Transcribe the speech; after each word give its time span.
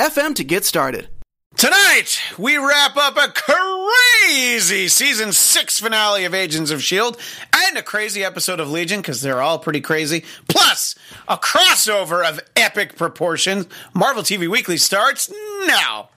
anchor.fm 0.00 0.34
to 0.36 0.44
get 0.44 0.64
started. 0.64 1.08
Tonight, 1.56 2.20
we 2.38 2.56
wrap 2.56 2.96
up 2.96 3.16
a 3.16 3.32
crazy 3.32 4.88
season 4.88 5.32
six 5.32 5.80
finale 5.80 6.24
of 6.24 6.32
Agents 6.32 6.70
of 6.70 6.78
S.H.I.E.L.D. 6.78 7.18
and 7.52 7.76
a 7.76 7.82
crazy 7.82 8.24
episode 8.24 8.60
of 8.60 8.70
Legion, 8.70 9.00
because 9.00 9.20
they're 9.20 9.42
all 9.42 9.58
pretty 9.58 9.80
crazy, 9.80 10.24
plus 10.48 10.94
a 11.28 11.36
crossover 11.36 12.24
of 12.24 12.40
epic 12.56 12.96
proportions. 12.96 13.66
Marvel 13.92 14.22
TV 14.22 14.48
Weekly 14.48 14.76
starts 14.76 15.30
now. 15.66 16.08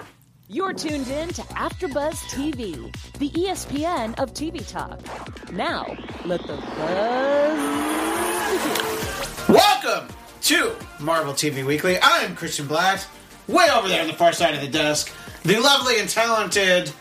You're 0.48 0.74
tuned 0.74 1.08
in 1.08 1.30
to 1.30 1.42
AfterBuzz 1.42 2.14
TV, 2.30 2.96
the 3.18 3.32
ESPN 3.32 4.18
of 4.20 4.34
TV 4.34 4.66
talk. 4.66 5.02
Now, 5.52 5.98
let 6.26 6.42
the 6.44 6.56
buzz 6.56 7.58
begin. 9.48 9.56
Welcome 9.56 10.16
to 10.42 10.76
Marvel 11.00 11.34
TV 11.34 11.66
Weekly. 11.66 11.98
I'm 12.02 12.36
Christian 12.36 12.68
Blatt. 12.68 13.08
Way 13.48 13.68
over 13.74 13.88
there 13.88 14.02
on 14.02 14.08
the 14.08 14.14
far 14.14 14.32
side 14.34 14.54
of 14.56 14.62
the 14.62 14.68
desk, 14.68 15.12
the 15.44 15.60
lovely 15.60 16.00
and 16.00 16.10
talented 16.10 16.92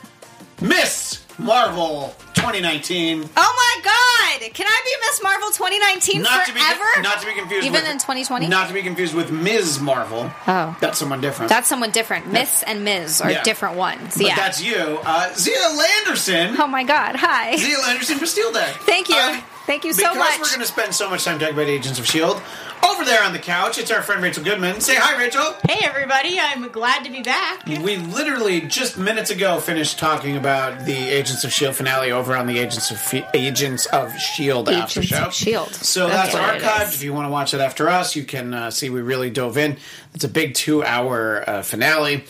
Miss 0.61 1.25
Marvel 1.39 2.15
2019. 2.35 3.29
Oh 3.37 3.73
my 3.77 3.83
god! 3.85 4.53
Can 4.53 4.67
I 4.67 4.81
be 4.85 5.07
Miss 5.07 5.23
Marvel 5.23 5.51
2019 5.51 6.23
Not 6.23 6.47
to 6.47 6.53
be 6.53 6.59
forever? 6.61 7.03
not 7.03 7.21
to 7.21 7.27
be 7.27 7.35
confused 7.35 7.65
Even 7.67 7.83
with, 7.83 7.91
in 7.91 7.99
2020? 7.99 8.49
Not 8.49 8.67
to 8.69 8.75
be 8.75 8.83
confused 8.83 9.15
with 9.15 9.31
Ms. 9.31 9.81
Marvel. 9.81 10.31
Oh. 10.49 10.77
That's 10.81 10.99
someone 10.99 11.21
different. 11.21 11.49
That's 11.49 11.69
someone 11.69 11.91
different. 11.93 12.33
Miss 12.33 12.63
and 12.65 12.85
Ms. 12.85 13.21
are 13.21 13.31
Yeah. 13.31 13.43
different 13.45 13.77
ones. 13.77 14.17
but 14.17 14.27
yeah. 14.27 14.35
that's 14.37 14.63
you. 14.63 14.99
Uh, 15.05 15.33
Zia 15.35 15.55
Landerson. 15.57 16.57
oh 16.59 16.67
my 16.67 16.83
god! 16.83 17.15
Hi. 17.17 17.57
Zia 17.57 17.79
Landerson 17.79 18.19
for 18.19 18.27
Steel 18.27 18.53
Day. 18.53 18.73
Thank 18.81 19.09
you. 19.09 19.17
Uh, 19.17 19.41
Thank 19.67 19.85
you 19.85 19.93
so 19.93 20.03
much. 20.03 20.15
because 20.15 20.29
much. 20.29 20.39
we're 20.41 20.57
going 20.57 20.67
to 20.67 20.73
spend 20.73 20.95
so 20.95 21.09
much 21.09 21.25
time 21.25 21.39
talking 21.39 21.55
about 21.55 21.69
Agents 21.69 21.99
of 22.01 22.05
S.H.I.E.L.D. 22.05 22.41
Over 22.85 23.05
there 23.05 23.23
on 23.23 23.33
the 23.33 23.39
couch, 23.39 23.79
it's 23.79 23.91
our 23.91 24.03
friend 24.03 24.23
Rachel 24.23 24.43
Goodman. 24.43 24.81
Say 24.81 24.97
hi, 24.97 25.17
Rachel. 25.19 25.55
Hey 25.69 25.85
everybody, 25.85 26.39
I'm 26.39 26.69
glad 26.69 27.05
to 27.05 27.11
be 27.11 27.23
back. 27.23 27.65
We 27.65 27.97
literally 27.97 28.63
just 28.63 28.99
minutes 28.99 29.31
ago 29.31 29.61
finished 29.61 29.99
talking 29.99 30.37
about 30.37 30.85
the 30.85 30.93
Agents 30.93 31.45
of 31.45 31.49
S.H.I.E.L.D. 31.49 31.77
Finale 31.77 32.11
over 32.13 32.37
on 32.37 32.47
the 32.47 32.59
Agents 32.59 32.91
of 32.91 32.97
F- 32.97 33.31
Agents 33.35 33.87
of 33.87 34.09
S.H.I.E.L.D. 34.11 34.73
after 34.75 35.03
show. 35.03 35.17
of 35.23 35.29
S.H.I.E.L.D.. 35.29 35.73
So 35.75 36.09
That's 36.09 36.33
that's, 36.35 36.65
archived. 36.65 36.95
If 36.95 37.03
you 37.05 37.13
want 37.13 37.27
to 37.27 37.31
watch 37.31 37.55
it 37.55 37.61
after 37.61 37.89
us, 37.89 38.17
you 38.17 38.25
can 38.25 38.53
uh, 38.53 38.71
see 38.71 38.91
we 38.91 39.01
really 39.01 39.31
dove 39.31 39.57
in. 39.57 39.77
It's 40.15 40.25
a 40.25 40.29
big 40.29 40.55
two-hour 40.55 41.49
uh, 41.49 41.63
finale. 41.63 42.25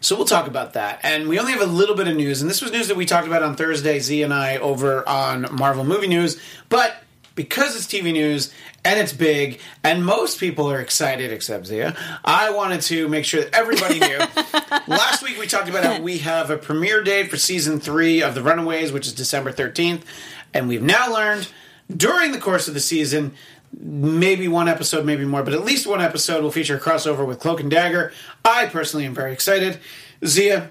So 0.00 0.16
we'll 0.16 0.26
talk 0.26 0.48
about 0.48 0.72
that. 0.72 0.98
And 1.04 1.28
we 1.28 1.38
only 1.38 1.52
have 1.52 1.62
a 1.62 1.66
little 1.66 1.94
bit 1.94 2.08
of 2.08 2.16
news, 2.16 2.42
and 2.42 2.50
this 2.50 2.60
was 2.60 2.72
news 2.72 2.88
that 2.88 2.96
we 2.96 3.06
talked 3.06 3.28
about 3.28 3.44
on 3.44 3.54
Thursday, 3.54 4.00
Z 4.00 4.22
and 4.22 4.34
I, 4.34 4.56
over 4.56 5.08
on 5.08 5.46
Marvel 5.54 5.84
Movie 5.84 6.08
News. 6.08 6.40
But 6.68 6.96
because 7.34 7.76
it's 7.76 7.86
TV 7.86 8.12
news 8.12 8.52
and 8.84 8.98
it's 8.98 9.12
big, 9.12 9.60
and 9.84 10.04
most 10.04 10.40
people 10.40 10.70
are 10.70 10.80
excited 10.80 11.30
except 11.30 11.66
Zia, 11.66 11.96
I 12.24 12.50
wanted 12.50 12.80
to 12.82 13.08
make 13.08 13.24
sure 13.24 13.42
that 13.42 13.54
everybody 13.54 14.00
knew. 14.00 14.18
Last 14.88 15.22
week 15.22 15.38
we 15.38 15.46
talked 15.46 15.68
about 15.68 15.84
how 15.84 16.00
we 16.00 16.18
have 16.18 16.50
a 16.50 16.58
premiere 16.58 17.02
date 17.02 17.30
for 17.30 17.36
season 17.36 17.78
three 17.78 18.22
of 18.22 18.34
The 18.34 18.42
Runaways, 18.42 18.90
which 18.90 19.06
is 19.06 19.12
December 19.12 19.52
13th. 19.52 20.02
And 20.52 20.68
we've 20.68 20.82
now 20.82 21.12
learned 21.12 21.48
during 21.94 22.32
the 22.32 22.38
course 22.38 22.66
of 22.66 22.74
the 22.74 22.80
season, 22.80 23.34
maybe 23.78 24.48
one 24.48 24.68
episode, 24.68 25.06
maybe 25.06 25.24
more, 25.24 25.42
but 25.42 25.54
at 25.54 25.64
least 25.64 25.86
one 25.86 26.00
episode 26.00 26.42
will 26.42 26.50
feature 26.50 26.76
a 26.76 26.80
crossover 26.80 27.26
with 27.26 27.38
Cloak 27.38 27.60
and 27.60 27.70
Dagger. 27.70 28.12
I 28.44 28.66
personally 28.66 29.06
am 29.06 29.14
very 29.14 29.32
excited. 29.32 29.78
Zia, 30.24 30.70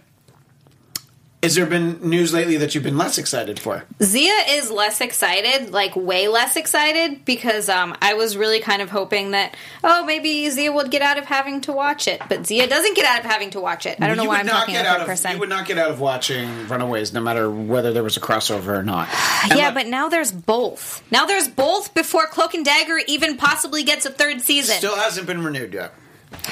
has 1.43 1.55
there 1.55 1.65
been 1.65 2.07
news 2.07 2.33
lately 2.33 2.57
that 2.57 2.75
you've 2.75 2.83
been 2.83 2.97
less 2.97 3.17
excited 3.17 3.59
for? 3.59 3.83
Zia 4.01 4.33
is 4.49 4.69
less 4.69 5.01
excited, 5.01 5.71
like 5.71 5.95
way 5.95 6.27
less 6.27 6.55
excited, 6.55 7.25
because 7.25 7.67
um, 7.67 7.95
I 7.99 8.13
was 8.13 8.37
really 8.37 8.59
kind 8.59 8.81
of 8.81 8.91
hoping 8.91 9.31
that 9.31 9.55
oh 9.83 10.05
maybe 10.05 10.49
Zia 10.49 10.71
would 10.71 10.91
get 10.91 11.01
out 11.01 11.17
of 11.17 11.25
having 11.25 11.61
to 11.61 11.71
watch 11.71 12.07
it, 12.07 12.21
but 12.29 12.45
Zia 12.45 12.67
doesn't 12.67 12.95
get 12.95 13.05
out 13.05 13.19
of 13.19 13.25
having 13.25 13.49
to 13.51 13.59
watch 13.59 13.85
it. 13.85 13.97
I 13.99 14.07
don't 14.07 14.17
know 14.17 14.25
why 14.25 14.39
I'm 14.39 14.45
not 14.45 14.61
talking 14.61 14.75
about 14.75 14.99
that 14.99 15.07
person. 15.07 15.31
You 15.31 15.39
would 15.39 15.49
not 15.49 15.65
get 15.65 15.79
out 15.79 15.89
of 15.89 15.99
watching 15.99 16.67
Runaways, 16.67 17.11
no 17.11 17.21
matter 17.21 17.49
whether 17.49 17.91
there 17.91 18.03
was 18.03 18.17
a 18.17 18.21
crossover 18.21 18.77
or 18.77 18.83
not. 18.83 19.09
And 19.43 19.53
yeah, 19.57 19.67
look, 19.67 19.75
but 19.75 19.87
now 19.87 20.09
there's 20.09 20.31
both. 20.31 21.03
Now 21.11 21.25
there's 21.25 21.47
both 21.47 21.93
before 21.95 22.27
Cloak 22.27 22.53
and 22.53 22.63
Dagger 22.63 22.99
even 23.07 23.37
possibly 23.37 23.83
gets 23.83 24.05
a 24.05 24.11
third 24.11 24.41
season. 24.41 24.75
Still 24.75 24.95
hasn't 24.95 25.25
been 25.25 25.43
renewed 25.43 25.73
yet. 25.73 25.93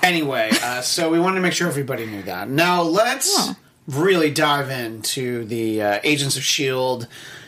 Anyway, 0.00 0.48
uh, 0.62 0.80
so 0.80 1.10
we 1.10 1.18
wanted 1.18 1.34
to 1.34 1.40
make 1.40 1.52
sure 1.52 1.66
everybody 1.66 2.06
knew 2.06 2.22
that. 2.22 2.48
Now 2.48 2.82
let's 2.82 3.52
really 3.88 4.30
dive 4.30 4.70
into 4.70 5.44
the 5.46 5.82
uh, 5.82 6.00
Agents 6.04 6.36
of 6.36 6.42
S.H.I.E.L.D. 6.42 7.06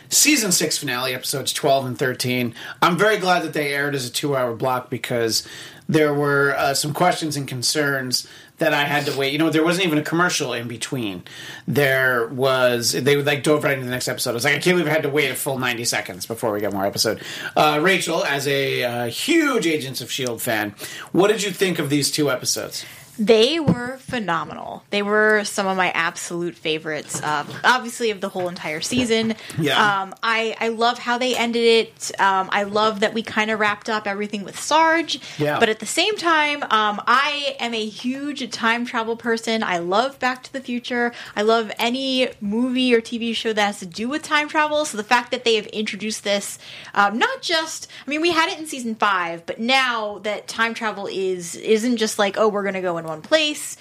season 0.08 0.50
six 0.50 0.78
finale, 0.78 1.14
episodes 1.14 1.52
12 1.52 1.86
and 1.86 1.98
13. 1.98 2.54
I'm 2.82 2.98
very 2.98 3.18
glad 3.18 3.42
that 3.42 3.52
they 3.52 3.72
aired 3.72 3.94
as 3.94 4.06
a 4.06 4.10
two 4.10 4.34
hour 4.34 4.54
block 4.56 4.90
because 4.90 5.46
there 5.88 6.14
were 6.14 6.54
uh, 6.56 6.74
some 6.74 6.94
questions 6.94 7.36
and 7.36 7.46
concerns 7.46 8.26
that 8.58 8.72
I 8.72 8.84
had 8.84 9.06
to 9.06 9.18
wait. 9.18 9.32
You 9.32 9.38
know, 9.38 9.50
there 9.50 9.64
wasn't 9.64 9.86
even 9.86 9.98
a 9.98 10.02
commercial 10.02 10.52
in 10.52 10.68
between. 10.68 11.24
There 11.66 12.28
was 12.28 12.92
they 12.92 13.16
would 13.16 13.26
like 13.26 13.42
dove 13.42 13.64
right 13.64 13.74
into 13.74 13.86
the 13.86 13.90
next 13.90 14.06
episode. 14.06 14.30
I 14.30 14.34
was 14.34 14.44
like, 14.44 14.54
I 14.54 14.58
can't 14.60 14.76
believe 14.76 14.86
I 14.86 14.92
had 14.92 15.02
to 15.02 15.10
wait 15.10 15.30
a 15.30 15.34
full 15.34 15.58
ninety 15.58 15.84
seconds 15.84 16.26
before 16.26 16.52
we 16.52 16.60
got 16.60 16.72
more 16.72 16.86
episode. 16.86 17.22
Uh, 17.56 17.80
Rachel, 17.82 18.22
as 18.24 18.46
a 18.46 18.84
uh, 18.84 19.06
huge 19.06 19.66
Agents 19.66 20.00
of 20.00 20.12
Shield 20.12 20.40
fan, 20.40 20.74
what 21.12 21.28
did 21.28 21.42
you 21.42 21.50
think 21.50 21.78
of 21.78 21.90
these 21.90 22.10
two 22.10 22.30
episodes? 22.30 22.84
They 23.20 23.60
were 23.60 23.98
phenomenal. 23.98 24.82
They 24.88 25.02
were 25.02 25.44
some 25.44 25.66
of 25.66 25.76
my 25.76 25.90
absolute 25.90 26.56
favorites, 26.56 27.22
um, 27.22 27.46
obviously 27.62 28.10
of 28.10 28.22
the 28.22 28.30
whole 28.30 28.48
entire 28.48 28.80
season. 28.80 29.34
Yeah. 29.58 30.00
Um, 30.00 30.14
I 30.22 30.56
I 30.58 30.68
love 30.68 30.98
how 30.98 31.18
they 31.18 31.36
ended 31.36 31.62
it. 31.62 32.18
Um, 32.18 32.48
I 32.50 32.62
love 32.62 33.00
that 33.00 33.12
we 33.12 33.22
kind 33.22 33.50
of 33.50 33.60
wrapped 33.60 33.90
up 33.90 34.06
everything 34.06 34.42
with 34.42 34.58
Sarge. 34.58 35.20
Yeah. 35.36 35.60
But 35.60 35.68
at 35.68 35.80
the 35.80 35.86
same 35.86 36.16
time, 36.16 36.62
um, 36.62 37.02
I 37.06 37.56
am 37.60 37.74
a 37.74 37.86
huge 37.86 38.50
time 38.52 38.86
travel 38.86 39.16
person. 39.16 39.62
I 39.62 39.76
love 39.76 40.18
Back 40.18 40.42
to 40.44 40.52
the 40.54 40.60
Future. 40.62 41.12
I 41.36 41.42
love 41.42 41.70
any 41.78 42.30
movie 42.40 42.94
or 42.94 43.02
TV 43.02 43.34
show 43.34 43.52
that 43.52 43.66
has 43.66 43.80
to 43.80 43.86
do 43.86 44.08
with 44.08 44.22
time 44.22 44.48
travel. 44.48 44.86
So 44.86 44.96
the 44.96 45.04
fact 45.04 45.30
that 45.32 45.44
they 45.44 45.56
have 45.56 45.66
introduced 45.66 46.24
this, 46.24 46.58
um, 46.94 47.18
not 47.18 47.42
just, 47.42 47.86
I 48.06 48.08
mean, 48.08 48.22
we 48.22 48.30
had 48.30 48.48
it 48.50 48.58
in 48.58 48.66
season 48.66 48.94
five, 48.94 49.44
but 49.44 49.60
now 49.60 50.20
that 50.20 50.48
time 50.48 50.72
travel 50.72 51.06
is 51.06 51.54
isn't 51.54 51.98
just 51.98 52.18
like, 52.18 52.38
oh, 52.38 52.48
we're 52.48 52.62
going 52.62 52.74
to 52.74 52.80
go 52.80 52.96
in 52.96 53.09
one 53.10 53.22
place. 53.22 53.76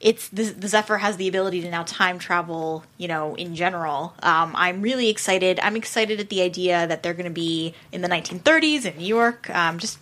It's 0.00 0.28
the, 0.28 0.44
the 0.44 0.68
Zephyr 0.68 0.96
has 0.98 1.16
the 1.16 1.26
ability 1.26 1.60
to 1.62 1.70
now 1.70 1.82
time 1.82 2.20
travel, 2.20 2.84
you 2.98 3.08
know, 3.08 3.34
in 3.34 3.56
general. 3.56 4.14
Um, 4.22 4.52
I'm 4.54 4.80
really 4.80 5.08
excited. 5.08 5.58
I'm 5.60 5.74
excited 5.74 6.20
at 6.20 6.28
the 6.28 6.40
idea 6.42 6.86
that 6.86 7.02
they're 7.02 7.14
going 7.14 7.24
to 7.24 7.30
be 7.30 7.74
in 7.90 8.00
the 8.02 8.08
1930s 8.08 8.84
in 8.84 8.96
New 8.96 9.06
York. 9.06 9.50
Um, 9.50 9.78
just 9.78 9.98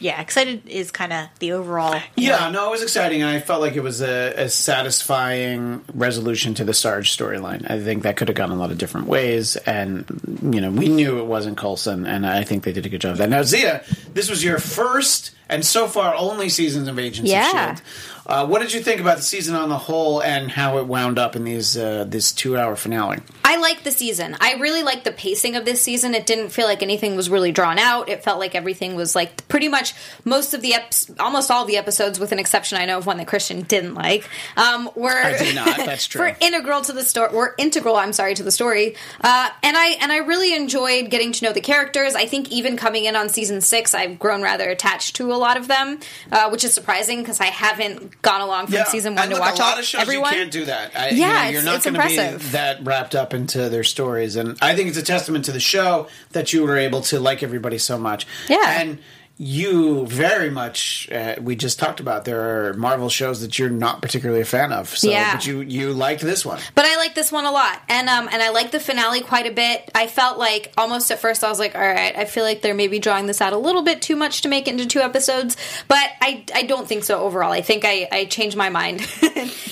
yeah, 0.00 0.20
excited 0.22 0.66
is 0.66 0.90
kind 0.90 1.12
of 1.12 1.28
the 1.38 1.52
overall. 1.52 2.00
Yeah, 2.16 2.48
no, 2.50 2.66
it 2.68 2.70
was 2.70 2.82
exciting, 2.82 3.22
and 3.22 3.30
I 3.30 3.40
felt 3.40 3.60
like 3.60 3.76
it 3.76 3.82
was 3.82 4.00
a, 4.00 4.32
a 4.36 4.48
satisfying 4.48 5.84
resolution 5.94 6.54
to 6.54 6.64
the 6.64 6.72
Sarge 6.74 7.14
storyline. 7.16 7.70
I 7.70 7.80
think 7.82 8.02
that 8.02 8.16
could 8.16 8.28
have 8.28 8.36
gone 8.36 8.50
a 8.50 8.56
lot 8.56 8.70
of 8.70 8.78
different 8.78 9.06
ways, 9.06 9.54
and 9.56 10.06
you 10.42 10.60
know, 10.60 10.70
we 10.70 10.88
knew 10.88 11.18
it 11.18 11.26
wasn't 11.26 11.58
Coulson, 11.58 12.06
and 12.06 12.26
I 12.26 12.42
think 12.42 12.64
they 12.64 12.72
did 12.72 12.86
a 12.86 12.88
good 12.88 13.02
job 13.02 13.12
of 13.12 13.18
that. 13.18 13.28
Now, 13.28 13.42
Zia, 13.42 13.84
this 14.14 14.30
was 14.30 14.42
your 14.42 14.58
first 14.58 15.32
and 15.48 15.64
so 15.64 15.86
far 15.86 16.14
only 16.16 16.48
seasons 16.48 16.88
of 16.88 16.98
Agents 16.98 17.30
Yeah. 17.30 17.72
of 17.72 17.76
Shield. 17.78 17.86
Uh, 18.26 18.44
what 18.46 18.60
did 18.60 18.72
you 18.72 18.80
think 18.80 19.00
about 19.00 19.16
the 19.16 19.22
season 19.22 19.54
on 19.54 19.68
the 19.68 19.78
whole, 19.78 20.20
and 20.22 20.50
how 20.50 20.78
it 20.78 20.86
wound 20.86 21.18
up 21.18 21.36
in 21.36 21.44
these 21.44 21.76
uh, 21.76 22.04
this 22.08 22.32
two 22.32 22.56
hour 22.58 22.74
finale? 22.74 23.18
I 23.44 23.56
like 23.58 23.84
the 23.84 23.92
season. 23.92 24.36
I 24.40 24.54
really 24.54 24.82
like 24.82 25.04
the 25.04 25.12
pacing 25.12 25.54
of 25.54 25.64
this 25.64 25.80
season. 25.80 26.14
It 26.14 26.26
didn't 26.26 26.48
feel 26.48 26.66
like 26.66 26.82
anything 26.82 27.14
was 27.14 27.30
really 27.30 27.52
drawn 27.52 27.78
out. 27.78 28.08
It 28.08 28.24
felt 28.24 28.40
like 28.40 28.56
everything 28.56 28.96
was 28.96 29.14
like 29.14 29.46
pretty 29.46 29.68
much 29.68 29.94
most 30.24 30.54
of 30.54 30.60
the 30.60 30.72
eps- 30.72 31.14
almost 31.20 31.50
all 31.50 31.64
the 31.64 31.76
episodes, 31.76 32.18
with 32.18 32.32
an 32.32 32.40
exception, 32.40 32.78
I 32.78 32.84
know 32.86 32.98
of 32.98 33.06
one 33.06 33.18
that 33.18 33.28
Christian 33.28 33.62
didn't 33.62 33.94
like, 33.94 34.28
um, 34.56 34.90
were 34.96 35.10
I 35.10 35.38
did 35.38 35.54
not, 35.54 35.76
that's 35.76 36.06
true. 36.08 36.22
were 36.22 36.36
integral 36.40 36.80
to 36.82 36.92
the 36.92 37.04
story. 37.04 37.32
Were 37.32 37.54
integral. 37.58 37.96
I'm 37.96 38.12
sorry 38.12 38.34
to 38.34 38.42
the 38.42 38.50
story. 38.50 38.96
Uh, 39.20 39.50
and 39.62 39.76
I 39.76 39.90
and 40.00 40.10
I 40.10 40.18
really 40.18 40.52
enjoyed 40.52 41.10
getting 41.10 41.30
to 41.30 41.44
know 41.44 41.52
the 41.52 41.60
characters. 41.60 42.16
I 42.16 42.26
think 42.26 42.50
even 42.50 42.76
coming 42.76 43.04
in 43.04 43.14
on 43.14 43.28
season 43.28 43.60
six, 43.60 43.94
I've 43.94 44.18
grown 44.18 44.42
rather 44.42 44.68
attached 44.68 45.14
to 45.16 45.32
a 45.32 45.36
lot 45.36 45.56
of 45.56 45.68
them, 45.68 46.00
uh, 46.32 46.50
which 46.50 46.64
is 46.64 46.74
surprising 46.74 47.20
because 47.20 47.40
I 47.40 47.46
haven't 47.46 48.15
gone 48.22 48.40
along 48.40 48.66
from 48.66 48.84
season 48.86 49.14
one 49.14 49.24
and 49.24 49.30
to 49.30 49.36
look, 49.36 49.44
watch 49.44 49.58
a 49.58 49.62
lot 49.62 49.72
all 49.74 49.78
of 49.78 49.84
shows 49.84 50.00
everyone. 50.02 50.32
You 50.32 50.38
can't 50.40 50.50
do 50.50 50.64
that. 50.66 50.96
I, 50.96 51.08
Yeah, 51.10 51.14
you 51.14 51.44
know, 51.44 51.50
you're 51.50 51.62
not 51.62 51.84
going 51.84 51.94
to 51.94 52.06
be 52.06 52.16
impressive. 52.16 52.52
that 52.52 52.84
wrapped 52.84 53.14
up 53.14 53.32
into 53.34 53.68
their 53.68 53.84
stories, 53.84 54.36
and 54.36 54.58
I 54.60 54.74
think 54.74 54.88
it's 54.88 54.98
a 54.98 55.02
testament 55.02 55.44
to 55.46 55.52
the 55.52 55.60
show 55.60 56.08
that 56.32 56.52
you 56.52 56.62
were 56.64 56.76
able 56.76 57.02
to 57.02 57.20
like 57.20 57.42
everybody 57.42 57.78
so 57.78 57.98
much. 57.98 58.26
Yeah. 58.48 58.80
and 58.80 58.98
you 59.38 60.06
very 60.06 60.48
much 60.50 61.08
uh, 61.12 61.34
we 61.40 61.54
just 61.56 61.78
talked 61.78 62.00
about 62.00 62.24
there 62.24 62.68
are 62.70 62.74
Marvel 62.74 63.08
shows 63.10 63.42
that 63.42 63.58
you're 63.58 63.68
not 63.68 64.00
particularly 64.00 64.40
a 64.40 64.44
fan 64.46 64.72
of. 64.72 64.88
So, 64.96 65.10
Yeah. 65.10 65.34
but 65.34 65.46
you 65.46 65.60
you 65.60 65.92
liked 65.92 66.22
this 66.22 66.44
one. 66.46 66.58
But 66.74 66.86
I 66.86 66.96
like 66.96 67.14
this 67.14 67.30
one 67.30 67.44
a 67.44 67.50
lot, 67.50 67.82
and 67.88 68.08
um, 68.08 68.28
and 68.32 68.42
I 68.42 68.48
like 68.50 68.70
the 68.70 68.80
finale 68.80 69.20
quite 69.20 69.46
a 69.46 69.50
bit. 69.52 69.90
I 69.94 70.06
felt 70.06 70.38
like 70.38 70.72
almost 70.78 71.10
at 71.10 71.18
first 71.18 71.44
I 71.44 71.48
was 71.50 71.58
like, 71.58 71.74
all 71.74 71.80
right, 71.80 72.16
I 72.16 72.24
feel 72.24 72.44
like 72.44 72.62
they're 72.62 72.74
maybe 72.74 72.98
drawing 72.98 73.26
this 73.26 73.40
out 73.42 73.52
a 73.52 73.58
little 73.58 73.82
bit 73.82 74.00
too 74.00 74.16
much 74.16 74.42
to 74.42 74.48
make 74.48 74.68
it 74.68 74.70
into 74.72 74.86
two 74.86 75.00
episodes, 75.00 75.56
but 75.86 76.08
I 76.22 76.44
I 76.54 76.62
don't 76.62 76.88
think 76.88 77.04
so 77.04 77.20
overall. 77.20 77.52
I 77.52 77.60
think 77.60 77.84
I 77.84 78.08
I 78.10 78.24
changed 78.24 78.56
my 78.56 78.70
mind, 78.70 79.06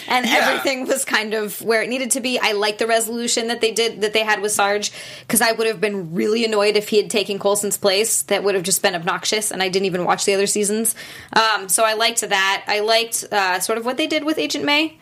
and 0.08 0.26
Yeah. 0.26 0.40
everything 0.42 0.86
was 0.86 1.04
kind 1.06 1.32
of 1.32 1.60
where 1.62 1.82
it 1.82 1.88
needed 1.88 2.10
to 2.12 2.20
be. 2.20 2.38
I 2.38 2.52
like 2.52 2.78
the 2.78 2.86
resolution 2.86 3.48
that 3.48 3.60
they 3.62 3.72
did 3.72 4.02
that 4.02 4.12
they 4.12 4.24
had 4.24 4.42
with 4.42 4.52
Sarge 4.52 4.92
because 5.20 5.40
I 5.40 5.52
would 5.52 5.66
have 5.66 5.80
been 5.80 6.14
really 6.14 6.44
annoyed 6.44 6.76
if 6.76 6.88
he 6.90 6.98
had 6.98 7.08
taken 7.10 7.38
Coulson's 7.38 7.78
place. 7.78 8.22
That 8.24 8.44
would 8.44 8.54
have 8.54 8.64
just 8.64 8.82
been 8.82 8.94
obnoxious, 8.94 9.50
and 9.54 9.62
I 9.62 9.68
didn't 9.70 9.86
even 9.86 10.04
watch 10.04 10.24
the 10.26 10.34
other 10.34 10.46
seasons. 10.46 10.94
Um, 11.32 11.68
so 11.70 11.82
I 11.84 11.94
liked 11.94 12.20
that. 12.20 12.64
I 12.68 12.80
liked 12.80 13.24
uh, 13.32 13.58
sort 13.60 13.78
of 13.78 13.86
what 13.86 13.96
they 13.96 14.06
did 14.06 14.24
with 14.24 14.36
Agent 14.38 14.64
May. 14.66 14.98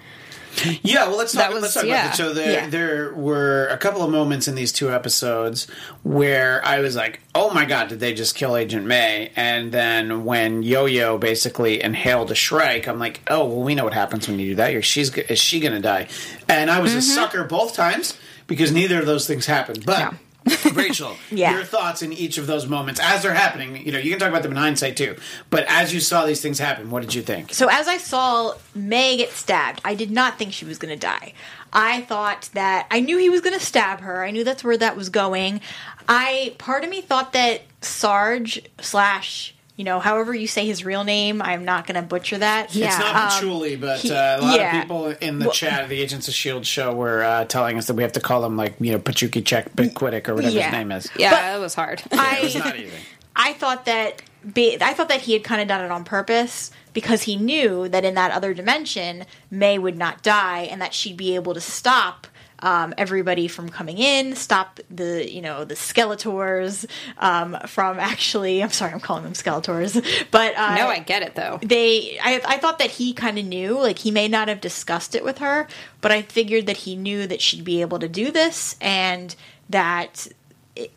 Yeah, 0.82 1.08
well, 1.08 1.16
let's 1.16 1.32
talk. 1.32 1.50
Was- 1.50 1.62
let's 1.62 1.72
talk 1.72 1.84
yeah. 1.84 2.02
about 2.02 2.12
it. 2.12 2.16
So 2.18 2.34
there, 2.34 2.52
Yeah. 2.52 2.66
there 2.68 3.14
were 3.14 3.68
a 3.68 3.78
couple 3.78 4.02
of 4.02 4.10
moments 4.10 4.46
in 4.48 4.54
these 4.54 4.70
two 4.70 4.92
episodes 4.92 5.66
where 6.02 6.62
I 6.62 6.80
was 6.80 6.94
like, 6.94 7.20
"Oh 7.34 7.54
my 7.54 7.64
god, 7.64 7.88
did 7.88 8.00
they 8.00 8.12
just 8.12 8.34
kill 8.34 8.54
Agent 8.54 8.84
May?" 8.86 9.30
And 9.34 9.72
then 9.72 10.26
when 10.26 10.62
Yo-Yo 10.62 11.16
basically 11.16 11.82
inhaled 11.82 12.30
a 12.30 12.34
Shrike, 12.34 12.86
I'm 12.86 12.98
like, 12.98 13.20
"Oh, 13.30 13.46
well, 13.46 13.62
we 13.62 13.74
know 13.74 13.84
what 13.84 13.94
happens 13.94 14.28
when 14.28 14.38
you 14.38 14.48
do 14.50 14.54
that. 14.56 14.72
You're, 14.74 14.82
she's 14.82 15.16
is 15.16 15.38
she 15.38 15.58
going 15.58 15.72
to 15.72 15.80
die?" 15.80 16.08
And 16.50 16.70
I 16.70 16.80
was 16.80 16.92
a 16.94 17.00
sucker 17.00 17.44
both 17.44 17.72
times 17.74 18.18
because 18.46 18.72
neither 18.72 18.98
of 19.00 19.06
those 19.06 19.26
things 19.26 19.46
happened. 19.46 19.86
But 19.86 19.98
Mm-hmm. 20.00 20.16
Rachel, 20.74 21.16
Yeah. 21.30 21.52
your 21.54 21.64
thoughts 21.64 22.02
in 22.02 22.12
each 22.12 22.38
of 22.38 22.46
those 22.46 22.66
moments 22.66 23.00
as 23.00 23.22
they're 23.22 23.34
happening. 23.34 23.84
You 23.84 23.92
know, 23.92 23.98
you 23.98 24.10
can 24.10 24.18
talk 24.18 24.28
about 24.30 24.42
them 24.42 24.52
in 24.52 24.56
hindsight 24.58 24.96
too. 24.96 25.16
But 25.50 25.64
as 25.68 25.92
you 25.94 26.00
saw 26.00 26.24
these 26.26 26.40
things 26.40 26.58
happen, 26.58 26.90
what 26.90 27.02
did 27.02 27.14
you 27.14 27.22
think? 27.22 27.52
So 27.54 27.68
as 27.68 27.88
I 27.88 27.98
saw 27.98 28.54
May 28.74 29.16
get 29.18 29.30
stabbed, 29.30 29.80
I 29.84 29.94
did 29.94 30.10
not 30.10 30.38
think 30.38 30.52
she 30.52 30.64
was 30.64 30.78
going 30.78 30.92
to 30.92 30.98
die. 31.00 31.34
I 31.72 32.02
thought 32.02 32.50
that 32.54 32.86
I 32.90 33.00
knew 33.00 33.16
he 33.18 33.30
was 33.30 33.40
going 33.40 33.58
to 33.58 33.64
stab 33.64 34.00
her. 34.00 34.24
I 34.24 34.30
knew 34.30 34.44
that's 34.44 34.62
where 34.64 34.76
that 34.76 34.96
was 34.96 35.08
going. 35.08 35.60
I 36.08 36.54
part 36.58 36.84
of 36.84 36.90
me 36.90 37.00
thought 37.00 37.32
that 37.32 37.62
Sarge 37.80 38.60
slash 38.80 39.54
you 39.82 39.84
know 39.84 39.98
however 39.98 40.32
you 40.32 40.46
say 40.46 40.64
his 40.64 40.84
real 40.84 41.02
name, 41.02 41.42
I'm 41.42 41.64
not 41.64 41.88
going 41.88 41.96
to 41.96 42.02
butcher 42.06 42.38
that. 42.38 42.66
It's 42.66 42.76
Yeah, 42.76 42.96
not 42.98 43.42
um, 43.42 43.80
but 43.80 43.98
he- 43.98 44.12
uh, 44.12 44.38
a 44.38 44.40
lot 44.40 44.56
yeah. 44.56 44.76
of 44.76 44.82
people 44.82 45.06
in 45.20 45.40
the 45.40 45.46
Well- 45.46 45.52
chat 45.54 45.82
of 45.82 45.88
the 45.88 46.00
Agents 46.00 46.28
of 46.28 46.32
S.H.I.E.L.D. 46.34 46.64
show 46.64 46.94
were 46.94 47.24
uh, 47.24 47.44
telling 47.46 47.78
us 47.78 47.88
that 47.88 47.94
we 47.94 48.04
have 48.04 48.12
to 48.12 48.20
call 48.20 48.44
him, 48.44 48.56
like, 48.56 48.74
you 48.78 48.92
know, 48.92 49.00
Pachuki 49.00 49.44
Check 49.44 49.72
Quiddick 49.74 50.28
or 50.28 50.36
whatever 50.36 50.54
Yeah. 50.54 50.66
his 50.66 50.72
name 50.72 50.92
is. 50.92 51.08
Yeah, 51.18 51.30
But 51.32 51.58
it 51.58 51.60
was 51.60 51.74
hard. 51.74 52.00
It's 52.06 52.14
not 52.14 52.32
I 52.32 52.42
easy. 52.44 52.90
I 53.34 53.54
thought 53.54 53.86
that 53.86 54.22
ba- 54.44 54.84
I 54.84 54.94
thought 54.94 55.08
that 55.08 55.22
he 55.22 55.32
had 55.32 55.42
kind 55.42 55.60
of 55.60 55.66
done 55.66 55.84
it 55.84 55.90
on 55.90 56.04
purpose 56.04 56.70
because 56.92 57.22
he 57.22 57.34
knew 57.34 57.88
that 57.88 58.04
in 58.04 58.14
that 58.14 58.30
other 58.30 58.54
dimension 58.54 59.24
May 59.50 59.78
would 59.78 59.96
not 59.98 60.22
die 60.22 60.68
and 60.70 60.80
that 60.80 60.94
she'd 60.94 61.16
be 61.16 61.34
able 61.34 61.54
to 61.54 61.60
stop 61.60 62.28
um, 62.62 62.94
everybody 62.96 63.48
from 63.48 63.68
coming 63.68 63.98
in, 63.98 64.34
stop 64.36 64.80
the 64.90 65.30
you 65.30 65.42
know 65.42 65.64
the 65.64 65.74
Skeletors 65.74 66.86
um, 67.18 67.56
from 67.66 67.98
actually. 67.98 68.62
I'm 68.62 68.70
sorry, 68.70 68.92
I'm 68.92 69.00
calling 69.00 69.24
them 69.24 69.34
Skeletors, 69.34 70.02
but 70.30 70.56
uh, 70.56 70.74
no, 70.76 70.88
I 70.88 71.00
get 71.00 71.22
it 71.22 71.34
though. 71.34 71.58
they 71.62 72.18
I, 72.22 72.40
I 72.46 72.56
thought 72.58 72.78
that 72.78 72.92
he 72.92 73.12
kind 73.12 73.38
of 73.38 73.44
knew 73.44 73.78
like 73.78 73.98
he 73.98 74.10
may 74.10 74.28
not 74.28 74.48
have 74.48 74.60
discussed 74.60 75.14
it 75.14 75.24
with 75.24 75.38
her 75.38 75.66
but 76.00 76.12
i 76.12 76.22
figured 76.22 76.66
that 76.66 76.78
he 76.78 76.96
knew 76.96 77.26
that 77.26 77.40
she'd 77.40 77.64
be 77.64 77.80
able 77.80 77.98
to 77.98 78.08
do 78.08 78.30
this 78.30 78.76
and 78.80 79.34
that 79.68 80.28
it, 80.76 80.92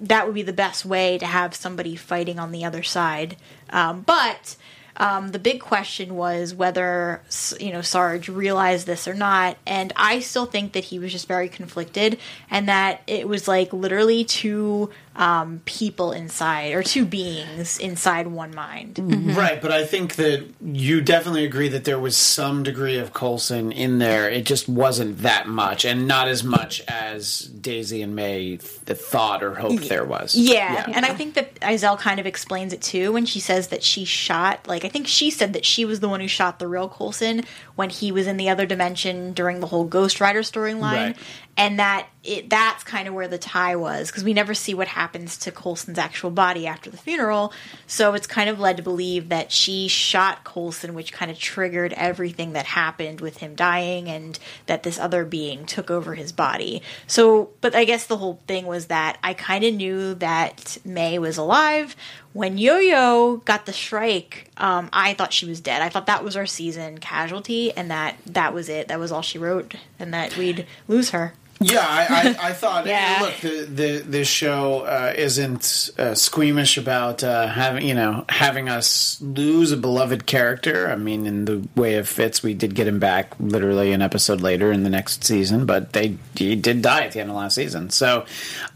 that 0.00 0.26
would 0.26 0.34
be 0.34 0.42
the 0.42 0.52
best 0.52 0.84
way 0.84 1.18
to 1.18 1.26
have 1.26 1.54
somebody 1.54 1.96
fighting 1.96 2.38
on 2.38 2.52
the 2.52 2.64
other 2.64 2.82
side 2.82 3.36
um, 3.70 4.02
but 4.02 4.56
um, 5.00 5.28
the 5.28 5.38
big 5.38 5.60
question 5.60 6.14
was 6.14 6.54
whether 6.54 7.22
you 7.58 7.72
know 7.72 7.80
Sarge 7.80 8.28
realized 8.28 8.86
this 8.86 9.08
or 9.08 9.14
not, 9.14 9.56
and 9.66 9.94
I 9.96 10.20
still 10.20 10.44
think 10.44 10.74
that 10.74 10.84
he 10.84 10.98
was 10.98 11.10
just 11.10 11.26
very 11.26 11.48
conflicted, 11.48 12.18
and 12.50 12.68
that 12.68 13.00
it 13.06 13.26
was 13.26 13.48
like 13.48 13.72
literally 13.72 14.24
two 14.24 14.90
um, 15.16 15.62
people 15.64 16.12
inside 16.12 16.72
or 16.72 16.82
two 16.82 17.04
beings 17.04 17.78
inside 17.78 18.26
one 18.26 18.54
mind. 18.54 18.98
Right, 19.36 19.60
but 19.60 19.72
I 19.72 19.86
think 19.86 20.16
that 20.16 20.46
you 20.62 21.00
definitely 21.00 21.44
agree 21.44 21.68
that 21.68 21.84
there 21.84 21.98
was 21.98 22.16
some 22.16 22.62
degree 22.62 22.98
of 22.98 23.14
Coulson 23.14 23.72
in 23.72 23.98
there. 23.98 24.28
It 24.28 24.44
just 24.44 24.68
wasn't 24.68 25.18
that 25.18 25.48
much, 25.48 25.86
and 25.86 26.06
not 26.06 26.28
as 26.28 26.44
much 26.44 26.82
as 26.88 27.40
Daisy 27.40 28.02
and 28.02 28.14
May 28.14 28.58
th- 28.58 28.98
thought 28.98 29.42
or 29.42 29.54
hoped 29.54 29.88
there 29.88 30.04
was. 30.04 30.34
Yeah. 30.34 30.84
and 30.92 31.06
I 31.06 31.14
think 31.14 31.34
that 31.34 31.54
Izel 31.60 31.98
kind 31.98 32.20
of 32.20 32.26
explains 32.26 32.74
it 32.74 32.82
too 32.82 33.12
when 33.12 33.24
she 33.24 33.40
says 33.40 33.68
that 33.68 33.82
she 33.82 34.04
shot. 34.04 34.68
Like, 34.68 34.84
I 34.84 34.89
think 34.90 35.06
she 35.06 35.30
said 35.30 35.52
that 35.54 35.64
she 35.64 35.84
was 35.84 36.00
the 36.00 36.08
one 36.08 36.20
who 36.20 36.28
shot 36.28 36.58
the 36.58 36.68
real 36.68 36.88
Coulson 36.88 37.42
when 37.76 37.88
he 37.90 38.12
was 38.12 38.26
in 38.26 38.36
the 38.36 38.48
other 38.48 38.66
dimension 38.66 39.32
during 39.32 39.60
the 39.60 39.66
whole 39.68 39.84
Ghost 39.84 40.20
Rider 40.20 40.42
storyline, 40.42 40.80
Right. 40.80 41.16
And 41.60 41.78
that 41.78 42.08
it 42.24 42.48
that's 42.48 42.82
kind 42.84 43.06
of 43.06 43.12
where 43.12 43.28
the 43.28 43.36
tie 43.36 43.76
was 43.76 44.10
because 44.10 44.24
we 44.24 44.32
never 44.32 44.54
see 44.54 44.72
what 44.72 44.88
happens 44.88 45.36
to 45.36 45.52
Coulson's 45.52 45.98
actual 45.98 46.30
body 46.30 46.66
after 46.66 46.88
the 46.88 46.96
funeral. 46.96 47.52
So 47.86 48.14
it's 48.14 48.26
kind 48.26 48.48
of 48.48 48.58
led 48.58 48.78
to 48.78 48.82
believe 48.82 49.28
that 49.28 49.52
she 49.52 49.86
shot 49.86 50.42
Coulson, 50.42 50.94
which 50.94 51.12
kind 51.12 51.30
of 51.30 51.38
triggered 51.38 51.92
everything 51.92 52.54
that 52.54 52.64
happened 52.64 53.20
with 53.20 53.38
him 53.38 53.54
dying, 53.54 54.08
and 54.08 54.38
that 54.66 54.84
this 54.84 54.98
other 54.98 55.26
being 55.26 55.66
took 55.66 55.90
over 55.90 56.14
his 56.14 56.32
body. 56.32 56.82
So, 57.06 57.50
but 57.60 57.74
I 57.74 57.84
guess 57.84 58.06
the 58.06 58.16
whole 58.16 58.40
thing 58.46 58.66
was 58.66 58.86
that 58.86 59.18
I 59.22 59.34
kind 59.34 59.62
of 59.62 59.74
knew 59.74 60.14
that 60.14 60.78
May 60.82 61.18
was 61.18 61.36
alive. 61.36 61.94
When 62.32 62.56
Yo 62.56 62.78
Yo 62.78 63.42
got 63.44 63.66
the 63.66 63.72
Shrike, 63.72 64.50
um, 64.56 64.88
I 64.94 65.12
thought 65.12 65.34
she 65.34 65.46
was 65.46 65.60
dead. 65.60 65.82
I 65.82 65.90
thought 65.90 66.06
that 66.06 66.24
was 66.24 66.36
our 66.36 66.46
season 66.46 66.98
casualty, 66.98 67.70
and 67.72 67.90
that 67.90 68.16
that 68.24 68.54
was 68.54 68.70
it. 68.70 68.88
That 68.88 68.98
was 68.98 69.12
all 69.12 69.22
she 69.22 69.38
wrote, 69.38 69.74
and 69.98 70.14
that 70.14 70.38
we'd 70.38 70.66
lose 70.88 71.10
her. 71.10 71.34
Yeah, 71.60 71.84
I, 71.86 72.06
I, 72.08 72.36
I 72.48 72.52
thought. 72.52 72.86
Yeah. 72.86 73.18
Look, 73.20 73.36
the, 73.40 73.66
the 73.66 73.98
this 73.98 74.28
show 74.28 74.80
uh, 74.80 75.12
isn't 75.14 75.90
uh, 75.98 76.14
squeamish 76.14 76.78
about 76.78 77.22
uh, 77.22 77.48
having 77.48 77.86
you 77.86 77.94
know 77.94 78.24
having 78.28 78.68
us 78.68 79.20
lose 79.20 79.70
a 79.70 79.76
beloved 79.76 80.26
character. 80.26 80.88
I 80.90 80.96
mean, 80.96 81.26
in 81.26 81.44
the 81.44 81.68
way 81.76 81.96
of 81.96 82.08
Fitz, 82.08 82.42
we 82.42 82.54
did 82.54 82.74
get 82.74 82.86
him 82.86 82.98
back 82.98 83.34
literally 83.38 83.92
an 83.92 84.00
episode 84.00 84.40
later 84.40 84.72
in 84.72 84.84
the 84.84 84.90
next 84.90 85.22
season, 85.24 85.66
but 85.66 85.92
they 85.92 86.16
he 86.34 86.56
did 86.56 86.80
die 86.80 87.04
at 87.04 87.12
the 87.12 87.20
end 87.20 87.30
of 87.30 87.36
last 87.36 87.56
season. 87.56 87.90
So 87.90 88.24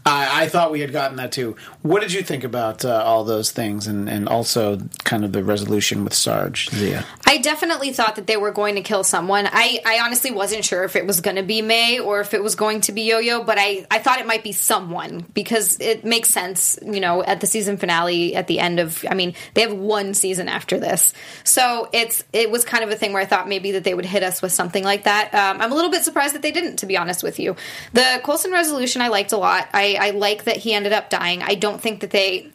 I, 0.05 0.43
I 0.43 0.47
thought 0.47 0.71
we 0.71 0.81
had 0.81 0.91
gotten 0.91 1.17
that 1.17 1.31
too. 1.31 1.55
What 1.81 2.01
did 2.01 2.13
you 2.13 2.21
think 2.21 2.43
about 2.43 2.85
uh, 2.85 3.03
all 3.03 3.23
those 3.23 3.51
things, 3.51 3.87
and 3.87 4.07
and 4.07 4.29
also 4.29 4.79
kind 5.03 5.25
of 5.25 5.31
the 5.31 5.43
resolution 5.43 6.03
with 6.03 6.13
Sarge 6.13 6.69
Zia? 6.69 7.03
I 7.25 7.39
definitely 7.39 7.91
thought 7.91 8.15
that 8.15 8.27
they 8.27 8.37
were 8.37 8.51
going 8.51 8.75
to 8.75 8.81
kill 8.81 9.03
someone. 9.03 9.47
I, 9.51 9.79
I 9.85 9.99
honestly 9.99 10.31
wasn't 10.31 10.63
sure 10.63 10.83
if 10.83 10.95
it 10.95 11.05
was 11.05 11.19
going 11.21 11.35
to 11.35 11.43
be 11.43 11.61
May 11.61 11.99
or 11.99 12.21
if 12.21 12.33
it 12.33 12.41
was 12.43 12.55
going 12.55 12.74
to 12.81 12.91
be 12.91 13.03
Yo 13.03 13.19
Yo, 13.19 13.43
but 13.43 13.57
I, 13.59 13.85
I 13.89 13.99
thought 13.99 14.19
it 14.19 14.27
might 14.27 14.43
be 14.43 14.51
someone 14.51 15.25
because 15.33 15.79
it 15.79 16.05
makes 16.05 16.29
sense, 16.29 16.77
you 16.83 16.99
know, 16.99 17.23
at 17.23 17.41
the 17.41 17.47
season 17.47 17.77
finale 17.77 18.35
at 18.35 18.47
the 18.47 18.59
end 18.59 18.79
of, 18.79 19.05
I 19.09 19.13
mean, 19.13 19.33
they 19.53 19.61
have 19.61 19.73
one 19.73 20.13
season 20.13 20.47
after 20.47 20.79
this. 20.79 21.13
So 21.43 21.89
it's 21.93 22.23
it 22.33 22.51
was 22.51 22.65
kind 22.65 22.83
of 22.83 22.89
a 22.89 22.95
thing 22.95 23.13
where 23.13 23.21
I 23.21 23.25
thought 23.25 23.47
maybe 23.47 23.71
that 23.73 23.83
they 23.83 23.93
would 23.93 24.05
hit 24.05 24.23
us 24.23 24.41
with 24.41 24.51
something 24.51 24.83
like 24.83 25.03
that. 25.03 25.33
Um, 25.33 25.61
I'm 25.61 25.71
a 25.71 25.75
little 25.75 25.91
bit 25.91 26.03
surprised 26.03 26.35
that 26.35 26.41
they 26.41 26.51
didn't, 26.51 26.77
to 26.77 26.85
be 26.85 26.97
honest 26.97 27.23
with 27.23 27.39
you. 27.39 27.55
The 27.93 28.21
Coulson 28.23 28.51
resolution 28.51 29.01
I 29.01 29.09
liked 29.09 29.31
a 29.31 29.37
lot. 29.37 29.67
I, 29.73 29.97
I 29.99 30.09
like 30.11 30.45
that 30.45 30.57
he 30.57 30.73
ended 30.73 30.93
up 30.93 31.09
dying. 31.09 31.41
I 31.41 31.55
don't 31.55 31.81
think 31.81 32.01
that 32.01 32.11
they. 32.11 32.51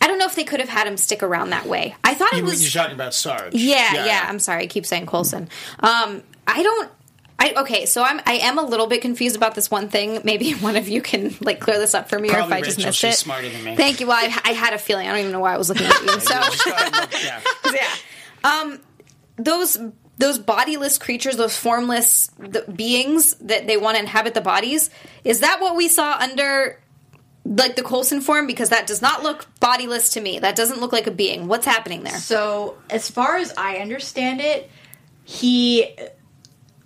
I 0.00 0.06
don't 0.06 0.18
know 0.18 0.26
if 0.26 0.34
they 0.34 0.44
could 0.44 0.60
have 0.60 0.68
had 0.68 0.86
him 0.86 0.98
stick 0.98 1.22
around 1.22 1.50
that 1.50 1.64
way. 1.66 1.96
I 2.04 2.12
thought 2.12 2.34
it 2.34 2.44
was 2.44 2.62
you're 2.62 2.82
talking 2.82 2.94
about 2.94 3.14
Sarge? 3.14 3.54
yeah, 3.54 4.04
yeah, 4.04 4.26
I'm 4.28 4.38
sorry. 4.38 4.64
I 4.64 4.66
keep 4.66 4.84
saying 4.84 5.06
Coulson. 5.06 5.48
Um, 5.80 6.22
I 6.46 6.62
don't. 6.62 6.90
I 7.44 7.60
okay. 7.62 7.86
So 7.86 8.02
I'm. 8.02 8.20
I 8.26 8.34
am 8.34 8.58
a 8.58 8.62
little 8.62 8.86
bit 8.86 9.02
confused 9.02 9.36
about 9.36 9.54
this 9.54 9.70
one 9.70 9.88
thing. 9.88 10.20
Maybe 10.24 10.52
one 10.54 10.76
of 10.76 10.88
you 10.88 11.02
can 11.02 11.34
like 11.40 11.60
clear 11.60 11.78
this 11.78 11.94
up 11.94 12.08
for 12.08 12.18
me, 12.18 12.30
or 12.30 12.38
if 12.38 12.44
I 12.50 12.60
just 12.62 12.78
Rachel. 12.78 12.88
missed 12.88 12.98
She's 12.98 13.14
it. 13.14 13.18
smarter 13.18 13.48
than 13.48 13.62
me. 13.64 13.76
Thank 13.76 14.00
you. 14.00 14.06
Well, 14.06 14.16
I, 14.16 14.40
I 14.44 14.52
had 14.52 14.72
a 14.72 14.78
feeling. 14.78 15.06
I 15.06 15.10
don't 15.10 15.20
even 15.20 15.32
know 15.32 15.40
why 15.40 15.54
I 15.54 15.58
was 15.58 15.68
looking 15.68 15.86
at 15.86 16.02
you. 16.02 16.08
So 16.20 16.34
Just 16.34 16.64
go 16.64 16.70
ahead 16.72 16.86
and 16.86 16.96
look, 16.96 17.22
yeah. 17.22 17.40
yeah. 17.72 18.50
Um, 18.50 18.80
those 19.36 19.78
those 20.16 20.38
bodiless 20.38 20.96
creatures, 20.96 21.36
those 21.36 21.56
formless 21.56 22.28
the 22.38 22.62
beings 22.62 23.34
that 23.34 23.66
they 23.66 23.76
want 23.76 23.96
to 23.96 24.00
inhabit 24.00 24.32
the 24.34 24.40
bodies. 24.40 24.90
Is 25.24 25.40
that 25.40 25.60
what 25.60 25.76
we 25.76 25.88
saw 25.88 26.16
under? 26.18 26.80
Like 27.46 27.76
the 27.76 27.82
Coulson 27.82 28.22
form, 28.22 28.46
because 28.46 28.70
that 28.70 28.86
does 28.86 29.02
not 29.02 29.22
look 29.22 29.46
bodiless 29.60 30.10
to 30.14 30.20
me. 30.22 30.38
That 30.38 30.56
doesn't 30.56 30.80
look 30.80 30.92
like 30.94 31.06
a 31.06 31.10
being. 31.10 31.46
What's 31.46 31.66
happening 31.66 32.02
there? 32.02 32.16
So, 32.16 32.78
as 32.88 33.10
far 33.10 33.36
as 33.36 33.52
I 33.58 33.76
understand 33.76 34.40
it, 34.40 34.70
he. 35.24 35.94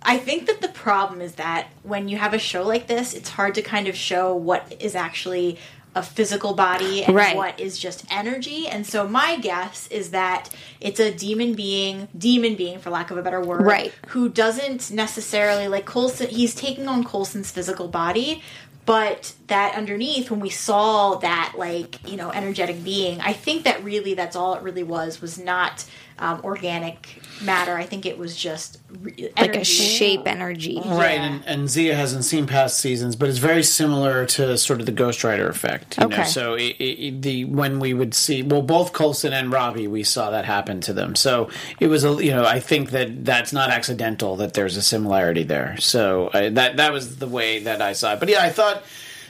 I 0.01 0.17
think 0.17 0.47
that 0.47 0.61
the 0.61 0.69
problem 0.69 1.21
is 1.21 1.35
that 1.35 1.67
when 1.83 2.07
you 2.07 2.17
have 2.17 2.33
a 2.33 2.39
show 2.39 2.63
like 2.63 2.87
this, 2.87 3.13
it's 3.13 3.29
hard 3.29 3.55
to 3.55 3.61
kind 3.61 3.87
of 3.87 3.95
show 3.95 4.33
what 4.33 4.75
is 4.79 4.95
actually 4.95 5.57
a 5.95 6.03
physical 6.03 6.53
body 6.53 7.03
and 7.03 7.15
Right. 7.15 7.35
what 7.35 7.59
is 7.59 7.77
just 7.79 8.05
energy. 8.11 8.67
And 8.67 8.85
so, 8.85 9.07
my 9.07 9.37
guess 9.37 9.87
is 9.87 10.11
that 10.11 10.49
it's 10.79 10.99
a 10.99 11.11
demon 11.11 11.53
being, 11.55 12.07
demon 12.17 12.55
being, 12.55 12.79
for 12.79 12.91
lack 12.91 13.09
of 13.11 13.17
a 13.17 13.23
better 13.23 13.41
word, 13.41 13.65
Right. 13.65 13.91
who 14.09 14.29
doesn't 14.29 14.91
necessarily 14.91 15.67
like 15.67 15.85
Coulson. 15.85 16.27
He's 16.29 16.53
taking 16.55 16.87
on 16.87 17.03
Coulson's 17.03 17.51
physical 17.51 17.87
body. 17.87 18.41
but 18.85 19.33
that 19.47 19.75
underneath 19.75 20.31
when 20.31 20.39
we 20.39 20.49
saw 20.49 21.13
that 21.15 21.53
like 21.57 21.99
you 22.09 22.17
know 22.17 22.31
energetic 22.31 22.83
being 22.83 23.19
i 23.21 23.31
think 23.31 23.63
that 23.63 23.83
really 23.83 24.15
that's 24.15 24.35
all 24.35 24.55
it 24.55 24.63
really 24.63 24.81
was 24.81 25.21
was 25.21 25.37
not 25.37 25.85
um, 26.19 26.41
organic 26.43 27.21
matter 27.41 27.75
i 27.77 27.85
think 27.85 28.05
it 28.05 28.17
was 28.17 28.35
just 28.35 28.79
re- 29.01 29.31
like 29.37 29.55
a 29.55 29.63
shape 29.63 30.21
energy. 30.25 30.81
Right, 30.85 31.13
Yeah. 31.15 31.23
and, 31.25 31.45
and 31.45 31.69
Zia 31.69 31.95
hasn't 31.95 32.25
seen 32.25 32.47
past 32.47 32.79
seasons, 32.79 33.15
but 33.15 33.29
it's 33.29 33.37
very 33.37 33.63
similar 33.63 34.25
to 34.25 34.57
sort 34.57 34.79
of 34.79 34.85
the 34.85 34.91
Ghost 34.91 35.23
Rider 35.23 35.47
effect. 35.47 35.97
You 35.97 36.07
Know? 36.07 36.15
Okay. 36.15 36.23
So 36.25 36.55
it, 36.55 36.75
it, 36.79 37.21
the 37.21 37.45
when 37.45 37.79
we 37.79 37.93
would 37.93 38.13
see, 38.13 38.41
well, 38.43 38.61
both 38.61 38.93
Coulson 38.93 39.33
and 39.33 39.51
Robbie, 39.51 39.87
we 39.87 40.03
saw 40.03 40.31
that 40.31 40.45
happen 40.45 40.81
to 40.81 40.93
them. 40.93 41.15
So 41.15 41.49
it 41.79 41.87
was 41.87 42.03
a, 42.03 42.23
you 42.23 42.31
know, 42.31 42.45
I 42.45 42.59
think 42.59 42.91
that 42.91 43.23
that's 43.25 43.53
not 43.53 43.69
accidental 43.69 44.35
that 44.37 44.53
there's 44.53 44.77
a 44.77 44.81
similarity 44.81 45.43
there. 45.43 45.77
So 45.79 46.27
uh, 46.27 46.49
that 46.51 46.77
that 46.77 46.91
was 46.93 47.17
the 47.17 47.27
way 47.27 47.59
that 47.59 47.81
I 47.81 47.93
saw 47.93 48.13
it. 48.13 48.19
But 48.19 48.29
yeah, 48.29 48.41
I 48.43 48.49
thought 48.49 48.83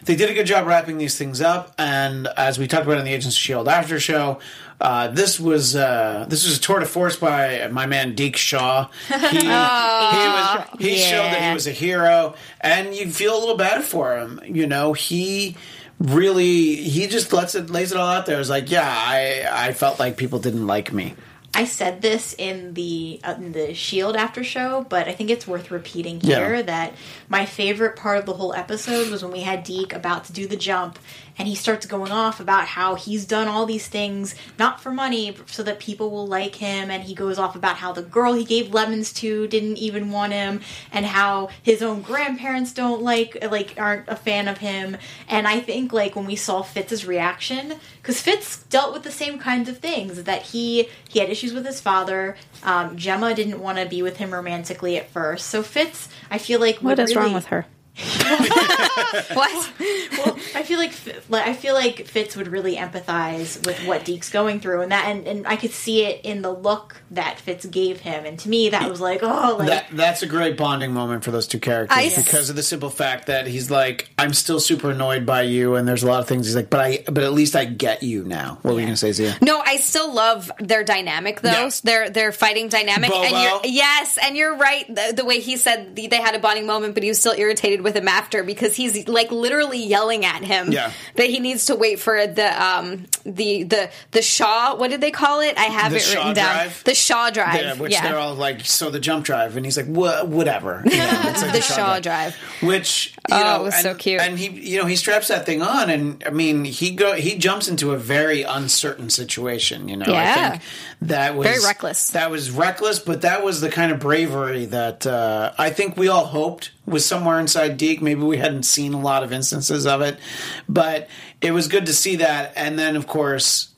they 0.05 0.15
did 0.15 0.29
a 0.29 0.33
good 0.33 0.45
job 0.45 0.65
wrapping 0.67 0.97
these 0.97 1.17
things 1.17 1.41
up. 1.41 1.73
And 1.77 2.27
as 2.37 2.57
we 2.57 2.67
talked 2.67 2.85
about 2.85 2.97
in 2.99 3.05
the 3.05 3.13
Agents 3.13 3.35
of 3.35 3.41
Shield 3.41 3.67
after 3.67 3.99
show, 3.99 4.39
uh, 4.81 5.07
this 5.09 5.39
was 5.39 5.75
uh, 5.75 6.25
this 6.29 6.45
was 6.45 6.57
a 6.57 6.61
tour 6.61 6.79
de 6.79 6.85
force 6.85 7.15
by 7.17 7.67
my 7.71 7.85
man 7.85 8.15
Deke 8.15 8.37
Shaw. 8.37 8.87
He, 9.09 9.15
he 9.39 9.47
was 9.47 10.67
he 10.79 10.97
showed 10.97 11.23
that 11.33 11.41
he 11.49 11.53
was 11.53 11.67
a 11.67 11.71
hero, 11.71 12.35
and 12.61 12.93
you 12.95 13.09
feel 13.11 13.37
a 13.37 13.39
little 13.39 13.57
bad 13.57 13.83
for 13.83 14.17
him. 14.17 14.39
You 14.45 14.67
know, 14.67 14.93
he 14.93 15.55
really 15.99 16.75
he 16.75 17.07
just 17.07 17.33
lets 17.33 17.55
it 17.55 17.69
lays 17.69 17.91
it 17.91 17.97
all 17.97 18.07
out 18.07 18.25
there. 18.25 18.39
It's 18.39 18.49
like, 18.49 18.71
yeah, 18.71 18.87
I 18.89 19.45
I 19.51 19.73
felt 19.73 19.99
like 19.99 20.17
people 20.17 20.39
didn't 20.39 20.65
like 20.67 20.93
me. 20.93 21.15
I 21.51 21.65
said 21.65 22.01
this 22.03 22.35
in 22.37 22.75
the 22.75 23.19
uh, 23.23 23.33
in 23.37 23.51
the 23.53 23.73
Shield 23.73 24.15
after 24.15 24.43
show, 24.43 24.85
but 24.87 25.07
I 25.07 25.13
think 25.13 25.29
it's 25.31 25.47
worth 25.47 25.71
repeating 25.71 26.19
Yeah. 26.21 26.37
here 26.37 26.63
that 26.63 26.93
my 27.27 27.45
favorite 27.45 27.95
part 27.95 28.19
of 28.19 28.25
the 28.27 28.33
whole 28.33 28.53
episode 28.53 29.09
was 29.09 29.23
when 29.23 29.31
we 29.33 29.41
had 29.41 29.63
Deke 29.63 29.93
about 29.93 30.25
to 30.25 30.31
do 30.33 30.47
the 30.47 30.55
jump, 30.55 30.99
and 31.39 31.47
he 31.47 31.55
starts 31.55 31.85
going 31.85 32.11
off 32.11 32.41
about 32.41 32.67
how 32.67 32.95
he's 32.95 33.25
done 33.25 33.47
all 33.47 33.65
these 33.65 33.87
things 33.87 34.35
not 34.59 34.81
for 34.81 34.91
money, 34.91 35.31
but 35.31 35.49
so 35.49 35.63
that 35.63 35.79
people 35.79 36.11
will 36.11 36.27
like 36.27 36.55
him, 36.55 36.91
and 36.91 37.03
he 37.03 37.15
goes 37.15 37.39
off 37.39 37.55
about 37.55 37.77
how 37.77 37.93
the 37.93 38.01
girl 38.01 38.33
he 38.33 38.43
gave 38.43 38.73
lemons 38.73 39.13
to 39.13 39.47
didn't 39.47 39.77
even 39.77 40.11
want 40.11 40.33
him, 40.33 40.59
and 40.91 41.05
how 41.05 41.49
his 41.63 41.81
own 41.81 42.01
grandparents 42.01 42.73
don't 42.73 43.01
like 43.01 43.37
like 43.49 43.73
aren't 43.77 44.07
a 44.09 44.15
fan 44.15 44.49
of 44.49 44.57
him, 44.57 44.97
and 45.29 45.47
I 45.47 45.61
think 45.61 45.93
like 45.93 46.15
when 46.15 46.25
we 46.25 46.35
saw 46.35 46.61
Fitz's 46.61 47.05
reaction, 47.05 47.75
because 48.01 48.21
Fitz 48.21 48.63
dealt 48.63 48.93
with 48.93 49.03
the 49.03 49.11
same 49.11 49.39
kinds 49.39 49.69
of 49.69 49.77
things 49.77 50.23
that 50.23 50.41
he 50.41 50.89
he 51.07 51.19
had 51.19 51.29
issues 51.29 51.53
with 51.53 51.65
his 51.65 51.79
father. 51.79 52.35
Um, 52.63 52.97
Jemma 52.97 53.33
didn't 53.33 53.61
want 53.61 53.77
to 53.77 53.85
be 53.85 54.01
with 54.01 54.17
him 54.17 54.31
romantically 54.31 54.97
at 54.97 55.09
first, 55.09 55.47
so 55.47 55.63
Fitz, 55.63 56.09
I 56.29 56.37
feel 56.37 56.59
like 56.59 56.79
what 56.79 56.99
is 56.99 57.11
is 57.11 57.15
wrong 57.15 57.33
with 57.33 57.45
her? 57.45 57.65
what? 59.33 59.71
well, 60.17 60.39
I 60.55 60.63
feel 60.63 60.79
like 60.79 60.93
I 61.31 61.53
feel 61.53 61.73
like 61.73 62.05
Fitz 62.05 62.35
would 62.35 62.47
really 62.47 62.75
empathize 62.75 63.65
with 63.65 63.85
what 63.85 64.05
Deke's 64.05 64.29
going 64.29 64.59
through, 64.59 64.81
and 64.81 64.91
that 64.91 65.07
and, 65.07 65.27
and 65.27 65.47
I 65.47 65.55
could 65.55 65.71
see 65.71 66.05
it 66.05 66.21
in 66.23 66.41
the 66.41 66.51
look 66.51 67.01
that 67.11 67.39
Fitz 67.39 67.65
gave 67.65 67.99
him, 67.99 68.25
and 68.25 68.39
to 68.39 68.49
me 68.49 68.69
that 68.69 68.89
was 68.89 69.01
like, 69.01 69.19
oh, 69.23 69.57
like 69.59 69.67
That 69.67 69.87
that's 69.91 70.21
a 70.23 70.27
great 70.27 70.57
bonding 70.57 70.93
moment 70.93 71.23
for 71.23 71.31
those 71.31 71.47
two 71.47 71.59
characters 71.59 71.97
I- 71.97 72.21
because 72.21 72.49
of 72.49 72.55
the 72.55 72.63
simple 72.63 72.89
fact 72.89 73.27
that 73.27 73.47
he's 73.47 73.69
like, 73.69 74.09
I'm 74.17 74.33
still 74.33 74.59
super 74.59 74.91
annoyed 74.91 75.25
by 75.25 75.43
you, 75.43 75.75
and 75.75 75.87
there's 75.87 76.03
a 76.03 76.07
lot 76.07 76.19
of 76.21 76.27
things 76.27 76.45
he's 76.45 76.55
like, 76.55 76.69
but 76.69 76.79
I 76.79 77.03
but 77.05 77.23
at 77.23 77.33
least 77.33 77.55
I 77.55 77.65
get 77.65 78.03
you 78.03 78.23
now. 78.23 78.59
What 78.61 78.73
were 78.73 78.79
you 78.79 78.85
gonna 78.85 78.97
say, 78.97 79.11
Zia? 79.11 79.37
No, 79.41 79.59
I 79.59 79.77
still 79.77 80.13
love 80.13 80.51
their 80.59 80.83
dynamic 80.83 81.41
though. 81.41 81.51
Yeah. 81.51 81.69
Their 81.83 82.09
their 82.09 82.31
fighting 82.31 82.69
dynamic. 82.69 83.11
And 83.11 83.31
you're 83.31 83.61
yes, 83.65 84.17
and 84.21 84.37
you're 84.37 84.55
right. 84.55 84.85
The, 84.87 85.13
the 85.15 85.25
way 85.25 85.39
he 85.39 85.57
said 85.57 85.95
they 85.95 86.15
had 86.15 86.35
a 86.35 86.39
bonding 86.39 86.65
moment, 86.65 86.93
but 86.93 87.03
he 87.03 87.09
was 87.09 87.19
still 87.19 87.33
irritated 87.37 87.81
with 87.81 87.88
him 87.95 88.07
after 88.07 88.43
because 88.43 88.75
he's 88.75 89.07
like 89.07 89.31
literally 89.31 89.77
yelling 89.83 90.25
at 90.25 90.43
him 90.43 90.71
Yeah. 90.71 90.91
that 91.15 91.29
he 91.29 91.39
needs 91.39 91.65
to 91.65 91.75
wait 91.75 91.99
for 91.99 92.25
the 92.27 92.63
um 92.63 93.05
the 93.25 93.63
the 93.63 93.89
the 94.11 94.21
Shaw. 94.21 94.75
What 94.75 94.89
did 94.91 95.01
they 95.01 95.11
call 95.11 95.41
it? 95.41 95.57
I 95.57 95.63
have 95.65 95.91
The 95.91 95.97
it 95.97 96.01
Shaw 96.03 96.17
written 96.19 96.33
down. 96.35 96.55
drive? 96.55 96.83
The 96.83 96.93
Shaw 96.95 97.29
drive. 97.29 97.61
Yeah, 97.61 97.73
which 97.75 97.91
yeah. 97.91 98.03
they're 98.03 98.17
all 98.19 98.35
like, 98.35 98.61
so 98.65 98.89
the 98.89 98.99
jump 98.99 99.25
drive, 99.25 99.55
and 99.57 99.65
he's 99.65 99.77
like, 99.77 99.87
whatever. 99.87 100.83
You 100.89 100.97
know, 100.97 101.21
it's 101.25 101.41
like 101.41 101.53
The 101.53 101.61
Shaw 101.61 101.99
drive. 101.99 102.35
Which 102.61 103.13
you 103.29 103.35
Oh, 103.35 103.57
know, 103.57 103.63
was 103.63 103.73
and, 103.75 103.83
so 103.83 103.95
cute. 103.95 104.21
And 104.21 104.37
he, 104.39 104.47
you 104.49 104.79
know, 104.79 104.85
he 104.85 104.95
straps 104.95 105.27
that 105.29 105.45
thing 105.45 105.61
on, 105.61 105.89
and 105.89 106.23
I 106.25 106.29
mean, 106.31 106.65
he 106.65 106.91
go 106.91 107.13
he 107.13 107.37
jumps 107.37 107.67
into 107.67 107.91
a 107.91 107.97
very 107.97 108.43
uncertain 108.43 109.09
situation. 109.09 109.87
You 109.87 109.97
know, 109.97 110.05
I 110.07 110.11
Yeah. 110.11 110.49
think 110.51 110.63
that 111.03 111.35
was 111.35 111.47
Very 111.47 111.63
reckless. 111.63 112.09
That 112.09 112.31
was 112.31 112.51
reckless, 112.51 112.99
but 112.99 113.21
that 113.21 113.43
was 113.43 113.61
the 113.61 113.69
kind 113.69 113.91
of 113.91 113.99
bravery 113.99 114.65
that 114.65 115.05
uh, 115.07 115.51
I 115.57 115.69
think 115.69 115.95
we 115.97 116.07
all 116.07 116.25
hoped 116.25 116.71
was 116.89 117.05
somewhere 117.05 117.39
inside 117.39 117.77
Deke. 117.77 118.01
Maybe 118.01 118.21
we 118.21 118.37
hadn't 118.37 118.63
seen 118.63 118.93
a 118.93 119.01
lot 119.01 119.23
of 119.23 119.31
instances 119.31 119.85
of 119.85 120.01
it, 120.01 120.19
but 120.67 121.07
it 121.41 121.51
was 121.51 121.67
good 121.67 121.85
to 121.85 121.93
see 121.93 122.17
that. 122.17 122.53
And 122.55 122.77
then, 122.77 122.95
of 122.95 123.07
course. 123.07 123.68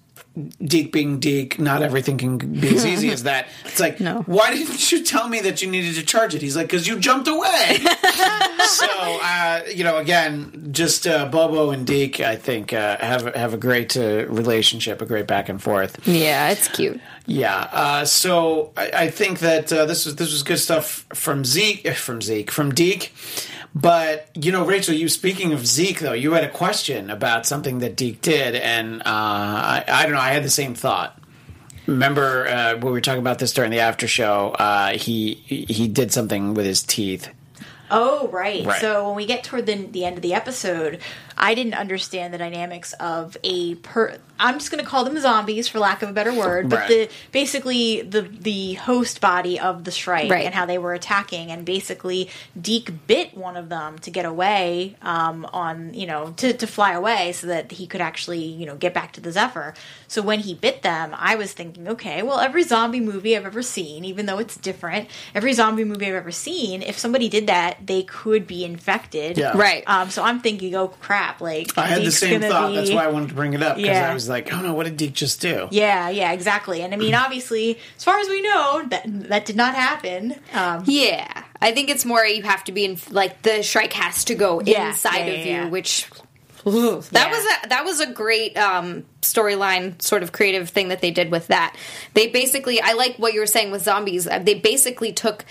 Deke 0.64 0.94
being 0.94 1.20
Deke, 1.20 1.60
not 1.60 1.82
everything 1.82 2.18
can 2.18 2.38
be 2.38 2.74
as 2.76 2.86
easy 2.86 3.12
as 3.12 3.24
that. 3.24 3.48
It's 3.66 3.80
like, 3.80 4.00
No. 4.00 4.22
why 4.28 4.54
didn't 4.56 4.92
you 4.92 5.04
tell 5.04 5.28
me 5.28 5.42
that 5.42 5.62
you 5.62 5.70
needed 5.70 5.96
to 5.96 6.04
charge 6.04 6.34
it? 6.36 6.42
He's 6.42 6.56
like, 6.56 6.68
because 6.68 6.88
you 6.88 7.00
jumped 7.00 7.28
away. 7.28 7.80
so, 8.66 8.88
uh, 9.24 9.62
you 9.74 9.84
know, 9.84 9.98
again, 9.98 10.70
just 10.72 11.06
uh, 11.06 11.26
Bobo 11.26 11.72
and 11.72 11.86
Deke, 11.86 12.22
I 12.22 12.36
think, 12.38 12.72
uh, 12.74 12.98
have 13.00 13.34
have 13.36 13.54
a 13.54 13.58
great 13.58 13.98
uh, 13.98 14.26
relationship, 14.28 15.02
a 15.02 15.06
great 15.06 15.28
back 15.28 15.50
and 15.50 15.62
forth. 15.62 16.00
Yeah, 16.08 16.50
it's 16.50 16.68
cute. 16.70 17.00
Yeah. 17.26 17.68
Uh, 17.72 18.06
so 18.06 18.72
I, 18.78 18.92
I 18.94 19.10
think 19.10 19.40
that 19.40 19.72
uh, 19.74 19.86
this 19.86 20.06
was 20.06 20.16
this 20.16 20.32
was 20.32 20.44
good 20.44 20.60
stuff 20.60 21.06
from 21.14 21.44
Zeke, 21.46 21.94
from 21.96 22.22
Zeke, 22.22 22.52
from 22.52 22.74
Deke. 22.74 23.12
But 23.74 24.30
you 24.36 24.52
know, 24.52 24.66
Rachel, 24.66 24.94
you 24.94 25.08
speaking 25.08 25.54
of 25.54 25.66
Zeke, 25.66 26.00
though, 26.00 26.14
you 26.14 26.34
had 26.34 26.44
a 26.44 26.50
question 26.50 27.10
about 27.10 27.46
something 27.46 27.80
that 27.80 27.96
Deke 27.96 28.22
did, 28.22 28.56
and 28.56 29.02
uh, 29.02 29.04
I, 29.06 29.84
I 29.88 30.04
don't 30.04 30.14
know. 30.14 30.20
I 30.20 30.32
had 30.32 30.44
the 30.44 30.50
same 30.50 30.76
thought. 30.76 31.18
Remember 31.88 32.48
uh, 32.48 32.74
when 32.74 32.86
we 32.86 32.92
were 32.92 33.02
talking 33.02 33.22
about 33.22 33.40
this 33.40 33.54
during 33.54 33.72
the 33.72 33.80
after 33.80 34.08
show? 34.08 34.50
Uh, 34.52 34.92
he 34.92 35.36
he 35.46 35.88
did 35.88 36.12
something 36.12 36.54
with 36.54 36.66
his 36.66 36.84
teeth. 36.84 37.30
Oh, 37.92 38.30
right. 38.30 38.66
Right. 38.66 38.80
So 38.80 39.08
when 39.08 39.16
we 39.18 39.26
get 39.26 39.44
toward 39.44 39.66
the, 39.66 39.76
the 39.76 40.06
end 40.06 40.16
of 40.16 40.22
the 40.22 40.34
episode, 40.34 41.00
I 41.44 41.56
didn't 41.56 41.74
understand 41.74 42.34
the 42.34 42.38
dynamics 42.38 42.94
of 43.00 43.36
a 43.44 43.74
per. 43.76 44.18
I'm 44.40 44.56
just 44.60 44.72
going 44.72 44.84
to 44.84 44.90
call 44.90 45.04
them 45.04 45.20
zombies 45.20 45.68
for 45.68 45.80
lack 45.80 46.02
of 46.04 46.10
a 46.10 46.14
better 46.14 46.34
word, 46.34 46.70
but 46.70 46.80
Right. 46.82 46.88
the 46.90 47.10
basically 47.32 48.02
the 48.02 48.22
the 48.22 48.74
host 48.74 49.20
body 49.22 49.60
of 49.60 49.84
the 49.84 49.92
Shrike 49.92 50.30
Right. 50.32 50.46
and 50.46 50.54
how 50.54 50.66
they 50.68 50.78
were 50.78 50.94
attacking, 50.94 51.52
and 51.52 51.66
basically 51.66 52.30
Deke 52.60 53.08
bit 53.08 53.36
one 53.38 53.58
of 53.58 53.70
them 53.70 53.98
to 54.00 54.12
get 54.12 54.26
away 54.26 54.96
um, 55.02 55.46
on 55.52 55.94
you 55.96 56.06
know 56.08 56.34
to 56.38 56.54
to 56.54 56.68
fly 56.68 56.94
away 56.94 57.32
so 57.32 57.48
that 57.48 57.72
he 57.72 57.88
could 57.88 58.02
actually 58.02 58.44
you 58.44 58.66
know 58.68 58.76
get 58.76 58.94
back 58.94 59.14
to 59.14 59.22
the 59.22 59.32
Zephyr. 59.32 59.74
So 60.08 60.22
when 60.22 60.40
he 60.42 60.54
bit 60.54 60.82
them, 60.84 61.16
I 61.18 61.36
was 61.36 61.54
thinking, 61.54 61.88
okay, 61.88 62.22
well 62.24 62.40
every 62.40 62.64
zombie 62.64 63.00
movie 63.00 63.36
I've 63.36 63.46
ever 63.46 63.64
seen, 63.64 64.06
even 64.06 64.26
though 64.28 64.38
it's 64.40 64.58
different, 64.58 65.08
every 65.34 65.54
zombie 65.54 65.86
movie 65.86 66.06
I've 66.08 66.14
ever 66.16 66.32
seen, 66.32 66.82
if 66.84 66.98
somebody 67.00 67.30
did 67.30 67.48
that, 67.48 67.78
they 67.86 68.04
could 68.04 68.46
be 68.46 68.64
infected. 68.66 69.38
Yeah. 69.40 69.58
Right. 69.58 69.84
Um, 69.88 70.10
so 70.12 70.24
I'm 70.24 70.40
thinking, 70.40 70.76
oh 70.76 70.90
crap! 70.90 71.31
Like 71.40 71.78
I 71.78 71.86
had 71.86 72.04
the 72.04 72.12
same 72.12 72.42
thought. 72.42 72.70
be- 72.72 72.76
That's 72.76 72.92
why 72.92 73.06
I 73.06 73.08
wanted 73.08 73.30
to 73.30 73.36
bring 73.36 73.54
it 73.54 73.62
up 73.64 73.78
because 73.78 73.88
Yeah. 73.96 74.10
I 74.12 74.14
was 74.14 74.28
like, 74.28 74.52
oh 74.52 74.62
no, 74.62 74.74
what 74.74 74.86
did 74.86 74.98
Deke 74.98 75.14
just 75.14 75.40
do? 75.40 75.68
Yeah, 75.72 76.10
yeah, 76.10 76.32
exactly. 76.34 76.82
And 76.82 76.94
I 76.94 76.98
mean, 76.98 77.14
obviously, 77.26 77.78
as 77.96 78.04
far 78.04 78.20
as 78.20 78.28
we 78.28 78.42
know, 78.42 78.84
that 78.90 79.04
that 79.30 79.46
did 79.46 79.56
not 79.56 79.76
happen. 79.76 80.36
Um, 80.54 80.84
Yeah, 80.88 81.44
I 81.62 81.72
think 81.72 81.90
it's 81.90 82.04
more 82.04 82.26
you 82.26 82.44
have 82.44 82.64
to 82.66 82.72
be 82.72 82.84
in 82.84 82.98
like 83.12 83.44
the 83.44 83.62
Shrike 83.64 83.94
has 83.94 84.26
to 84.26 84.36
go 84.36 84.60
Yeah, 84.66 84.90
inside 84.90 85.20
yeah, 85.20 85.26
of 85.26 85.38
yeah, 85.40 85.44
you, 85.46 85.52
yeah. 85.52 85.70
which 85.70 86.10
that 86.64 87.10
Yeah. 87.12 87.30
was 87.32 87.46
a 87.46 87.70
that 87.70 87.86
was 87.86 88.00
a 88.02 88.12
great 88.12 88.56
um, 88.58 89.04
storyline, 89.22 90.00
sort 90.02 90.24
of 90.24 90.32
creative 90.32 90.70
thing 90.70 90.90
that 90.90 91.02
they 91.02 91.12
did 91.12 91.32
with 91.32 91.48
that. 91.48 91.76
They 92.14 92.28
basically, 92.28 92.80
I 92.82 92.94
like 92.94 93.16
what 93.18 93.34
you 93.34 93.40
were 93.40 93.48
saying 93.48 93.72
with 93.72 93.82
zombies. 93.84 94.26
They 94.26 94.54
basically 94.56 95.12
took 95.12 95.46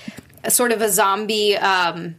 a 0.44 0.50
sort 0.50 0.72
of 0.72 0.80
a 0.82 0.88
zombie. 0.88 1.56
Um, 1.56 2.14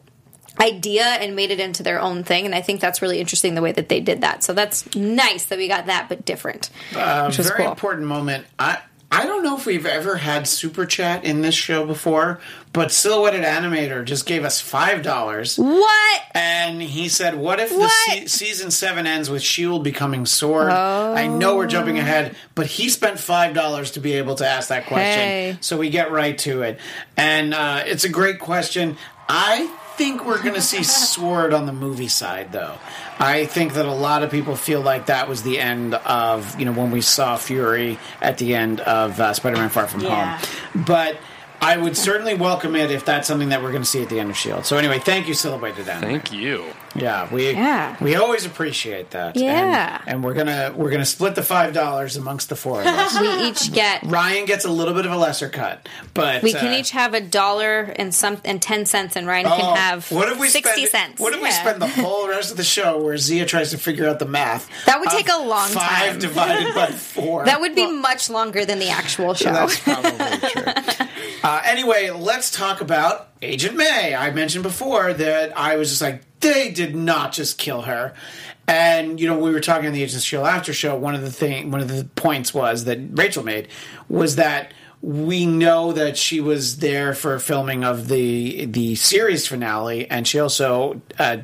idea 0.62 1.03
and 1.03 1.36
made 1.36 1.51
it 1.51 1.60
into 1.60 1.82
their 1.84 2.00
own 2.00 2.24
thing 2.24 2.46
and 2.46 2.53
i 2.56 2.62
think 2.62 2.80
that's 2.80 3.01
really 3.01 3.20
interesting 3.20 3.56
the 3.56 3.62
way 3.62 3.72
that 3.72 3.89
they 3.89 4.00
did 4.00 4.22
that 4.22 4.44
so 4.44 4.53
that's 4.53 4.94
nice 4.96 5.46
that 5.46 5.58
we 5.58 5.68
got 5.68 5.88
that 5.88 6.08
but 6.08 6.24
different 6.25 6.70
A 6.96 7.25
which 7.25 7.38
was 7.38 7.48
very 7.48 7.63
cool 7.63 7.72
important 7.72 8.08
moment. 8.08 8.46
I 8.60 8.80
I 9.13 9.25
don't 9.25 9.44
know 9.44 9.58
if 9.58 9.65
we've 9.65 9.86
ever 9.86 10.15
had 10.15 10.48
super 10.48 10.86
chat 10.86 11.25
in 11.25 11.41
this 11.41 11.53
show 11.53 11.86
before, 11.86 12.39
but 12.72 12.94
Silhouetted 12.94 13.44
Animator 13.44 14.06
just 14.06 14.25
gave 14.25 14.46
us 14.46 14.62
five 14.62 15.01
dollars. 15.03 15.58
what 15.58 16.22
And 16.34 16.82
he 16.82 17.10
said, 17.10 17.36
"What 17.36 17.60
if 17.60 17.72
What? 17.74 17.82
the 17.82 17.89
se- 17.89 18.27
season 18.27 18.72
seven 18.72 19.06
ends 19.06 19.30
with 19.30 19.41
Shield 19.41 19.84
becoming 19.84 20.25
Sword?" 20.25 20.70
I 20.72 21.27
know 21.27 21.58
we're 21.58 21.68
jumping 21.68 22.00
ahead, 22.00 22.38
but 22.56 22.68
he 22.68 22.88
spent 22.88 23.20
five 23.20 23.53
dollars 23.53 23.91
to 23.91 24.00
be 24.00 24.13
able 24.13 24.36
to 24.36 24.48
ask 24.48 24.70
that 24.70 24.86
question, 24.86 25.03
Hey. 25.27 25.58
so 25.60 25.75
we 25.77 25.89
get 25.89 26.10
right 26.12 26.38
to 26.39 26.62
it. 26.62 26.80
And 27.18 27.53
uh, 27.53 27.84
it's 27.86 28.06
a 28.06 28.10
great 28.10 28.39
question. 28.39 28.96
I 29.27 29.70
think 30.01 30.25
we're 30.25 30.41
going 30.41 30.55
to 30.55 30.62
see 30.62 30.81
Sword 30.84 31.53
on 31.53 31.67
the 31.67 31.72
movie 31.74 32.08
side, 32.08 32.51
though. 32.51 32.77
I 33.20 33.46
think 33.46 33.74
that 33.74 33.86
a 33.86 33.93
lot 33.93 34.24
of 34.24 34.31
people 34.31 34.55
feel 34.55 34.81
like 34.81 35.05
that 35.05 35.29
was 35.29 35.43
the 35.43 35.60
end 35.60 35.93
of 35.93 36.60
you 36.60 36.65
know 36.65 36.72
when 36.72 36.89
we 36.89 37.01
saw 37.01 37.38
Fury 37.38 38.00
at 38.20 38.39
the 38.39 38.55
end 38.55 38.79
of 38.81 39.20
uh, 39.20 39.34
Spider-Man: 39.34 39.70
Far 39.70 39.88
From 39.88 40.01
Yeah. 40.01 40.38
Home, 40.38 40.84
but. 40.86 41.17
I 41.63 41.77
would 41.77 41.96
certainly 41.96 42.34
welcome 42.34 42.75
it 42.75 42.89
if 42.89 43.06
that's 43.06 43.27
something 43.27 43.50
that 43.50 43.62
we're 43.62 43.72
going 43.72 43.84
to 43.84 43.88
see 43.88 44.01
at 44.01 44.10
the 44.10 44.20
end 44.20 44.32
of 44.32 44.36
Shield. 44.38 44.65
So 44.65 44.77
anyway, 44.77 44.98
thank 44.98 45.27
you, 45.27 45.36
Celebrated 45.36 45.86
Down. 45.86 46.01
Thank 46.01 46.32
you. 46.34 46.65
Yeah, 46.96 47.32
we 47.32 47.51
Yeah. 47.51 47.96
we 48.01 48.15
always 48.15 48.46
appreciate 48.46 49.12
that. 49.12 49.36
Yeah. 49.38 50.00
and, 50.01 50.10
and 50.15 50.24
we're 50.24 50.34
gonna 50.34 50.74
we're 50.75 50.89
gonna 50.89 51.06
split 51.06 51.36
the 51.36 51.44
five 51.44 51.74
dollars 51.74 52.18
amongst 52.18 52.50
the 52.50 52.56
four 52.56 52.82
of 52.82 52.88
us. 52.88 53.18
We 53.22 53.48
each 53.48 53.72
get. 53.72 54.03
Ryan 54.03 54.46
gets 54.46 54.65
a 54.65 54.70
little 54.72 54.94
bit 54.94 55.06
of 55.06 55.12
a 55.12 55.18
lesser 55.18 55.48
cut, 55.48 55.88
but 56.13 56.41
We 56.44 56.51
can 56.51 56.74
uh, 56.74 56.77
each 56.77 56.91
have 56.91 57.13
a 57.13 57.22
dollar 57.22 57.94
and 57.96 58.13
some 58.13 58.41
and 58.44 58.62
ten 58.62 58.86
cents, 58.86 59.15
and 59.15 59.25
Ryan 59.27 59.46
oh, 59.46 59.56
can 59.56 59.75
have 59.77 60.12
what 60.12 60.30
if 60.30 60.39
we 60.39 60.50
sixty 60.50 60.86
spend, 60.88 61.12
cents. 61.12 61.20
What 61.22 61.34
if 61.34 61.41
we 61.41 61.51
spend 61.51 61.82
the 61.82 61.88
whole 61.88 62.27
rest 62.27 62.51
of 62.51 62.58
the 62.58 62.63
show 62.63 63.01
where 63.01 63.18
Zia 63.18 63.46
tries 63.46 63.70
to 63.72 63.77
figure 63.77 64.08
out 64.10 64.20
the 64.20 64.25
math? 64.25 64.68
That 64.86 65.00
would 65.00 65.10
take 65.10 65.30
a 65.30 65.38
long 65.44 65.70
five 65.70 66.10
time. 66.13 66.20
divided 66.20 66.74
by 66.75 66.88
four. 66.91 67.46
That 67.46 67.62
would 67.62 67.75
be 67.75 67.89
much 67.89 68.30
longer 68.30 68.65
than 68.65 68.80
the 68.80 68.89
actual 68.89 69.34
show. 69.34 69.53
That's 69.53 69.80
probably 69.80 70.50
true. 70.50 70.63
Uh, 71.43 71.62
anyway, 71.65 72.10
let's 72.12 72.51
talk 72.51 72.81
about 72.81 73.29
Agent 73.41 73.75
May. 73.75 74.13
I 74.15 74.31
mentioned 74.31 74.63
before 74.63 75.13
that 75.13 75.57
I 75.57 75.75
was 75.77 75.89
just 75.89 76.01
like, 76.01 76.21
they 76.39 76.71
did 76.71 76.95
not 76.95 77.31
just 77.33 77.57
kill 77.57 77.81
her. 77.83 78.13
And 78.67 79.19
you 79.19 79.27
know, 79.27 79.38
we 79.39 79.51
were 79.51 79.60
talking 79.60 79.88
on 79.88 79.93
the 79.93 80.03
Agents 80.03 80.24
Shield 80.24 80.45
after 80.45 80.71
show. 80.74 80.95
One 80.95 81.15
of 81.15 81.21
the 81.21 81.31
thing, 81.31 81.71
one 81.71 81.81
of 81.81 81.88
the 81.88 82.05
points 82.15 82.53
was 82.53 82.86
that 82.86 83.00
Rachel 83.12 83.43
made 83.43 83.67
was 84.07 84.36
that 84.38 84.74
we 85.01 85.48
know 85.48 85.91
that 85.93 86.15
she 86.15 86.39
was 86.39 86.77
there 86.77 87.15
for 87.15 87.38
filming 87.39 87.83
of 87.83 88.07
the 88.07 88.65
the 88.67 88.93
series 88.95 89.48
finale, 89.48 90.10
and 90.10 90.27
she 90.27 90.39
also 90.39 91.01
uh, 91.17 91.38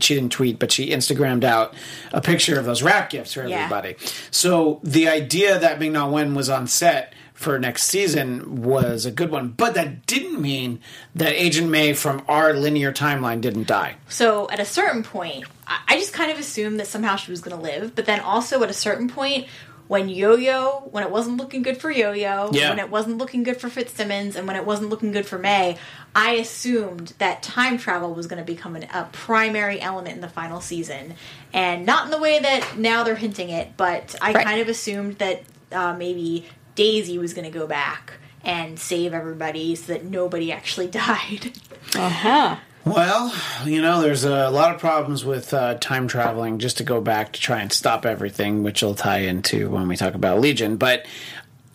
she 0.00 0.14
didn't 0.16 0.32
tweet, 0.32 0.58
but 0.58 0.72
she 0.72 0.90
Instagrammed 0.90 1.44
out 1.44 1.74
a 2.12 2.20
picture 2.20 2.58
of 2.58 2.66
those 2.66 2.82
wrap 2.82 3.10
gifts 3.10 3.34
for 3.34 3.46
Yeah. 3.46 3.56
everybody. 3.64 3.94
So 4.32 4.80
the 4.82 5.08
idea 5.08 5.58
that 5.60 5.78
Ming 5.78 5.92
Na 5.92 6.08
Wen 6.08 6.34
was 6.34 6.50
on 6.50 6.66
set 6.66 7.13
for 7.34 7.58
next 7.58 7.84
season 7.84 8.62
was 8.62 9.04
a 9.04 9.10
good 9.10 9.30
one, 9.30 9.48
but 9.48 9.74
that 9.74 10.06
didn't 10.06 10.40
mean 10.40 10.80
that 11.16 11.32
Agent 11.34 11.68
May 11.68 11.92
from 11.92 12.22
our 12.28 12.54
linear 12.54 12.92
timeline 12.92 13.40
didn't 13.40 13.66
die. 13.66 13.96
So 14.08 14.48
at 14.50 14.60
a 14.60 14.64
certain 14.64 15.02
point, 15.02 15.44
I 15.66 15.80
I 15.88 15.98
just 15.98 16.12
kind 16.12 16.30
of 16.30 16.38
assumed 16.38 16.78
that 16.80 16.86
somehow 16.86 17.16
she 17.16 17.30
was 17.30 17.40
going 17.40 17.56
to 17.56 17.62
live. 17.62 17.94
But 17.94 18.06
then 18.06 18.20
also 18.20 18.62
at 18.62 18.70
a 18.70 18.74
certain 18.74 19.08
point, 19.08 19.46
when 19.88 20.08
Yo 20.08 20.34
Yo, 20.36 20.88
when 20.92 21.02
it 21.04 21.10
wasn't 21.10 21.36
looking 21.36 21.62
good 21.62 21.76
for 21.78 21.90
Yo 21.90 22.12
Yo, 22.12 22.50
Yeah. 22.52 22.70
when 22.70 22.78
it 22.78 22.88
wasn't 22.90 23.18
looking 23.18 23.42
good 23.42 23.60
for 23.60 23.68
Fitzsimmons, 23.68 24.34
and 24.36 24.46
when 24.46 24.56
it 24.56 24.64
wasn't 24.64 24.88
looking 24.90 25.12
good 25.12 25.26
for 25.26 25.38
May, 25.38 25.76
I 26.16 26.32
assumed 26.32 27.14
that 27.18 27.42
time 27.42 27.76
travel 27.78 28.14
was 28.14 28.26
going 28.26 28.38
to 28.44 28.50
become 28.50 28.76
an, 28.76 28.84
a 28.94 29.04
primary 29.12 29.80
element 29.80 30.14
in 30.14 30.20
the 30.20 30.28
final 30.28 30.60
season. 30.60 31.14
And 31.52 31.84
not 31.84 32.04
in 32.06 32.10
the 32.12 32.18
way 32.18 32.38
that 32.38 32.78
now 32.78 33.02
they're 33.04 33.14
hinting 33.16 33.50
it, 33.50 33.76
but 33.76 34.14
I 34.22 34.32
Right. 34.32 34.46
kind 34.46 34.60
of 34.60 34.68
assumed 34.68 35.18
that 35.18 35.42
uh, 35.72 35.94
maybe 35.94 36.46
Daisy 36.74 37.18
was 37.18 37.34
going 37.34 37.50
to 37.50 37.56
go 37.56 37.66
back 37.66 38.14
and 38.42 38.78
save 38.78 39.14
everybody 39.14 39.74
so 39.74 39.92
that 39.92 40.04
nobody 40.04 40.52
actually 40.52 40.86
died. 40.88 41.52
Uh 41.94 42.08
huh. 42.08 42.56
Well, 42.84 43.34
you 43.64 43.80
know, 43.80 44.02
there's 44.02 44.24
a 44.24 44.50
lot 44.50 44.74
of 44.74 44.80
problems 44.80 45.24
with 45.24 45.54
uh, 45.54 45.74
time 45.74 46.06
traveling 46.06 46.58
just 46.58 46.76
to 46.78 46.84
go 46.84 47.00
back 47.00 47.32
to 47.32 47.40
try 47.40 47.60
and 47.60 47.72
stop 47.72 48.04
everything, 48.04 48.62
which 48.62 48.82
will 48.82 48.94
tie 48.94 49.20
into 49.20 49.70
when 49.70 49.88
we 49.88 49.96
talk 49.96 50.14
about 50.14 50.40
Legion. 50.40 50.76
But 50.76 51.06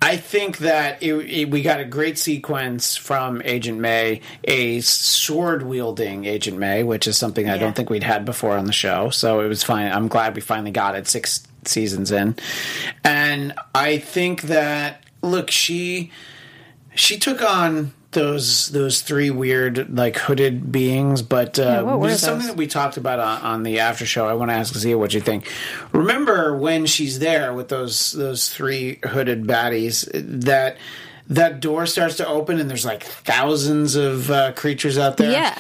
I 0.04 0.18
think 0.18 0.60
that 0.60 1.02
it, 1.02 1.14
it, 1.16 1.50
we 1.50 1.64
got 1.64 1.80
a 1.80 1.86
great 1.86 2.20
sequence 2.20 2.96
from 2.96 3.42
Agent 3.44 3.80
May, 3.80 4.22
a 4.44 4.82
sword 4.82 5.64
wielding 5.64 6.26
Agent 6.26 6.60
May, 6.60 6.84
which 6.84 7.08
is 7.08 7.18
something 7.18 7.50
I 7.50 7.58
don't 7.58 7.76
think 7.76 7.90
we'd 7.90 8.04
had 8.04 8.24
before 8.24 8.56
on 8.56 8.66
the 8.66 8.72
show. 8.72 9.10
So 9.10 9.42
it 9.42 9.48
was 9.48 9.64
fine. 9.64 9.92
I'm 9.92 10.08
glad 10.10 10.36
we 10.36 10.42
finally 10.42 10.72
got 10.72 10.96
it 10.96 11.08
six 11.08 11.46
seasons 11.66 12.12
in. 12.12 12.36
And 13.04 13.54
I 13.74 13.98
think 13.98 14.44
that, 14.44 15.04
look, 15.22 15.52
she 15.52 16.12
she 16.96 17.18
took 17.18 17.42
on 17.42 17.94
those 18.12 18.70
those 18.70 19.02
three 19.02 19.30
weird 19.30 19.96
like 19.96 20.18
hooded 20.18 20.72
beings 20.72 21.22
but 21.22 21.60
uh 21.60 21.84
what 21.84 22.00
were 22.00 22.08
this 22.08 22.16
is 22.16 22.22
something 22.26 22.48
that 22.48 22.56
we 22.58 22.66
talked 22.66 22.98
about 22.98 23.20
on, 23.20 23.42
on 23.42 23.64
the 23.64 23.80
after 23.80 24.04
show. 24.04 24.28
I 24.28 24.34
want 24.34 24.50
to 24.50 24.56
ask 24.56 24.74
zia 24.74 24.98
what 24.98 25.14
you 25.14 25.22
think. 25.22 25.48
Remember 25.92 26.58
when 26.58 26.88
she's 26.88 27.20
there 27.20 27.54
with 27.54 27.70
those 27.70 28.14
those 28.14 28.50
three 28.50 29.00
hooded 29.04 29.44
baddies 29.44 30.10
that 30.42 30.78
that 31.28 31.60
door 31.60 31.86
starts 31.86 32.18
to 32.18 32.28
open 32.28 32.60
and 32.60 32.68
there's 32.70 32.86
like 32.86 33.04
thousands 33.04 33.96
of 33.96 34.32
uh, 34.32 34.54
creatures 34.54 34.98
out 34.98 35.18
there? 35.18 35.32
Yeah, 35.32 35.58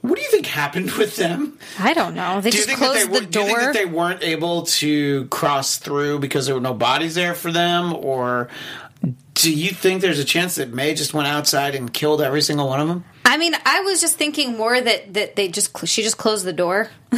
what 0.00 0.16
do 0.16 0.22
you 0.22 0.30
think 0.30 0.46
happened 0.46 0.90
with 0.92 1.16
them 1.16 1.58
I 1.78 1.94
don't 1.94 2.14
know. 2.14 2.40
They 2.40 2.50
do 2.50 2.56
just 2.56 2.68
they 2.68 2.74
closed 2.74 3.08
were, 3.08 3.20
the 3.20 3.26
do 3.26 3.40
you 3.40 3.46
think 3.46 3.58
that 3.58 3.74
they 3.74 3.86
weren't 3.86 4.22
able 4.22 4.62
to 4.62 5.26
cross 5.26 5.76
through 5.78 6.18
because 6.18 6.46
there 6.46 6.54
were 6.54 6.60
no 6.60 6.74
bodies 6.74 7.14
there 7.14 7.34
for 7.34 7.52
them, 7.52 7.94
or 7.94 8.48
do 9.34 9.52
you 9.52 9.70
think 9.70 10.02
there's 10.02 10.18
a 10.18 10.24
chance 10.24 10.56
that 10.56 10.72
May 10.72 10.94
just 10.94 11.14
went 11.14 11.28
outside 11.28 11.74
and 11.74 11.92
killed 11.92 12.20
every 12.20 12.42
single 12.42 12.68
one 12.68 12.80
of 12.80 12.88
them? 12.88 13.04
I 13.30 13.36
mean, 13.36 13.54
I 13.64 13.82
was 13.82 14.00
just 14.00 14.16
thinking 14.16 14.56
more 14.56 14.80
that 14.80 15.14
that 15.14 15.36
they 15.36 15.46
just 15.46 15.86
she 15.86 16.02
just 16.02 16.18
closed 16.18 16.44
the 16.44 16.52
door 16.52 16.90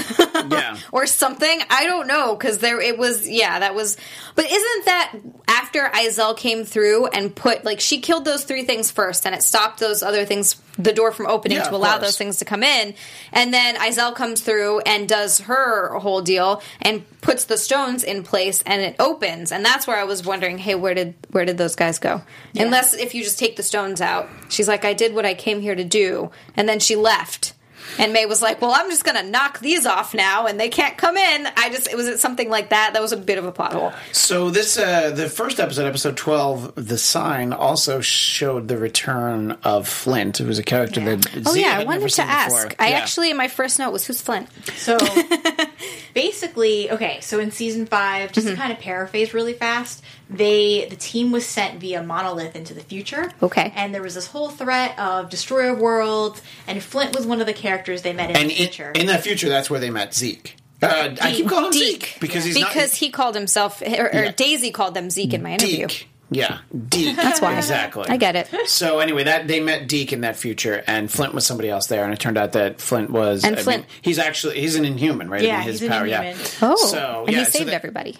Yeah. 0.50 0.76
or 0.92 1.06
something. 1.06 1.60
I 1.70 1.86
don't 1.86 2.06
know 2.06 2.36
because 2.36 2.58
there 2.58 2.82
it 2.82 2.98
was. 2.98 3.26
Yeah, 3.26 3.60
that 3.60 3.74
was. 3.74 3.96
But 4.34 4.44
isn't 4.44 4.84
that 4.84 5.14
after 5.48 5.80
Izel 5.94 6.36
came 6.36 6.64
through 6.64 7.06
and 7.06 7.34
put 7.34 7.64
like 7.64 7.80
she 7.80 8.00
killed 8.00 8.26
those 8.26 8.44
three 8.44 8.64
things 8.64 8.90
first, 8.90 9.24
and 9.24 9.34
it 9.34 9.42
stopped 9.42 9.80
those 9.80 10.02
other 10.02 10.26
things, 10.26 10.56
the 10.76 10.92
door 10.92 11.12
from 11.12 11.28
opening 11.28 11.56
Yeah, 11.56 11.64
to 11.70 11.74
allow 11.74 11.96
those 11.96 12.18
things 12.18 12.36
to 12.38 12.44
come 12.44 12.62
in, 12.62 12.92
and 13.32 13.54
then 13.54 13.76
Izel 13.76 14.14
comes 14.14 14.42
through 14.42 14.80
and 14.80 15.08
does 15.08 15.38
her 15.40 15.98
whole 15.98 16.20
deal 16.20 16.62
and 16.82 17.04
puts 17.22 17.44
the 17.46 17.56
stones 17.56 18.04
in 18.04 18.22
place, 18.22 18.62
and 18.66 18.82
it 18.82 18.96
opens, 18.98 19.50
and 19.52 19.64
that's 19.64 19.86
where 19.86 19.96
I 19.96 20.04
was 20.04 20.26
wondering, 20.26 20.58
hey, 20.58 20.74
where 20.74 20.92
did 20.92 21.14
where 21.30 21.46
did 21.46 21.56
those 21.56 21.74
guys 21.76 21.98
go? 21.98 22.20
Unless 22.58 22.92
if 22.94 23.14
you 23.14 23.22
just 23.22 23.38
take 23.38 23.56
the 23.56 23.62
stones 23.62 24.02
out, 24.02 24.28
she's 24.50 24.68
like, 24.68 24.84
I 24.84 24.92
did 24.92 25.14
what 25.14 25.24
I 25.24 25.32
came 25.32 25.60
here 25.62 25.74
to 25.74 25.84
do, 25.84 26.30
and 26.56 26.68
then 26.68 26.78
she 26.80 26.96
left. 26.96 27.54
And 27.98 28.12
May 28.12 28.26
was 28.26 28.40
like, 28.40 28.62
"Well, 28.62 28.70
I'm 28.74 28.88
just 28.88 29.04
going 29.04 29.16
to 29.16 29.28
knock 29.28 29.58
these 29.58 29.86
off 29.86 30.14
now, 30.14 30.46
and 30.46 30.58
they 30.58 30.68
can't 30.68 30.96
come 30.96 31.16
in." 31.16 31.48
I 31.56 31.68
just 31.68 31.88
it 31.88 31.96
was 31.96 32.06
it 32.06 32.20
something 32.20 32.48
like 32.48 32.70
that. 32.70 32.92
That 32.94 33.02
was 33.02 33.10
a 33.12 33.16
bit 33.16 33.38
of 33.38 33.44
a 33.44 33.50
plot 33.52 33.72
hole. 33.72 33.92
So 34.12 34.50
this, 34.50 34.78
uh, 34.78 35.10
the 35.10 35.28
first 35.28 35.58
episode, 35.58 35.86
episode 35.86 36.16
twelve, 36.16 36.72
the 36.76 36.96
sign 36.96 37.52
also 37.52 38.00
showed 38.00 38.68
the 38.68 38.78
return 38.78 39.58
of 39.64 39.88
Flint, 39.88 40.38
who 40.38 40.46
was 40.46 40.60
a 40.60 40.62
character 40.62 41.00
that. 41.00 41.36
Oh 41.44 41.52
Zia 41.52 41.62
yeah, 41.66 41.78
I 41.80 41.84
wanted 41.84 42.08
to 42.08 42.22
ask. 42.22 42.68
before. 42.68 42.70
I 42.78 42.90
Yeah. 42.90 42.98
actually, 42.98 43.32
my 43.32 43.48
first 43.48 43.78
note 43.80 43.90
was, 43.92 44.06
"Who's 44.06 44.22
Flint?" 44.22 44.48
So 44.76 44.96
basically, 46.14 46.90
okay, 46.90 47.20
so 47.20 47.38
in 47.38 47.50
season 47.50 47.86
five, 47.86 48.32
just 48.32 48.46
to 48.46 48.54
kind 48.54 48.72
of 48.72 48.78
paraphrase 48.78 49.34
really 49.34 49.52
fast, 49.54 50.02
they 50.30 50.86
the 50.88 50.96
team 50.96 51.32
was 51.32 51.44
sent 51.46 51.80
via 51.80 52.02
monolith 52.02 52.56
into 52.56 52.74
the 52.74 52.80
future. 52.80 53.30
Okay. 53.42 53.72
And 53.74 53.94
there 53.94 54.02
was 54.02 54.14
this 54.14 54.26
whole 54.26 54.48
threat 54.50 54.98
of 54.98 55.30
destroyer 55.30 55.74
worlds, 55.74 56.40
and 56.66 56.82
Flint 56.82 57.14
was 57.16 57.26
one 57.26 57.40
of 57.40 57.46
the 57.46 57.52
characters 57.52 58.02
they 58.02 58.12
met 58.12 58.30
in 58.30 58.36
and 58.36 58.50
the 58.50 58.54
in, 58.54 58.58
future. 58.68 58.90
in 58.94 59.06
that 59.06 59.22
future, 59.22 59.48
that's 59.48 59.68
where 59.70 59.80
they 59.80 59.90
met 59.90 60.14
Zeke. 60.14 60.56
Uh, 60.82 61.14
I 61.20 61.32
keep 61.32 61.48
calling 61.48 61.66
him 61.66 61.70
Deke. 61.72 62.02
Zeke 62.04 62.16
because 62.20 62.44
he's 62.44 62.54
because 62.58 62.92
not, 62.92 62.98
he 62.98 63.10
called 63.10 63.34
himself, 63.36 63.80
or, 63.82 63.86
or 64.06 64.24
Yeah. 64.24 64.32
Daisy 64.32 64.72
called 64.72 64.94
them 64.94 65.10
Zeke 65.10 65.34
in 65.34 65.42
my 65.42 65.52
interview. 65.52 65.86
Deke. 65.86 66.08
Yeah, 66.34 66.58
Deke. 66.88 67.16
That's 67.16 67.40
why. 67.40 67.56
exactly. 67.56 68.06
I 68.08 68.16
get 68.16 68.36
it. 68.36 68.48
So 68.68 68.98
anyway, 69.00 69.24
that 69.24 69.48
they 69.48 69.60
met 69.60 69.88
Deke 69.88 70.12
in 70.12 70.20
that 70.22 70.36
future, 70.36 70.82
and 70.86 71.10
Flint 71.10 71.34
was 71.34 71.46
somebody 71.46 71.68
else 71.70 71.86
there, 71.86 72.04
and 72.04 72.12
it 72.12 72.18
turned 72.20 72.38
out 72.38 72.52
that 72.52 72.80
Flint 72.80 73.10
was. 73.10 73.44
And 73.44 73.54
I 73.54 73.56
mean, 73.56 73.64
Flint- 73.64 73.86
he's 74.02 74.18
actually 74.18 74.60
he's 74.60 74.76
an 74.76 74.84
Inhuman, 74.84 75.28
right? 75.30 75.42
Yeah, 75.42 75.58
In 75.58 75.62
his 75.64 75.80
he's 75.80 75.88
an 75.90 75.94
Inhuman. 76.06 76.34
Oh, 76.36 76.38
yeah. 76.40 76.68
Oh, 76.72 76.76
so 76.86 77.24
and 77.26 77.32
yeah, 77.32 77.38
he 77.40 77.44
so 77.44 77.50
saved 77.58 77.68
that- 77.68 77.74
everybody. 77.74 78.18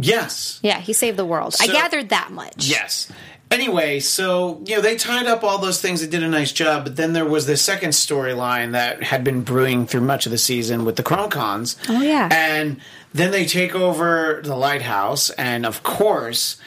Yes, 0.00 0.60
Yeah, 0.62 0.78
he 0.78 0.92
saved 0.92 1.16
the 1.16 1.24
world. 1.24 1.56
I 1.60 1.66
gathered 1.66 2.10
that 2.10 2.30
much. 2.30 2.66
yes. 2.68 3.10
Anyway, 3.50 3.98
so 3.98 4.62
you 4.66 4.76
know 4.76 4.82
they 4.82 4.94
tied 4.94 5.26
up 5.26 5.42
all 5.42 5.56
those 5.58 5.80
things. 5.80 6.02
They 6.02 6.06
did 6.06 6.22
a 6.22 6.28
nice 6.28 6.52
job, 6.52 6.84
but 6.84 6.96
then 6.96 7.14
there 7.14 7.24
was 7.24 7.46
the 7.46 7.56
second 7.56 7.90
storyline 7.90 8.72
that 8.72 9.02
had 9.02 9.24
been 9.24 9.40
brewing 9.40 9.86
through 9.86 10.02
much 10.02 10.26
of 10.26 10.30
the 10.32 10.38
season 10.38 10.84
with 10.84 10.96
the 10.96 11.02
Chromecons. 11.02 11.76
Oh, 11.88 12.02
yeah. 12.02 12.28
and 12.30 12.78
then 13.14 13.30
they 13.32 13.46
take 13.46 13.74
over 13.74 14.42
the 14.44 14.54
lighthouse, 14.54 15.30
and 15.30 15.64
of 15.64 15.82
course, 15.82 16.58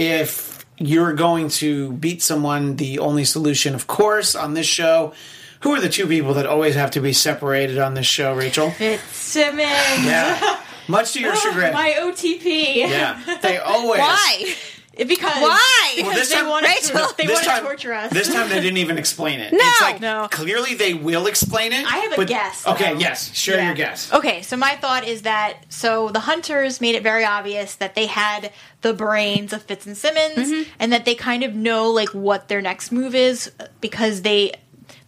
if 0.00 0.64
you're 0.78 1.12
going 1.12 1.50
to 1.50 1.92
beat 1.92 2.22
someone, 2.22 2.76
the 2.76 2.98
only 2.98 3.24
solution, 3.24 3.74
of 3.74 3.86
course, 3.86 4.34
on 4.34 4.54
this 4.54 4.66
show. 4.66 5.12
Who 5.60 5.74
are 5.74 5.80
the 5.80 5.90
two 5.90 6.06
people 6.06 6.32
that 6.34 6.46
always 6.46 6.74
have 6.74 6.92
to 6.92 7.00
be 7.00 7.12
separated 7.12 7.76
on 7.78 7.92
this 7.92 8.06
show, 8.06 8.34
Rachel? 8.34 8.70
Fitzsimmons. 8.70 9.60
Yeah. 9.60 10.58
Much 10.88 11.12
to 11.12 11.20
your 11.20 11.32
oh, 11.36 11.36
chagrin. 11.36 11.74
My 11.74 11.96
OTP. 12.00 12.76
yeah. 12.76 13.38
They 13.42 13.58
always. 13.58 14.00
Why? 14.00 14.54
Because 15.08 15.40
Why? 15.42 15.92
Because 15.96 16.08
Well, 16.08 16.16
this 16.18 16.28
they 16.28 16.34
time- 16.36 16.48
wanted 16.48 16.68
Rachel, 16.68 17.06
to, 17.08 17.14
they 17.18 17.26
this 17.26 17.34
wanted 17.34 17.46
time, 17.48 17.58
to 17.60 17.66
torture 17.66 17.92
us. 17.94 18.12
This 18.12 18.32
time 18.32 18.48
they 18.48 18.60
didn't 18.60 18.78
even 18.78 18.98
explain 18.98 19.40
it. 19.40 19.52
No. 19.52 19.58
It's 19.60 19.80
like, 19.80 20.00
No. 20.00 20.28
clearly 20.30 20.74
they 20.74 20.94
will 20.94 21.26
explain 21.26 21.72
it. 21.72 21.84
I 21.86 21.98
have 21.98 22.12
a 22.12 22.16
but- 22.16 22.28
guess, 22.28 22.66
Okay, 22.66 22.92
though. 22.94 22.98
yes. 23.00 23.34
Share 23.34 23.56
Yeah. 23.56 23.66
your 23.66 23.74
guess. 23.74 24.12
Okay, 24.12 24.42
so 24.42 24.56
my 24.56 24.76
thought 24.76 25.06
is 25.06 25.22
that 25.22 25.54
so 25.68 26.08
the 26.10 26.20
hunters 26.20 26.80
made 26.80 26.94
it 26.94 27.02
very 27.02 27.24
obvious 27.24 27.74
that 27.76 27.94
they 27.94 28.06
had 28.06 28.52
the 28.82 28.92
brains 28.94 29.52
of 29.52 29.62
Fitz 29.62 29.86
and 29.86 29.96
Simmons, 29.96 30.50
Mm-hmm. 30.50 30.70
and 30.78 30.92
that 30.92 31.04
they 31.04 31.14
kind 31.14 31.42
of 31.42 31.54
know 31.54 31.90
like 31.90 32.10
what 32.10 32.48
their 32.48 32.60
next 32.62 32.92
move 32.92 33.14
is 33.14 33.50
because 33.80 34.22
they 34.22 34.52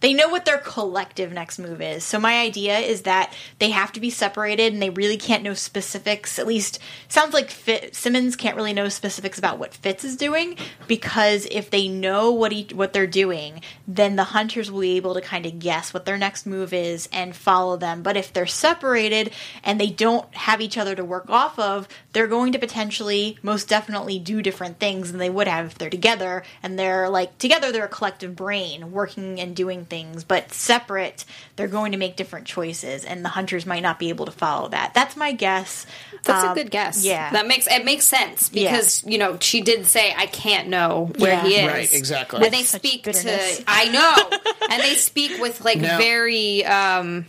they 0.03 0.13
know 0.13 0.27
what 0.27 0.43
their 0.43 0.57
collective 0.57 1.31
next 1.31 1.57
move 1.57 1.81
is. 1.81 2.03
So 2.03 2.19
my 2.19 2.41
idea 2.41 2.77
is 2.77 3.03
that 3.03 3.33
they 3.59 3.69
have 3.69 3.93
to 3.93 4.01
be 4.01 4.09
separated 4.09 4.73
and 4.73 4.81
they 4.81 4.89
really 4.89 5.15
can't 5.15 5.43
know 5.43 5.53
specifics. 5.53 6.37
At 6.37 6.45
least 6.45 6.79
sounds 7.07 7.33
like 7.33 7.49
Fit, 7.49 7.95
Simmons 7.95 8.35
can't 8.35 8.57
really 8.57 8.73
know 8.73 8.89
specifics 8.89 9.39
about 9.39 9.59
what 9.59 9.73
Fitz 9.73 10.03
is 10.03 10.17
doing 10.17 10.57
because 10.89 11.47
if 11.49 11.69
they 11.69 11.87
know 11.87 12.33
what 12.33 12.51
he 12.51 12.67
what 12.73 12.91
they're 12.91 13.07
doing, 13.07 13.61
then 13.87 14.17
the 14.17 14.25
hunters 14.25 14.69
will 14.69 14.81
be 14.81 14.97
able 14.97 15.13
to 15.13 15.21
kind 15.21 15.45
of 15.45 15.59
guess 15.59 15.93
what 15.93 16.03
their 16.03 16.17
next 16.17 16.45
move 16.45 16.73
is 16.73 17.07
and 17.13 17.33
follow 17.33 17.77
them. 17.77 18.03
But 18.03 18.17
if 18.17 18.33
they're 18.33 18.45
separated 18.45 19.31
and 19.63 19.79
they 19.79 19.89
don't 19.89 20.35
have 20.35 20.59
each 20.59 20.77
other 20.77 20.95
to 20.95 21.05
work 21.05 21.29
off 21.29 21.57
of, 21.57 21.87
they're 22.11 22.27
going 22.27 22.51
to 22.51 22.59
potentially 22.59 23.37
most 23.41 23.69
definitely 23.69 24.19
do 24.19 24.41
different 24.41 24.79
things 24.79 25.11
than 25.11 25.19
they 25.19 25.29
would 25.29 25.47
have 25.47 25.67
if 25.67 25.77
they're 25.77 25.89
together 25.89 26.43
and 26.61 26.77
they're 26.77 27.07
like 27.07 27.37
together 27.37 27.71
they're 27.71 27.85
a 27.85 27.87
collective 27.87 28.35
brain 28.35 28.91
working 28.91 29.39
and 29.39 29.55
doing 29.55 29.85
things, 29.85 29.92
but 30.27 30.51
separate 30.51 31.25
they're 31.55 31.67
going 31.67 31.91
to 31.91 31.97
make 31.97 32.15
different 32.15 32.47
choices 32.47 33.05
and 33.05 33.23
the 33.23 33.29
hunters 33.29 33.65
might 33.65 33.83
not 33.83 33.99
be 33.99 34.09
able 34.09 34.25
to 34.25 34.31
follow 34.31 34.67
that. 34.69 34.93
That's 34.95 35.15
my 35.15 35.31
guess. 35.33 35.85
That's 36.23 36.43
a 36.43 36.49
Um, 36.49 36.55
good 36.55 36.71
guess. 36.71 37.03
Yeah. 37.05 37.29
that 37.31 37.45
makes 37.47 37.67
it 37.67 37.85
makes 37.85 38.05
sense 38.05 38.49
Yeah. 38.51 38.71
because 38.71 39.03
you 39.05 39.17
know 39.17 39.37
she 39.39 39.61
did 39.61 39.85
say 39.85 40.13
I 40.17 40.25
can't 40.25 40.67
know 40.69 41.11
where 41.17 41.33
Yeah. 41.33 41.43
he 41.43 41.55
is. 41.57 41.67
Right, 41.67 41.93
exactly. 41.93 42.43
And 42.43 42.53
they 42.53 42.63
Such 42.63 42.81
speak 42.81 43.03
bitterness. 43.03 43.57
to 43.59 43.63
I 43.67 43.85
know, 43.85 44.39
and 44.71 44.81
they 44.81 44.95
speak 44.95 45.39
with 45.41 45.61
like 45.63 45.77
Now- 45.81 45.97
very 45.97 46.65
um 46.65 47.25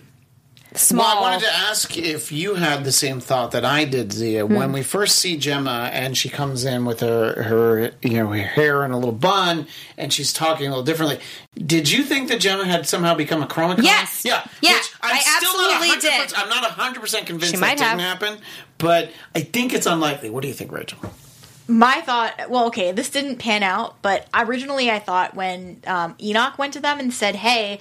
small. 0.74 1.04
Well, 1.04 1.18
I 1.18 1.20
wanted 1.20 1.44
to 1.44 1.52
ask 1.52 1.96
if 1.96 2.32
you 2.32 2.54
had 2.54 2.84
the 2.84 2.92
same 2.92 3.20
thought 3.20 3.52
that 3.52 3.64
I 3.64 3.84
did, 3.84 4.12
Zia. 4.12 4.46
Hmm. 4.46 4.54
When 4.54 4.72
we 4.72 4.82
first 4.82 5.18
see 5.18 5.36
Jemma 5.36 5.90
and 5.92 6.16
she 6.16 6.28
comes 6.28 6.64
in 6.64 6.84
with 6.84 7.00
her, 7.00 7.42
her, 7.42 7.92
you 8.02 8.14
know, 8.18 8.28
her 8.28 8.42
hair 8.42 8.84
in 8.84 8.90
a 8.90 8.98
little 8.98 9.12
bun 9.12 9.66
and 9.96 10.12
she's 10.12 10.32
talking 10.32 10.66
a 10.66 10.70
little 10.70 10.84
differently, 10.84 11.20
did 11.54 11.90
you 11.90 12.02
think 12.02 12.28
that 12.28 12.40
Jemma 12.40 12.64
had 12.64 12.86
somehow 12.86 13.14
become 13.14 13.42
a 13.42 13.46
chromacon? 13.46 13.84
Yes. 13.84 14.24
Yeah. 14.24 14.46
Yeah, 14.60 14.74
Which 14.74 14.94
I'm 15.02 15.14
I 15.14 15.18
still 15.20 15.50
absolutely 15.50 15.88
not 15.88 16.00
did. 16.00 16.34
I'm 16.36 16.48
not 16.48 16.64
100% 16.70 17.26
convinced 17.26 17.54
She 17.54 17.60
that 17.60 17.78
didn't 17.78 18.00
happen, 18.00 18.38
but 18.78 19.10
I 19.34 19.40
think 19.40 19.72
it's 19.72 19.86
unlikely. 19.86 20.30
What 20.30 20.42
do 20.42 20.48
you 20.48 20.54
think, 20.54 20.72
Rachel? 20.72 20.98
my 21.66 22.00
thought 22.02 22.50
well 22.50 22.66
okay 22.66 22.92
this 22.92 23.08
didn't 23.08 23.38
pan 23.38 23.62
out 23.62 23.96
but 24.02 24.28
originally 24.34 24.90
i 24.90 24.98
thought 24.98 25.34
when 25.34 25.80
um, 25.86 26.14
enoch 26.20 26.58
went 26.58 26.72
to 26.74 26.80
them 26.80 26.98
and 26.98 27.12
said 27.12 27.36
hey 27.36 27.80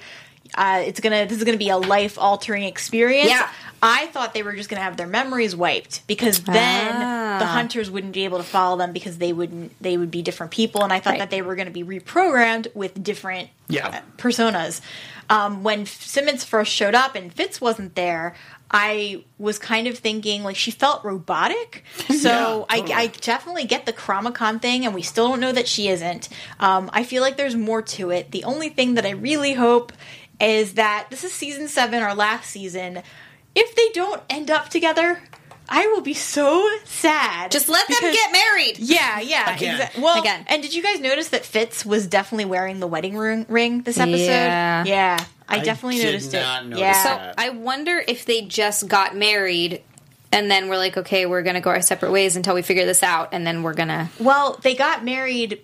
uh, 0.56 0.82
it's 0.86 1.00
gonna 1.00 1.26
this 1.26 1.38
is 1.38 1.44
gonna 1.44 1.56
be 1.58 1.68
a 1.70 1.76
life 1.76 2.18
altering 2.18 2.62
experience 2.64 3.28
Yeah. 3.30 3.48
i 3.82 4.06
thought 4.06 4.34
they 4.34 4.42
were 4.42 4.52
just 4.54 4.68
gonna 4.70 4.82
have 4.82 4.96
their 4.96 5.06
memories 5.06 5.54
wiped 5.56 6.06
because 6.06 6.40
then 6.42 6.92
Ah. 6.94 7.36
the 7.38 7.46
hunters 7.46 7.90
wouldn't 7.90 8.12
be 8.12 8.24
able 8.24 8.38
to 8.38 8.44
follow 8.44 8.76
them 8.76 8.92
because 8.92 9.18
they 9.18 9.32
wouldn't 9.32 9.72
they 9.80 9.96
would 9.96 10.10
be 10.10 10.22
different 10.22 10.52
people 10.52 10.82
and 10.84 10.92
i 10.92 11.00
thought 11.00 11.10
Right. 11.12 11.18
that 11.20 11.30
they 11.30 11.42
were 11.42 11.56
gonna 11.56 11.70
be 11.70 11.84
reprogrammed 11.84 12.68
with 12.74 13.02
different 13.02 13.50
Yeah. 13.68 13.88
uh, 13.88 14.00
personas 14.18 14.80
um, 15.30 15.62
when 15.62 15.86
simmons 15.86 16.44
first 16.44 16.70
showed 16.70 16.94
up 16.94 17.14
and 17.14 17.32
fitz 17.32 17.60
wasn't 17.60 17.94
there 17.94 18.34
I 18.70 19.22
was 19.38 19.58
kind 19.60 19.86
of 19.86 19.98
thinking 19.98 20.42
like 20.42 20.56
she 20.56 20.72
felt 20.72 21.04
robotic, 21.04 21.84
so 22.08 22.66
Yeah, 22.70 22.76
totally. 22.78 22.92
I, 22.94 23.00
I 23.02 23.06
definitely 23.08 23.64
get 23.66 23.86
the 23.86 23.92
Chromacon 23.92 24.60
thing, 24.60 24.84
and 24.84 24.92
we 24.94 25.02
still 25.02 25.28
don't 25.28 25.38
know 25.38 25.52
that 25.52 25.68
she 25.68 25.86
isn't. 25.88 26.28
Um, 26.58 26.90
I 26.92 27.04
feel 27.04 27.22
like 27.22 27.36
there's 27.36 27.54
more 27.54 27.82
to 27.82 28.10
it. 28.10 28.32
The 28.32 28.42
only 28.42 28.70
thing 28.70 28.94
that 28.94 29.06
I 29.06 29.10
really 29.10 29.52
hope 29.52 29.92
is 30.40 30.74
that 30.74 31.06
this 31.10 31.24
is 31.24 31.32
season 31.32 31.68
seven, 31.68 32.02
our 32.02 32.14
last 32.14 32.50
season. 32.50 33.02
If 33.54 33.74
they 33.76 33.88
don't 33.94 34.20
end 34.28 34.50
up 34.50 34.68
together, 34.68 35.20
I 35.68 35.86
will 35.86 36.00
be 36.00 36.14
so 36.14 36.68
sad. 36.84 37.50
Just 37.50 37.68
let 37.68 37.86
them 37.88 37.96
because- 38.00 38.14
get 38.14 38.32
married. 38.32 38.78
Yeah, 38.78 39.20
yeah, 39.20 39.54
Again. 39.54 39.74
exactly. 39.74 40.02
Well, 40.02 40.20
Again. 40.20 40.44
and 40.48 40.62
did 40.62 40.74
you 40.74 40.82
guys 40.82 41.00
notice 41.00 41.28
that 41.28 41.44
Fitz 41.44 41.86
was 41.86 42.06
definitely 42.06 42.44
wearing 42.46 42.80
the 42.80 42.86
wedding 42.86 43.16
ring, 43.16 43.46
ring 43.48 43.82
this 43.82 43.96
episode? 43.98 44.16
Yeah. 44.26 44.84
yeah. 44.84 45.24
I, 45.48 45.56
I 45.56 45.60
definitely 45.60 45.98
did 45.98 46.06
noticed 46.06 46.32
not 46.32 46.62
it. 46.64 46.68
notice 46.68 46.80
yeah, 46.80 47.02
So. 47.30 47.34
I 47.38 47.50
wonder 47.50 48.02
if 48.08 48.24
they 48.24 48.42
just 48.42 48.88
got 48.88 49.14
married 49.16 49.82
and 50.32 50.50
then 50.50 50.68
we're 50.68 50.78
like, 50.78 50.96
okay, 50.96 51.26
we're 51.26 51.42
gonna 51.42 51.60
go 51.60 51.70
our 51.70 51.80
separate 51.82 52.10
ways 52.10 52.34
until 52.34 52.54
we 52.56 52.62
figure 52.62 52.84
this 52.86 53.04
out, 53.04 53.28
and 53.30 53.46
then 53.46 53.62
we're 53.62 53.74
gonna 53.74 54.10
Well, 54.18 54.58
they 54.62 54.74
got 54.74 55.04
married. 55.04 55.60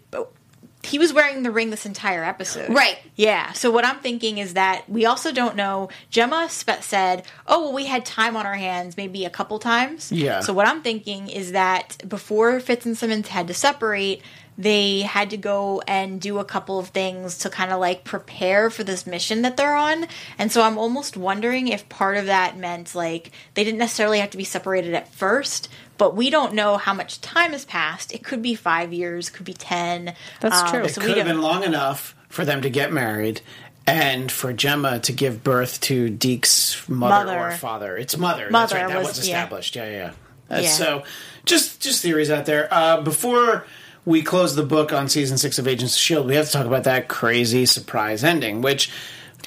He 0.82 0.98
was 0.98 1.12
wearing 1.12 1.42
the 1.42 1.50
ring 1.50 1.70
this 1.70 1.84
entire 1.84 2.24
episode. 2.24 2.70
Right. 2.70 2.98
Yeah. 3.14 3.52
So 3.52 3.70
what 3.70 3.84
I'm 3.84 3.98
thinking 3.98 4.38
is 4.38 4.54
that 4.54 4.88
we 4.88 5.04
also 5.04 5.30
don't 5.30 5.54
know. 5.54 5.90
Jemma 6.10 6.48
spe- 6.48 6.82
said, 6.82 7.24
"Oh, 7.46 7.64
well, 7.64 7.72
we 7.74 7.84
had 7.84 8.06
time 8.06 8.34
on 8.34 8.46
our 8.46 8.54
hands, 8.54 8.96
maybe 8.96 9.24
a 9.26 9.30
couple 9.30 9.58
times." 9.58 10.10
Yeah. 10.10 10.40
So 10.40 10.52
what 10.54 10.66
I'm 10.66 10.80
thinking 10.82 11.28
is 11.28 11.52
that 11.52 11.98
before 12.08 12.60
Fitz 12.60 12.86
and 12.86 12.96
Simmons 12.96 13.28
had 13.28 13.46
to 13.48 13.54
separate, 13.54 14.22
they 14.60 15.00
had 15.00 15.30
to 15.30 15.36
go 15.36 15.80
and 15.88 16.20
do 16.20 16.38
a 16.38 16.44
couple 16.44 16.78
of 16.78 16.88
things 16.88 17.38
to 17.38 17.50
kind 17.50 17.72
of 17.72 17.80
like 17.80 18.04
prepare 18.04 18.68
for 18.70 18.84
this 18.84 19.06
mission 19.06 19.42
that 19.42 19.56
they're 19.56 19.74
on. 19.74 20.06
And 20.38 20.52
so 20.52 20.62
I'm 20.62 20.76
almost 20.76 21.16
wondering 21.16 21.68
if 21.68 21.88
part 21.88 22.16
of 22.18 22.26
that 22.26 22.56
meant 22.58 22.94
like 22.94 23.30
they 23.54 23.64
didn't 23.64 23.78
necessarily 23.78 24.18
have 24.20 24.30
to 24.30 24.36
be 24.36 24.44
separated 24.44 24.92
at 24.94 25.08
first, 25.12 25.68
but 25.96 26.14
we 26.14 26.28
don't 26.30 26.52
know 26.54 26.76
how 26.76 26.92
much 26.92 27.20
time 27.20 27.52
has 27.52 27.64
passed. 27.64 28.12
It 28.12 28.22
could 28.22 28.42
be 28.42 28.54
five 28.54 28.92
years, 28.92 29.30
could 29.30 29.46
be 29.46 29.54
ten. 29.54 30.14
That's 30.40 30.60
Um, 30.60 30.68
true. 30.68 30.88
So 30.88 31.00
Could 31.00 31.16
have 31.16 31.26
been 31.26 31.40
long 31.42 31.64
enough 31.64 32.14
for 32.28 32.44
them 32.44 32.60
to 32.62 32.70
get 32.70 32.92
married 32.92 33.40
and 33.86 34.30
for 34.30 34.52
Jemma 34.52 35.00
to 35.02 35.12
give 35.12 35.42
birth 35.42 35.80
to 35.82 36.10
Deke's 36.10 36.86
mother, 36.88 37.24
Mother. 37.32 37.38
or 37.38 37.50
father. 37.52 37.96
It's 37.96 38.16
mother. 38.16 38.42
That's 38.42 38.52
Mother 38.52 38.74
right. 38.76 38.88
That 38.88 38.98
was- 38.98 39.08
was, 39.08 39.18
established. 39.20 39.74
Yeah, 39.74 39.84
yeah. 39.90 40.10
yeah. 40.50 40.56
Uh, 40.56 40.60
Yeah. 40.60 40.68
So, 40.70 41.02
just 41.46 41.80
just 41.80 42.02
theories 42.02 42.30
out 42.30 42.44
there. 42.44 42.68
Uh, 42.72 43.00
before 43.00 43.64
we 44.04 44.22
close 44.22 44.56
the 44.56 44.62
book 44.62 44.92
on 44.92 45.08
season 45.08 45.38
six 45.38 45.58
of 45.58 45.68
Agents 45.68 45.94
of 45.94 46.00
Shield, 46.00 46.26
we 46.26 46.34
have 46.34 46.46
to 46.46 46.52
talk 46.52 46.66
about 46.66 46.84
that 46.84 47.08
crazy 47.08 47.66
surprise 47.66 48.24
ending, 48.24 48.62
which. 48.62 48.90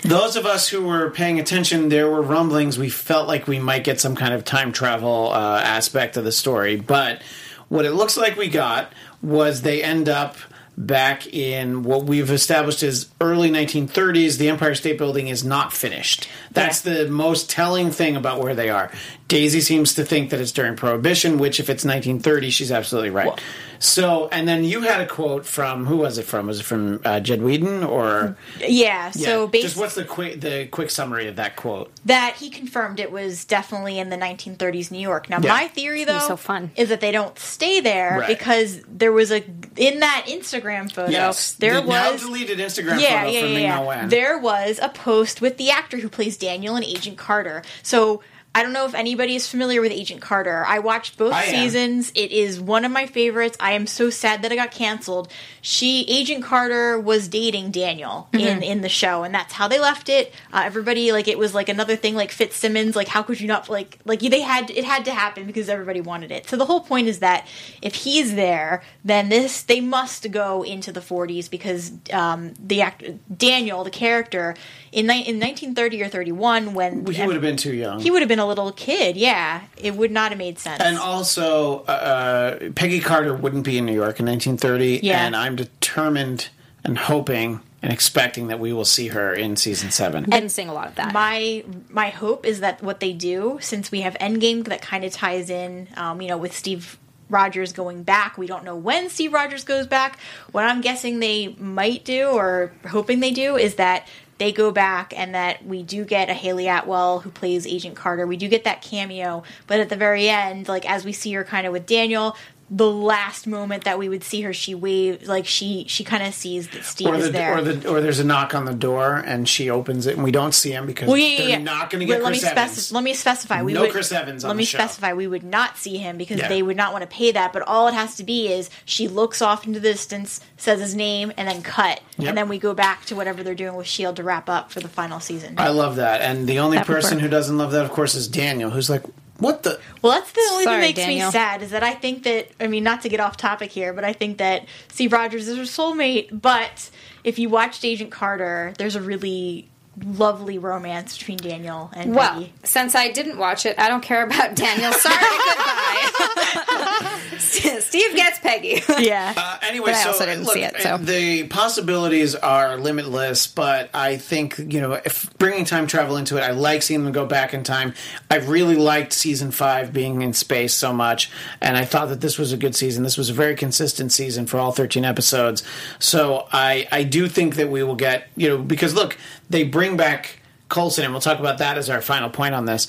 Those 0.01 0.35
of 0.35 0.45
us 0.45 0.67
who 0.67 0.83
were 0.83 1.11
paying 1.11 1.39
attention, 1.39 1.87
there 1.87 2.09
were 2.09 2.21
rumblings. 2.21 2.77
We 2.77 2.89
felt 2.89 3.25
like 3.25 3.47
we 3.47 3.59
might 3.59 3.85
get 3.85 4.01
some 4.01 4.15
kind 4.15 4.33
of 4.33 4.43
time 4.43 4.73
travel 4.73 5.29
uh, 5.31 5.61
aspect 5.63 6.17
of 6.17 6.25
the 6.25 6.31
story, 6.31 6.75
but 6.75 7.21
what 7.69 7.85
it 7.85 7.91
looks 7.91 8.17
like 8.17 8.35
we 8.35 8.49
got 8.49 8.91
was 9.21 9.61
they 9.61 9.81
end 9.81 10.09
up 10.09 10.35
back 10.77 11.27
in 11.27 11.83
what 11.83 12.05
we've 12.05 12.31
established 12.31 12.83
as 12.83 13.09
early 13.21 13.49
1930s. 13.49 14.37
The 14.37 14.49
Empire 14.49 14.75
State 14.75 14.97
Building 14.97 15.27
is 15.27 15.43
not 15.43 15.71
finished. 15.71 16.27
That's 16.51 16.81
the 16.81 17.07
most 17.07 17.49
telling 17.49 17.91
thing 17.91 18.15
about 18.15 18.41
where 18.41 18.55
they 18.55 18.69
are. 18.69 18.91
Daisy 19.27 19.61
seems 19.61 19.95
to 19.95 20.03
think 20.05 20.29
that 20.29 20.39
it's 20.39 20.51
during 20.51 20.75
Prohibition, 20.75 21.37
which, 21.39 21.59
if 21.59 21.69
it's 21.69 21.83
1930, 21.85 22.49
she's 22.49 22.71
absolutely 22.71 23.09
right. 23.09 23.41
so, 23.79 24.27
and 24.31 24.47
then 24.47 24.63
you 24.63 24.81
had 24.81 25.01
a 25.01 25.07
quote 25.07 25.45
from 25.45 25.85
who 25.85 25.97
was 25.97 26.17
it 26.17 26.23
from? 26.25 26.47
Was 26.47 26.59
it 26.59 26.63
from 26.63 27.01
uh, 27.03 27.19
Jed 27.19 27.41
Whedon 27.41 27.83
or? 27.83 28.37
Yeah. 28.59 29.11
So 29.11 29.49
Yeah, 29.51 29.61
just 29.61 29.77
what's 29.77 29.95
the 29.95 30.03
quick 30.05 30.41
the 30.41 30.67
quick 30.67 30.91
summary 30.91 31.27
of 31.27 31.37
that 31.37 31.55
quote? 31.55 31.91
that 32.05 32.35
he 32.35 32.49
confirmed 32.49 32.99
it 32.99 33.11
was 33.11 33.45
definitely 33.45 33.97
in 33.97 34.09
the 34.09 34.17
1930s 34.17 34.91
New 34.91 34.99
York. 34.99 35.29
Now, 35.29 35.39
Yeah. 35.41 35.53
my 35.53 35.67
theory 35.69 36.03
though 36.03 36.19
so 36.19 36.35
fun. 36.37 36.71
is 36.75 36.89
that 36.89 36.99
they 37.01 37.11
don't 37.11 37.37
stay 37.39 37.79
there 37.79 38.19
Right. 38.19 38.27
because 38.27 38.81
there 38.87 39.11
was 39.13 39.31
a 39.31 39.43
in 39.77 39.99
that 40.01 40.25
Instagram 40.27 40.91
photo 40.91 41.09
Yes, 41.09 41.53
there 41.53 41.81
the 41.81 41.87
now 41.87 42.11
was 42.11 42.21
deleted 42.21 42.59
Instagram 42.59 42.99
yeah, 42.99 43.21
photo 43.23 43.31
yeah, 43.31 43.41
from 43.41 43.51
yeah, 43.53 43.83
yeah. 44.01 44.07
There 44.07 44.37
was 44.37 44.79
a 44.81 44.89
post 44.89 45.39
with 45.41 45.57
the 45.57 45.71
actor 45.71 45.97
who 45.97 46.09
plays 46.09 46.37
Daniel 46.37 46.75
and 46.75 46.83
Agent 46.85 47.17
Carter. 47.17 47.63
So 47.81 48.21
I 48.55 48.61
don't 48.61 48.73
know 48.73 48.85
if 48.85 48.93
anybody 48.93 49.35
is 49.35 49.47
familiar 49.47 49.81
with 49.81 49.91
Agent 49.91 50.21
Carter. 50.21 50.63
I 50.67 50.77
watched 50.77 51.17
both 51.17 51.33
I 51.33 51.43
am. 51.43 51.55
seasons. 51.55 52.11
It 52.13 52.31
is 52.31 52.59
one 52.59 52.85
of 52.85 52.91
my 52.91 53.07
favorites. 53.07 53.57
I 53.59 53.71
am 53.71 53.87
so 53.87 54.11
sad 54.11 54.43
that 54.43 54.51
it 54.51 54.57
got 54.57 54.69
canceled. 54.69 55.27
She 55.61 56.05
Agent 56.07 56.43
Carter 56.43 56.99
was 56.99 57.27
dating 57.27 57.71
Daniel 57.71 58.27
in 58.31 58.61
in 58.61 58.81
the 58.81 58.89
show, 58.89 59.23
and 59.23 59.33
that's 59.33 59.53
how 59.53 59.67
they 59.67 59.79
left 59.79 60.07
it. 60.07 60.31
Uh, 60.51 60.61
everybody 60.65 61.11
like 61.11 61.27
it 61.27 61.39
was 61.39 61.55
like 61.55 61.67
another 61.67 61.95
thing 61.95 62.15
like 62.15 62.31
Fitzsimmons. 62.31 62.95
Like 62.95 63.07
how 63.07 63.23
could 63.23 63.41
you 63.41 63.47
not 63.47 63.69
like 63.69 63.97
like 64.05 64.19
they 64.19 64.41
had 64.41 64.69
it 64.69 64.83
had 64.83 65.05
to 65.05 65.11
happen 65.11 65.47
because 65.47 65.67
everybody 65.67 66.01
wanted 66.01 66.31
it. 66.31 66.47
So 66.47 66.55
the 66.55 66.65
whole 66.65 66.81
point 66.81 67.07
is 67.07 67.19
that 67.19 67.47
if 67.81 67.95
he's 67.95 68.35
there, 68.35 68.83
then 69.03 69.29
this 69.29 69.63
they 69.63 69.81
must 69.81 70.29
go 70.31 70.61
into 70.61 70.91
the 70.91 70.99
40s 70.99 71.49
because 71.49 71.91
um, 72.11 72.53
the 72.59 72.81
actor 72.81 73.17
Daniel, 73.35 73.83
the 73.83 73.89
character 73.89 74.55
in 74.91 75.07
ni- 75.07 75.27
in 75.27 75.39
1930 75.39 76.03
or 76.03 76.07
31 76.09 76.73
when 76.75 77.05
he 77.07 77.25
would 77.25 77.33
have 77.33 77.41
been 77.41 77.57
too 77.57 77.73
young. 77.73 77.99
he 77.99 78.11
would 78.11 78.21
have 78.21 78.29
been 78.29 78.42
a 78.43 78.47
little 78.47 78.71
kid. 78.71 79.15
Yeah, 79.17 79.61
it 79.77 79.95
would 79.95 80.11
not 80.11 80.31
have 80.31 80.37
made 80.37 80.59
sense. 80.59 80.81
And 80.81 80.97
also, 80.97 81.79
uh, 81.85 82.69
Peggy 82.75 82.99
Carter 82.99 83.33
wouldn't 83.35 83.63
be 83.65 83.77
in 83.77 83.85
New 83.85 83.93
York 83.95 84.19
in 84.19 84.25
1930, 84.25 84.99
Yeah. 85.03 85.25
and 85.25 85.35
I'm 85.35 85.55
determined 85.55 86.49
and 86.83 86.97
hoping 86.97 87.61
and 87.81 87.91
expecting 87.91 88.47
that 88.47 88.59
we 88.59 88.71
will 88.71 88.85
see 88.85 89.07
her 89.09 89.33
in 89.33 89.55
season 89.57 89.91
seven. 89.91 90.31
And 90.31 90.51
seeing 90.51 90.69
a 90.69 90.73
lot 90.73 90.87
of 90.87 90.95
that. 90.95 91.13
my 91.13 91.63
my 91.89 92.09
hope 92.09 92.45
is 92.45 92.59
that 92.61 92.81
what 92.81 92.99
they 93.01 93.11
do, 93.13 93.57
since 93.61 93.91
we 93.91 94.01
have 94.01 94.13
Endgame 94.15 94.63
that 94.65 94.81
kind 94.81 95.03
of 95.03 95.11
ties 95.11 95.49
in, 95.49 95.87
um, 95.97 96.21
you 96.21 96.27
know, 96.29 96.37
with 96.37 96.55
Steve 96.55 96.97
Rogers 97.29 97.73
going 97.73 98.03
back. 98.03 98.37
We 98.37 98.45
don't 98.47 98.63
know 98.63 98.75
when 98.75 99.09
Steve 99.09 99.33
Rogers 99.33 99.63
goes 99.63 99.87
back. 99.87 100.19
What 100.51 100.65
I'm 100.65 100.81
guessing 100.81 101.19
they 101.19 101.55
might 101.57 102.05
do, 102.05 102.27
or 102.27 102.71
hoping 102.87 103.21
they 103.21 103.31
do, 103.31 103.55
is 103.57 103.75
that 103.75 104.07
they 104.37 104.51
go 104.51 104.71
back 104.71 105.13
and 105.15 105.35
that 105.35 105.65
we 105.65 105.83
do 105.83 106.05
get 106.05 106.29
a 106.29 106.33
Hayley 106.33 106.67
Atwell 106.67 107.19
who 107.19 107.29
plays 107.29 107.67
Agent 107.67 107.95
Carter. 107.95 108.25
We 108.25 108.37
do 108.37 108.47
get 108.47 108.63
that 108.63 108.81
cameo, 108.81 109.43
but 109.67 109.79
at 109.79 109.89
the 109.89 109.95
very 109.95 110.29
end, 110.29 110.67
like 110.67 110.89
as 110.89 111.05
we 111.05 111.11
see 111.11 111.33
her 111.33 111.43
kind 111.43 111.67
of 111.67 111.73
with 111.73 111.85
Daniel, 111.85 112.35
the 112.75 112.89
last 112.89 113.45
moment 113.45 113.83
that 113.83 113.99
we 113.99 114.09
would 114.09 114.23
see 114.23 114.41
her, 114.41 114.51
she 114.51 114.73
waves 114.73 115.27
like 115.27 115.45
she 115.45 115.85
she 115.87 116.03
kind 116.03 116.23
of 116.23 116.33
sees 116.33 116.67
that 116.69 116.83
Steve 116.83 117.07
Or 117.09 117.15
is 117.15 117.31
there. 117.31 117.55
or 117.57 117.61
the 117.61 117.87
or 117.87 118.01
there's 118.01 118.19
a 118.19 118.23
knock 118.23 118.55
on 118.55 118.65
the 118.65 118.73
door 118.73 119.17
and 119.25 119.47
she 119.47 119.69
opens 119.69 120.07
it 120.07 120.15
and 120.15 120.23
we 120.23 120.31
don't 120.31 120.53
see 120.53 120.71
him 120.71 120.87
because 120.87 121.07
Well, 121.07 121.17
yeah, 121.17 121.37
they're 121.37 121.49
yeah. 121.49 121.57
not 121.59 121.91
going 121.91 121.99
to 121.99 122.05
get 122.07 122.23
let 122.23 122.29
Chris 122.31 122.41
me 122.43 122.49
speci- 122.49 122.51
Evans. 122.51 122.91
let 122.91 123.03
me 123.03 123.13
specify. 123.13 123.61
We 123.61 123.73
No 123.73 123.81
would, 123.81 123.91
Chris 123.91 124.11
Evans 124.11 124.43
on 124.43 124.47
Let 124.49 124.53
the 124.55 124.57
me 124.57 124.65
specify. 124.65 125.13
We 125.13 125.27
would 125.27 125.43
not 125.43 125.77
see 125.77 125.97
him 125.97 126.17
because 126.17 126.39
Yeah. 126.39 126.47
they 126.47 126.63
would 126.63 126.75
not 126.75 126.93
want 126.93 127.03
to 127.03 127.07
pay 127.15 127.31
that. 127.31 127.53
But 127.53 127.61
all 127.61 127.87
it 127.87 127.93
has 127.93 128.15
to 128.15 128.23
be 128.23 128.47
is 128.51 128.71
she 128.85 129.07
looks 129.07 129.39
off 129.41 129.67
into 129.67 129.79
the 129.79 129.91
distance, 129.91 130.39
says 130.57 130.79
his 130.79 130.95
name, 130.95 131.31
and 131.37 131.47
then 131.47 131.61
cut, 131.61 132.01
Yep. 132.17 132.29
and 132.29 132.37
then 132.37 132.49
we 132.49 132.57
go 132.57 132.73
back 132.73 133.05
to 133.05 133.15
whatever 133.15 133.43
they're 133.43 133.53
doing 133.53 133.75
with 133.75 133.85
Shield 133.85 134.15
to 134.15 134.23
wrap 134.23 134.49
up 134.49 134.71
for 134.71 134.79
the 134.79 134.87
final 134.87 135.19
season. 135.19 135.55
I 135.59 135.69
love 135.69 135.97
that, 135.97 136.21
and 136.21 136.47
the 136.47 136.57
only 136.57 136.77
That 136.77 136.87
person 136.87 137.19
who 137.19 137.27
doesn't 137.27 137.55
love 137.57 137.71
that, 137.73 137.85
of 137.85 137.91
course, 137.91 138.15
is 138.15 138.27
Daniel, 138.27 138.71
who's 138.71 138.89
like, 138.89 139.03
"What 139.37 139.63
the." 139.63 139.79
Well, 140.01 140.13
that's 140.13 140.31
the 140.31 140.41
only 140.51 140.63
Sorry, 140.63 140.75
thing 140.75 140.81
that 140.81 140.87
makes 140.87 140.99
Daniel. 140.99 141.27
me 141.27 141.31
sad 141.31 141.61
is 141.61 141.71
that 141.71 141.83
I 141.83 141.93
think 141.93 142.23
that 142.23 142.49
I 142.59 142.67
mean 142.67 142.83
not 142.83 143.01
to 143.01 143.09
get 143.09 143.19
off 143.19 143.37
topic 143.37 143.71
here, 143.71 143.93
but 143.93 144.03
I 144.03 144.13
think 144.13 144.37
that 144.37 144.65
Steve 144.89 145.11
Rogers 145.13 145.47
is 145.47 145.57
her 145.57 145.63
soulmate. 145.63 146.41
But 146.41 146.89
if 147.23 147.39
you 147.39 147.49
watched 147.49 147.83
Agent 147.83 148.11
Carter, 148.11 148.73
there's 148.77 148.95
a 148.95 149.01
really 149.01 149.67
lovely 150.03 150.57
romance 150.57 151.17
between 151.17 151.37
Daniel 151.37 151.91
and 151.93 152.15
Well, 152.15 152.33
Peggy. 152.33 152.53
since 152.63 152.95
I 152.95 153.11
didn't 153.11 153.37
watch 153.37 153.65
it, 153.65 153.77
I 153.79 153.89
don't 153.89 154.01
care 154.01 154.23
about 154.23 154.55
Daniel. 154.55 154.91
Sorry, 154.93 155.15
goodbye. 155.47 157.19
Steve 157.37 158.15
gets 158.15 158.39
Peggy. 158.39 158.81
Yeah, 158.99 159.33
Uh, 159.35 159.57
anyway, 159.61 159.87
But 159.87 159.95
I 159.95 160.03
so 160.03 160.09
also 160.09 160.25
didn't 160.25 160.45
look, 160.45 160.53
see 160.55 160.63
it, 160.63 160.75
so. 160.81 160.97
the 160.97 161.43
possibilities 161.47 162.35
are 162.35 162.77
limitless. 162.77 163.47
But 163.47 163.89
I 163.93 164.17
think 164.17 164.57
you 164.57 164.81
know, 164.81 164.93
if 164.93 165.31
bringing 165.37 165.65
time 165.65 165.87
travel 165.87 166.17
into 166.17 166.37
it, 166.37 166.41
I 166.41 166.51
like 166.51 166.81
seeing 166.81 167.03
them 167.03 167.11
go 167.13 167.25
back 167.25 167.53
in 167.53 167.63
time. 167.63 167.93
I 168.31 168.37
really 168.37 168.75
liked 168.75 169.13
season 169.13 169.51
five 169.51 169.93
being 169.93 170.21
in 170.21 170.33
space 170.33 170.73
so 170.73 170.93
much, 170.93 171.29
and 171.61 171.77
I 171.77 171.85
thought 171.85 172.09
that 172.09 172.21
this 172.21 172.37
was 172.39 172.51
a 172.51 172.57
good 172.57 172.75
season. 172.75 173.03
This 173.03 173.17
was 173.17 173.29
a 173.29 173.33
very 173.33 173.55
consistent 173.55 174.11
season 174.11 174.45
for 174.47 174.57
all 174.57 174.71
thirteen 174.71 175.05
episodes. 175.05 175.63
So 175.99 176.47
I 176.51 176.87
I 176.91 177.03
do 177.03 177.27
think 177.27 177.55
that 177.55 177.69
we 177.69 177.83
will 177.83 177.95
get 177.95 178.27
you 178.35 178.49
know 178.49 178.57
because 178.57 178.93
look, 178.93 179.17
they 179.49 179.63
bring 179.63 179.97
back 179.97 180.39
Coulson, 180.69 181.03
and 181.03 181.13
we'll 181.13 181.21
talk 181.21 181.39
about 181.39 181.59
that 181.59 181.77
as 181.77 181.89
our 181.89 182.01
final 182.01 182.29
point 182.29 182.55
on 182.55 182.65
this. 182.65 182.87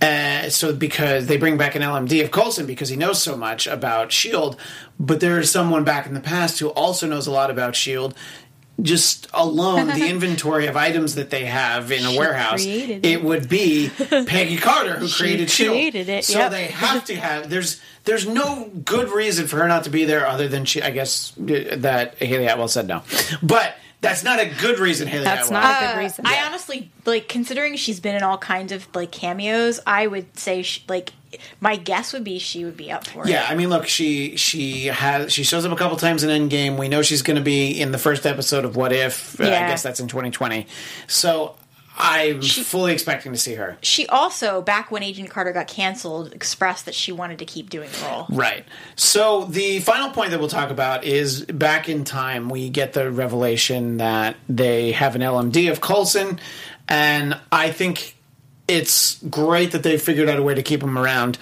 Uh, 0.00 0.48
so 0.48 0.72
because 0.72 1.26
they 1.26 1.36
bring 1.36 1.56
back 1.56 1.74
an 1.74 1.82
LMD 1.82 2.22
of 2.22 2.30
Coulson 2.30 2.66
because 2.66 2.88
he 2.88 2.96
knows 2.96 3.20
so 3.20 3.36
much 3.36 3.66
about 3.66 4.12
Shield, 4.12 4.56
but 5.00 5.18
there 5.20 5.40
is 5.40 5.50
someone 5.50 5.82
back 5.84 6.06
in 6.06 6.14
the 6.14 6.20
past 6.20 6.60
who 6.60 6.68
also 6.68 7.06
knows 7.06 7.26
a 7.26 7.32
lot 7.32 7.50
about 7.50 7.74
Shield. 7.74 8.14
Just 8.80 9.26
alone, 9.34 9.88
the 9.88 10.06
inventory 10.08 10.68
of 10.68 10.76
items 10.76 11.16
that 11.16 11.30
they 11.30 11.46
have 11.46 11.90
in 11.90 12.06
a 12.06 12.16
warehouse, 12.16 12.64
it. 12.64 13.04
it. 13.04 13.24
would 13.24 13.48
be 13.48 13.90
Peggy 13.98 14.56
Carter 14.56 14.94
who 14.94 15.08
created 15.08 15.50
Shield. 15.50 15.72
created 15.74 16.08
it, 16.08 16.24
So 16.24 16.38
yep. 16.38 16.52
they 16.52 16.66
have 16.66 17.04
to 17.06 17.16
have. 17.16 17.50
There's 17.50 17.80
there's 18.04 18.28
no 18.28 18.70
good 18.84 19.10
reason 19.10 19.48
for 19.48 19.56
her 19.56 19.66
not 19.66 19.82
to 19.84 19.90
be 19.90 20.04
there 20.04 20.28
other 20.28 20.46
than 20.46 20.64
she. 20.64 20.80
I 20.80 20.90
guess 20.90 21.32
uh, 21.40 21.74
that 21.78 22.18
Hayley 22.18 22.46
Atwell 22.46 22.68
said 22.68 22.86
no, 22.86 23.02
but 23.42 23.74
that's 24.00 24.22
not 24.22 24.38
a 24.40 24.46
good 24.60 24.78
reason. 24.78 25.08
Hayley 25.08 25.24
That's 25.24 25.46
Atwell. 25.48 25.60
not 25.62 25.82
a 25.82 25.86
good 25.94 25.98
reason. 26.00 26.26
I 26.26 26.44
honestly 26.46 26.90
like 27.04 27.28
considering 27.28 27.76
she's 27.76 27.98
been 28.00 28.14
in 28.14 28.22
all 28.22 28.38
kinds 28.38 28.70
of 28.72 28.86
like 28.94 29.10
cameos. 29.10 29.80
I 29.86 30.06
would 30.06 30.38
say 30.38 30.62
she, 30.62 30.82
like 30.88 31.12
my 31.60 31.76
guess 31.76 32.12
would 32.12 32.24
be 32.24 32.38
she 32.38 32.64
would 32.64 32.76
be 32.76 32.90
up 32.92 33.06
for 33.06 33.24
it. 33.24 33.30
Yeah. 33.30 33.44
I 33.48 33.54
mean, 33.56 33.68
look, 33.70 33.86
she 33.86 34.36
she 34.36 34.86
has 34.86 35.32
she 35.32 35.42
shows 35.42 35.64
up 35.64 35.72
a 35.72 35.76
couple 35.76 35.96
times 35.96 36.22
in 36.22 36.30
Endgame. 36.48 36.78
We 36.78 36.88
know 36.88 37.02
she's 37.02 37.22
going 37.22 37.36
to 37.38 37.42
be 37.42 37.80
in 37.80 37.90
the 37.92 37.98
first 37.98 38.24
episode 38.24 38.64
of 38.64 38.76
What 38.76 38.92
If. 38.92 39.40
Uh, 39.40 39.44
I 39.44 39.48
Yeah. 39.48 39.68
guess 39.68 39.82
that's 39.82 40.00
in 40.00 40.06
2020. 40.08 40.66
So 41.08 41.56
I'm 42.00 42.40
fully 42.40 42.92
expecting 42.92 43.32
to 43.32 43.38
see 43.38 43.54
her. 43.54 43.76
She 43.82 44.06
also 44.06 44.62
back 44.62 44.92
when 44.92 45.02
Agent 45.02 45.30
Carter 45.30 45.52
got 45.52 45.66
canceled 45.66 46.32
expressed 46.32 46.84
that 46.84 46.94
she 46.94 47.10
wanted 47.10 47.40
to 47.40 47.44
keep 47.44 47.70
doing 47.70 47.90
the 47.90 48.06
role. 48.06 48.26
Right. 48.30 48.64
So 48.94 49.44
the 49.46 49.80
final 49.80 50.10
point 50.10 50.30
that 50.30 50.38
we'll 50.38 50.48
talk 50.48 50.70
about 50.70 51.02
is 51.04 51.44
back 51.44 51.88
in 51.88 52.04
time. 52.04 52.48
We 52.48 52.70
get 52.70 52.92
the 52.92 53.10
revelation 53.10 53.96
that 53.96 54.36
they 54.48 54.92
have 54.92 55.16
an 55.16 55.22
LMD 55.22 55.70
of 55.72 55.80
Coulson, 55.80 56.38
and 56.88 57.38
I 57.50 57.72
think 57.72 58.16
it's 58.68 59.20
great 59.24 59.72
that 59.72 59.82
they 59.82 59.98
figured 59.98 60.28
out 60.28 60.38
a 60.38 60.42
way 60.42 60.54
to 60.54 60.62
keep 60.62 60.82
him 60.82 60.96
around. 60.96 61.36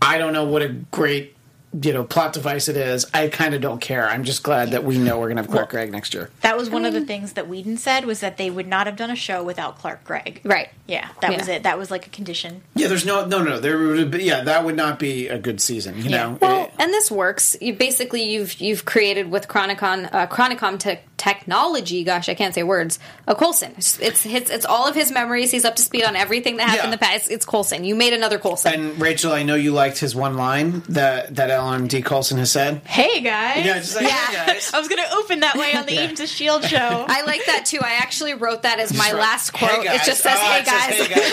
I 0.00 0.18
don't 0.18 0.32
know 0.32 0.44
what 0.44 0.62
a 0.62 0.68
great 0.68 1.35
you 1.82 1.92
know 1.92 2.04
plot 2.04 2.32
device 2.32 2.68
it 2.68 2.76
is. 2.76 3.06
I 3.12 3.28
kind 3.28 3.54
of 3.54 3.60
don't 3.60 3.80
care. 3.80 4.08
I'm 4.08 4.24
just 4.24 4.42
glad 4.42 4.70
that 4.70 4.84
we 4.84 4.98
know 4.98 5.18
we're 5.18 5.28
gonna 5.28 5.42
have 5.42 5.50
Clark 5.50 5.70
Gregg 5.70 5.92
next 5.92 6.14
year. 6.14 6.30
That 6.42 6.56
was 6.56 6.70
one 6.70 6.84
of 6.84 6.92
the 6.92 7.04
things 7.04 7.34
that 7.34 7.48
Whedon 7.48 7.76
said 7.76 8.04
was 8.04 8.20
that 8.20 8.36
they 8.36 8.50
would 8.50 8.66
not 8.66 8.86
have 8.86 8.96
done 8.96 9.10
a 9.10 9.16
show 9.16 9.42
without 9.42 9.78
Clark 9.78 10.04
Gregg. 10.04 10.40
Right. 10.44 10.68
Yeah, 10.86 11.08
that 11.20 11.32
Yeah. 11.32 11.38
was 11.38 11.48
it. 11.48 11.62
That 11.64 11.78
was 11.78 11.90
like 11.90 12.06
a 12.06 12.10
condition. 12.10 12.62
Yeah, 12.74 12.88
there's 12.88 13.04
no 13.04 13.24
no 13.26 13.42
no. 13.42 13.58
There 13.58 13.76
would 13.78 14.10
be, 14.12 14.22
yeah, 14.24 14.44
that 14.44 14.64
would 14.64 14.76
not 14.76 14.98
be 14.98 15.28
a 15.28 15.38
good 15.38 15.60
season. 15.60 16.00
You 16.02 16.10
know. 16.10 16.38
Well, 16.40 16.64
It- 16.66 16.72
and 16.78 16.92
this 16.92 17.10
works. 17.10 17.56
You 17.60 17.72
basically 17.74 18.22
you've 18.22 18.60
you've 18.60 18.84
created 18.84 19.30
with 19.30 19.48
Chronicon 19.48 20.08
uh, 20.12 20.26
Chronicom 20.28 20.78
te- 20.78 20.98
technology. 21.16 22.04
Gosh, 22.04 22.28
I 22.28 22.34
can't 22.34 22.54
say 22.54 22.62
words. 22.62 22.98
A 23.26 23.34
Coulson. 23.34 23.72
It's, 23.76 23.98
it's 24.00 24.24
it's 24.26 24.50
it's 24.50 24.64
all 24.66 24.86
of 24.86 24.94
his 24.94 25.10
memories. 25.10 25.50
He's 25.50 25.64
up 25.64 25.76
to 25.76 25.82
speed 25.82 26.04
on 26.04 26.14
everything 26.16 26.58
that 26.58 26.68
happened 26.68 26.86
in 26.86 26.90
the 26.92 26.98
past. 27.04 27.30
It's 27.30 27.44
Coulson. 27.44 27.84
You 27.84 27.94
made 27.96 28.12
another 28.12 28.38
Coulson. 28.38 28.72
and 28.74 29.00
Rachel, 29.00 29.32
I 29.32 29.42
know 29.42 29.54
you 29.56 29.72
liked 29.72 29.98
his 29.98 30.14
one 30.14 30.36
line 30.36 30.82
that 30.88 31.34
that 31.36 31.50
LMD 31.50 32.04
Coulson 32.04 32.38
has 32.38 32.50
said. 32.52 32.82
Hey 32.84 33.20
guys. 33.22 33.64
Yeah, 33.64 33.78
just 33.78 33.96
like, 33.96 34.06
hey, 34.06 34.34
guys. 34.46 34.70
I 34.74 34.78
was 34.78 34.88
gonna 34.88 35.02
open 35.14 35.40
that 35.40 35.56
way 35.56 35.74
on 35.74 35.86
the 35.86 35.94
Yeah. 35.94 36.02
Agents 36.02 36.20
of 36.20 36.28
Shield 36.28 36.64
show. 36.64 37.06
I 37.08 37.22
like 37.24 37.44
that 37.46 37.66
too. 37.66 37.78
I 37.82 37.94
actually 37.94 38.34
wrote 38.34 38.62
that 38.62 38.78
as 38.78 38.92
my 38.96 39.06
Just 39.10 39.14
last 39.14 39.52
write, 39.54 39.70
quote. 39.72 39.86
"Hey, 39.86 39.96
it 39.96 40.02
just 40.04 40.22
says, 40.22 40.38
hey 40.38 40.62
guys." 40.62 40.68
Oh, 40.68 40.72
"Hey 40.72 40.75
it 40.76 40.96
says, 40.96 41.08
guys." 41.08 41.18
"Hey, 41.18 41.30
guys." 41.30 41.32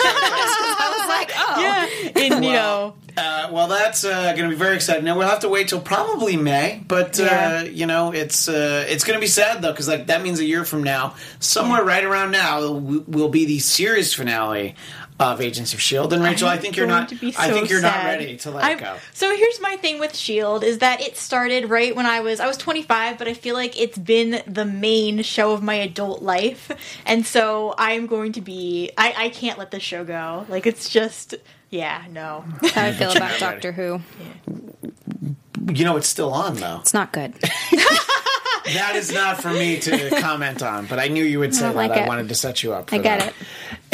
I 0.76 0.96
was 0.98 1.08
like, 1.08 1.30
"Oh, 1.36 1.60
yeah, 1.60 2.26
in 2.36 2.42
you 2.42 2.52
know. 2.52 2.94
Uh, 3.16 3.48
well, 3.52 3.68
that's 3.68 4.04
uh, 4.04 4.32
going 4.32 4.42
to 4.42 4.48
be 4.48 4.56
very 4.56 4.74
exciting. 4.74 5.04
Now 5.04 5.16
we'll 5.16 5.28
have 5.28 5.38
to 5.40 5.48
wait 5.48 5.68
till 5.68 5.80
probably 5.80 6.36
May, 6.36 6.82
but 6.88 7.16
Yeah. 7.16 7.60
uh, 7.60 7.62
you 7.62 7.86
know 7.86 8.10
it's 8.12 8.48
uh, 8.48 8.84
it's 8.88 9.04
going 9.04 9.14
to 9.16 9.20
be 9.20 9.28
sad 9.28 9.62
though 9.62 9.70
because 9.70 9.86
like 9.86 10.08
that 10.08 10.20
means 10.22 10.40
a 10.40 10.44
year 10.44 10.64
from 10.64 10.82
now, 10.82 11.14
somewhere 11.38 11.84
right 11.84 12.02
around 12.04 12.32
now, 12.32 12.72
will 12.72 13.28
be 13.28 13.44
the 13.44 13.60
series 13.60 14.12
finale 14.14 14.74
of 15.20 15.40
Agents 15.40 15.72
of 15.72 15.80
Shield. 15.80 16.12
And 16.12 16.22
Rachel, 16.24 16.48
I 16.48 16.56
think 16.58 16.76
you're 16.76 16.86
not. 16.88 17.08
to 17.10 17.14
be 17.14 17.32
I 17.38 17.50
think 17.52 17.70
you're 17.70 17.80
not 17.80 18.04
ready 18.04 18.36
to 18.38 18.50
let 18.50 18.64
I'm- 18.64 18.78
it 18.78 18.80
go. 18.80 18.96
So 19.12 19.34
here's 19.34 19.60
my 19.60 19.76
thing 19.76 20.00
with 20.00 20.16
Shield 20.16 20.64
is 20.64 20.78
that 20.78 21.00
it 21.00 21.16
started 21.16 21.70
right 21.70 21.94
when 21.94 22.04
I 22.04 22.20
was 22.20 22.40
I 22.40 22.46
was 22.48 22.56
25, 22.56 23.16
but 23.18 23.28
I 23.28 23.34
feel 23.34 23.54
like 23.54 23.80
it's 23.80 23.96
been 23.96 24.42
the 24.46 24.64
main 24.64 25.22
show 25.22 25.52
of 25.52 25.62
my 25.62 25.74
adult 25.74 26.20
life, 26.22 26.70
and 27.06 27.24
so 27.24 27.74
I'm 27.78 28.06
going 28.06 28.32
to 28.32 28.40
be 28.40 28.90
I 28.98 29.14
I 29.16 29.28
can't 29.28 29.58
let 29.58 29.70
this 29.70 29.82
show 29.84 30.04
go. 30.04 30.46
Like 30.48 30.66
it's 30.66 30.88
just 30.88 31.34
yeah 31.70 32.04
no. 32.10 32.44
How 32.72 32.82
I 32.86 32.92
feel 32.92 33.08
You're 33.10 33.16
about 33.18 33.38
Doctor 33.38 33.70
Who. 33.72 34.00
You 35.72 35.84
know, 35.84 35.96
it's 35.96 36.08
still 36.08 36.32
on 36.32 36.56
though. 36.56 36.78
It's 36.80 36.92
not 36.92 37.12
good. 37.12 37.34
That 38.64 38.96
is 38.96 39.12
not 39.12 39.40
for 39.42 39.50
me 39.50 39.78
to 39.80 40.10
comment 40.20 40.62
on, 40.62 40.86
but 40.86 40.98
I 40.98 41.08
knew 41.08 41.24
you 41.24 41.38
would 41.40 41.54
say 41.54 41.62
that. 41.68 41.76
like 41.76 41.90
I 41.90 42.04
it. 42.04 42.08
wanted 42.08 42.28
to 42.28 42.34
set 42.34 42.62
you 42.62 42.72
up. 42.72 42.88
For 42.90 42.96
I 42.96 42.98
get 42.98 43.20
that. 43.20 43.28
it. 43.28 43.34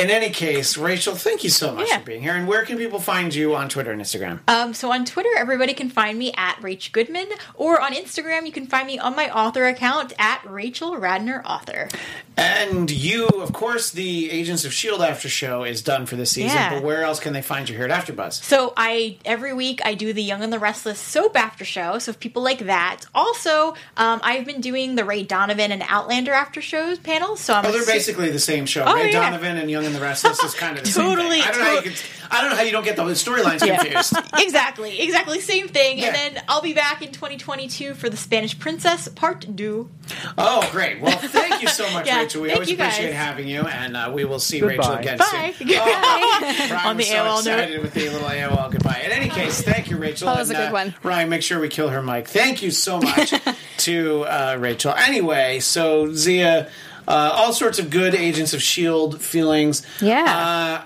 In 0.02 0.08
any 0.10 0.30
case, 0.30 0.78
Rachel, 0.78 1.14
thank 1.14 1.44
you 1.44 1.50
so 1.50 1.74
much 1.74 1.88
Yeah. 1.88 1.98
for 1.98 2.06
being 2.06 2.22
here. 2.22 2.34
And 2.34 2.46
where 2.48 2.64
can 2.64 2.78
people 2.78 3.00
find 3.00 3.34
you 3.34 3.54
on 3.54 3.68
Twitter 3.68 3.90
and 3.90 4.00
Instagram? 4.00 4.38
Um, 4.48 4.72
so 4.72 4.90
on 4.92 5.04
Twitter, 5.04 5.28
everybody 5.36 5.74
can 5.74 5.90
find 5.90 6.18
me 6.18 6.32
at 6.38 6.56
Rach 6.62 6.90
Goodman, 6.92 7.28
or 7.54 7.80
on 7.80 7.92
Instagram, 7.92 8.46
you 8.46 8.52
can 8.52 8.66
find 8.66 8.86
me 8.86 8.98
on 8.98 9.14
my 9.14 9.28
author 9.30 9.66
account 9.66 10.14
at 10.18 10.40
Rachel 10.48 10.92
Radner 10.96 11.42
Author. 11.44 11.88
And 12.36 12.90
you, 12.90 13.26
of 13.26 13.52
course, 13.52 13.90
the 13.90 14.30
Agents 14.30 14.64
of 14.64 14.72
Shield 14.72 15.02
after 15.02 15.28
show 15.28 15.64
is 15.64 15.82
done 15.82 16.06
for 16.06 16.16
this 16.16 16.30
season. 16.30 16.56
Yeah. 16.56 16.70
But 16.74 16.82
where 16.82 17.02
else 17.02 17.20
can 17.20 17.34
they 17.34 17.42
find 17.42 17.68
you 17.68 17.76
here 17.76 17.84
at 17.86 17.90
AfterBuzz? 18.06 18.42
So 18.42 18.72
I 18.78 19.18
every 19.26 19.52
week 19.52 19.82
I 19.84 19.92
do 19.94 20.14
the 20.14 20.22
Young 20.22 20.42
and 20.42 20.50
the 20.52 20.58
Restless 20.58 20.98
soap 20.98 21.36
after 21.36 21.66
show. 21.66 21.98
So 21.98 22.10
if 22.12 22.20
people 22.20 22.42
like 22.42 22.60
that, 22.60 23.02
also 23.14 23.74
um, 23.98 24.20
I've 24.22 24.46
been 24.46 24.59
doing 24.60 24.94
the 24.94 25.04
Ray 25.04 25.22
Donovan 25.22 25.72
and 25.72 25.82
Outlander 25.88 26.32
after 26.32 26.60
shows 26.62 26.98
panels. 26.98 27.40
So 27.40 27.54
I'm 27.54 27.64
Oh, 27.66 27.72
they're 27.72 27.82
su- 27.82 27.92
basically 27.92 28.30
the 28.30 28.38
same 28.38 28.66
show. 28.66 28.84
Oh, 28.86 28.94
Ray 28.94 29.10
yeah. 29.12 29.30
Donovan 29.30 29.56
and 29.56 29.70
Young 29.70 29.84
and 29.86 29.94
the 29.94 30.00
Restless 30.00 30.42
is 30.42 30.54
kind 30.54 30.76
of 30.78 30.84
the 30.84 30.90
Totally, 30.90 31.40
same 31.40 31.52
thing. 31.52 31.52
I 31.52 31.52
don't, 31.52 31.58
know 31.58 31.64
how 31.64 31.74
you 31.74 31.82
can, 31.82 31.92
I 32.30 32.40
don't 32.40 32.50
know 32.50 32.56
how 32.56 32.62
you 32.62 32.72
don't 32.72 32.84
get 32.84 32.96
the 32.96 33.02
storylines 33.04 33.66
Yeah. 33.66 33.76
confused. 33.78 34.14
exactly, 34.38 35.00
exactly 35.00 35.40
same 35.40 35.68
thing. 35.68 35.98
Yeah. 35.98 36.06
And 36.06 36.14
then 36.36 36.44
I'll 36.48 36.62
be 36.62 36.74
back 36.74 37.02
in 37.02 37.12
2022 37.12 37.94
for 37.94 38.08
the 38.08 38.16
Spanish 38.16 38.58
Princess 38.58 39.08
Part 39.08 39.46
Two. 39.56 39.90
Oh, 40.38 40.68
great. 40.72 41.00
Well, 41.00 41.16
thank 41.18 41.62
you 41.62 41.68
so 41.68 41.88
much, 41.92 42.06
Yeah, 42.06 42.20
Rachel. 42.20 42.42
We 42.42 42.48
thank 42.48 42.56
always 42.56 42.70
you 42.70 42.76
guys. 42.76 42.94
appreciate 42.94 43.14
having 43.14 43.48
you, 43.48 43.62
and 43.62 43.96
uh, 43.96 44.10
we 44.12 44.24
will 44.24 44.38
see 44.40 44.58
Goodbye. 44.60 44.76
Rachel 44.76 44.92
again 44.94 45.18
Bye. 45.18 45.54
soon. 45.58 45.68
Oh, 45.72 46.80
On 46.84 46.96
the 46.96 47.00
was 47.02 47.08
so 47.08 47.14
AOL 47.14 47.24
note. 47.24 47.38
excited 47.58 47.82
with 47.82 47.94
the 47.94 48.08
little 48.08 48.28
AOL 48.28 48.70
goodbye. 48.72 49.02
In 49.04 49.10
any 49.12 49.28
case, 49.28 49.62
thank 49.62 49.90
you, 49.90 49.96
Rachel. 49.96 50.26
That 50.26 50.38
was 50.38 50.50
and, 50.50 50.58
a 50.58 50.62
good 50.62 50.68
uh, 50.68 50.72
one. 50.72 50.94
Ryan, 51.02 51.28
make 51.28 51.42
sure 51.42 51.60
we 51.60 51.68
kill 51.68 51.88
her 51.90 52.02
mic. 52.02 52.28
Thank 52.28 52.62
you 52.62 52.70
so 52.70 53.00
much 53.00 53.32
to 53.78 54.22
uh, 54.24 54.49
Rachel. 54.58 54.94
Anyway, 54.94 55.60
so 55.60 56.12
Zia. 56.12 56.68
Uh, 57.08 57.30
all 57.34 57.52
sorts 57.52 57.80
of 57.80 57.90
good 57.90 58.14
Agents 58.14 58.54
of 58.54 58.62
Shield 58.62 59.20
feelings. 59.20 59.84
Yeah. 60.00 60.22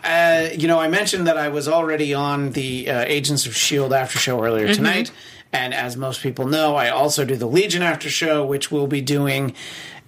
Uh, 0.02 0.06
uh, 0.08 0.48
you 0.56 0.66
know, 0.68 0.80
I 0.80 0.88
mentioned 0.88 1.26
that 1.26 1.36
I 1.36 1.48
was 1.48 1.68
already 1.68 2.14
on 2.14 2.52
the 2.52 2.88
uh, 2.88 3.04
Agents 3.06 3.44
of 3.44 3.54
Shield 3.54 3.92
after 3.92 4.18
show 4.18 4.42
earlier 4.42 4.64
Mm-hmm. 4.68 4.74
tonight, 4.74 5.12
and 5.52 5.74
as 5.74 5.98
most 5.98 6.22
people 6.22 6.46
know, 6.46 6.76
I 6.76 6.88
also 6.88 7.26
do 7.26 7.36
the 7.36 7.46
Legion 7.46 7.82
after 7.82 8.08
show, 8.08 8.42
which 8.46 8.70
we'll 8.72 8.86
be 8.86 9.02
doing 9.02 9.54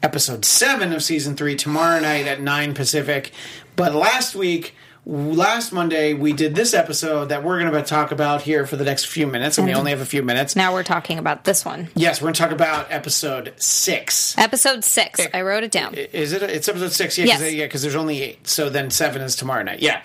episode 0.02 0.46
seven 0.46 0.94
of 0.94 1.02
season 1.02 1.36
three 1.36 1.54
tomorrow 1.56 2.00
night 2.00 2.26
at 2.26 2.40
nine 2.40 2.72
Pacific. 2.72 3.30
But 3.74 3.94
last 3.94 4.34
week 4.34 4.74
last 5.06 5.72
Monday 5.72 6.12
we 6.14 6.32
did 6.32 6.54
this 6.54 6.74
episode 6.74 7.26
that 7.26 7.44
we're 7.44 7.60
going 7.60 7.72
to 7.72 7.82
talk 7.82 8.10
about 8.10 8.42
here 8.42 8.66
for 8.66 8.76
the 8.76 8.84
next 8.84 9.06
few 9.06 9.26
minutes, 9.26 9.56
and 9.56 9.64
we 9.64 9.70
mm-hmm. 9.70 9.78
only 9.78 9.90
have 9.92 10.00
a 10.00 10.06
few 10.06 10.22
minutes. 10.22 10.56
Now 10.56 10.72
we're 10.72 10.82
talking 10.82 11.18
about 11.18 11.44
this 11.44 11.64
one. 11.64 11.88
Yes, 11.94 12.20
we're 12.20 12.26
going 12.26 12.34
to 12.34 12.42
talk 12.42 12.50
about 12.50 12.90
episode 12.90 13.54
six. 13.56 14.36
Episode 14.36 14.84
six. 14.84 15.20
I 15.32 15.42
wrote 15.42 15.62
it 15.62 15.70
down. 15.70 15.94
Is 15.94 16.32
it? 16.32 16.42
It's 16.42 16.68
episode 16.68 16.92
six. 16.92 17.16
Yeah, 17.16 17.26
Yes. 17.26 17.38
because 17.40 17.54
yeah, 17.54 17.68
'cause 17.68 17.82
there's 17.82 17.94
only 17.96 18.22
eight. 18.22 18.48
So 18.48 18.68
then 18.68 18.90
seven 18.90 19.22
is 19.22 19.36
tomorrow 19.36 19.62
night. 19.62 19.80
Yeah. 19.80 20.02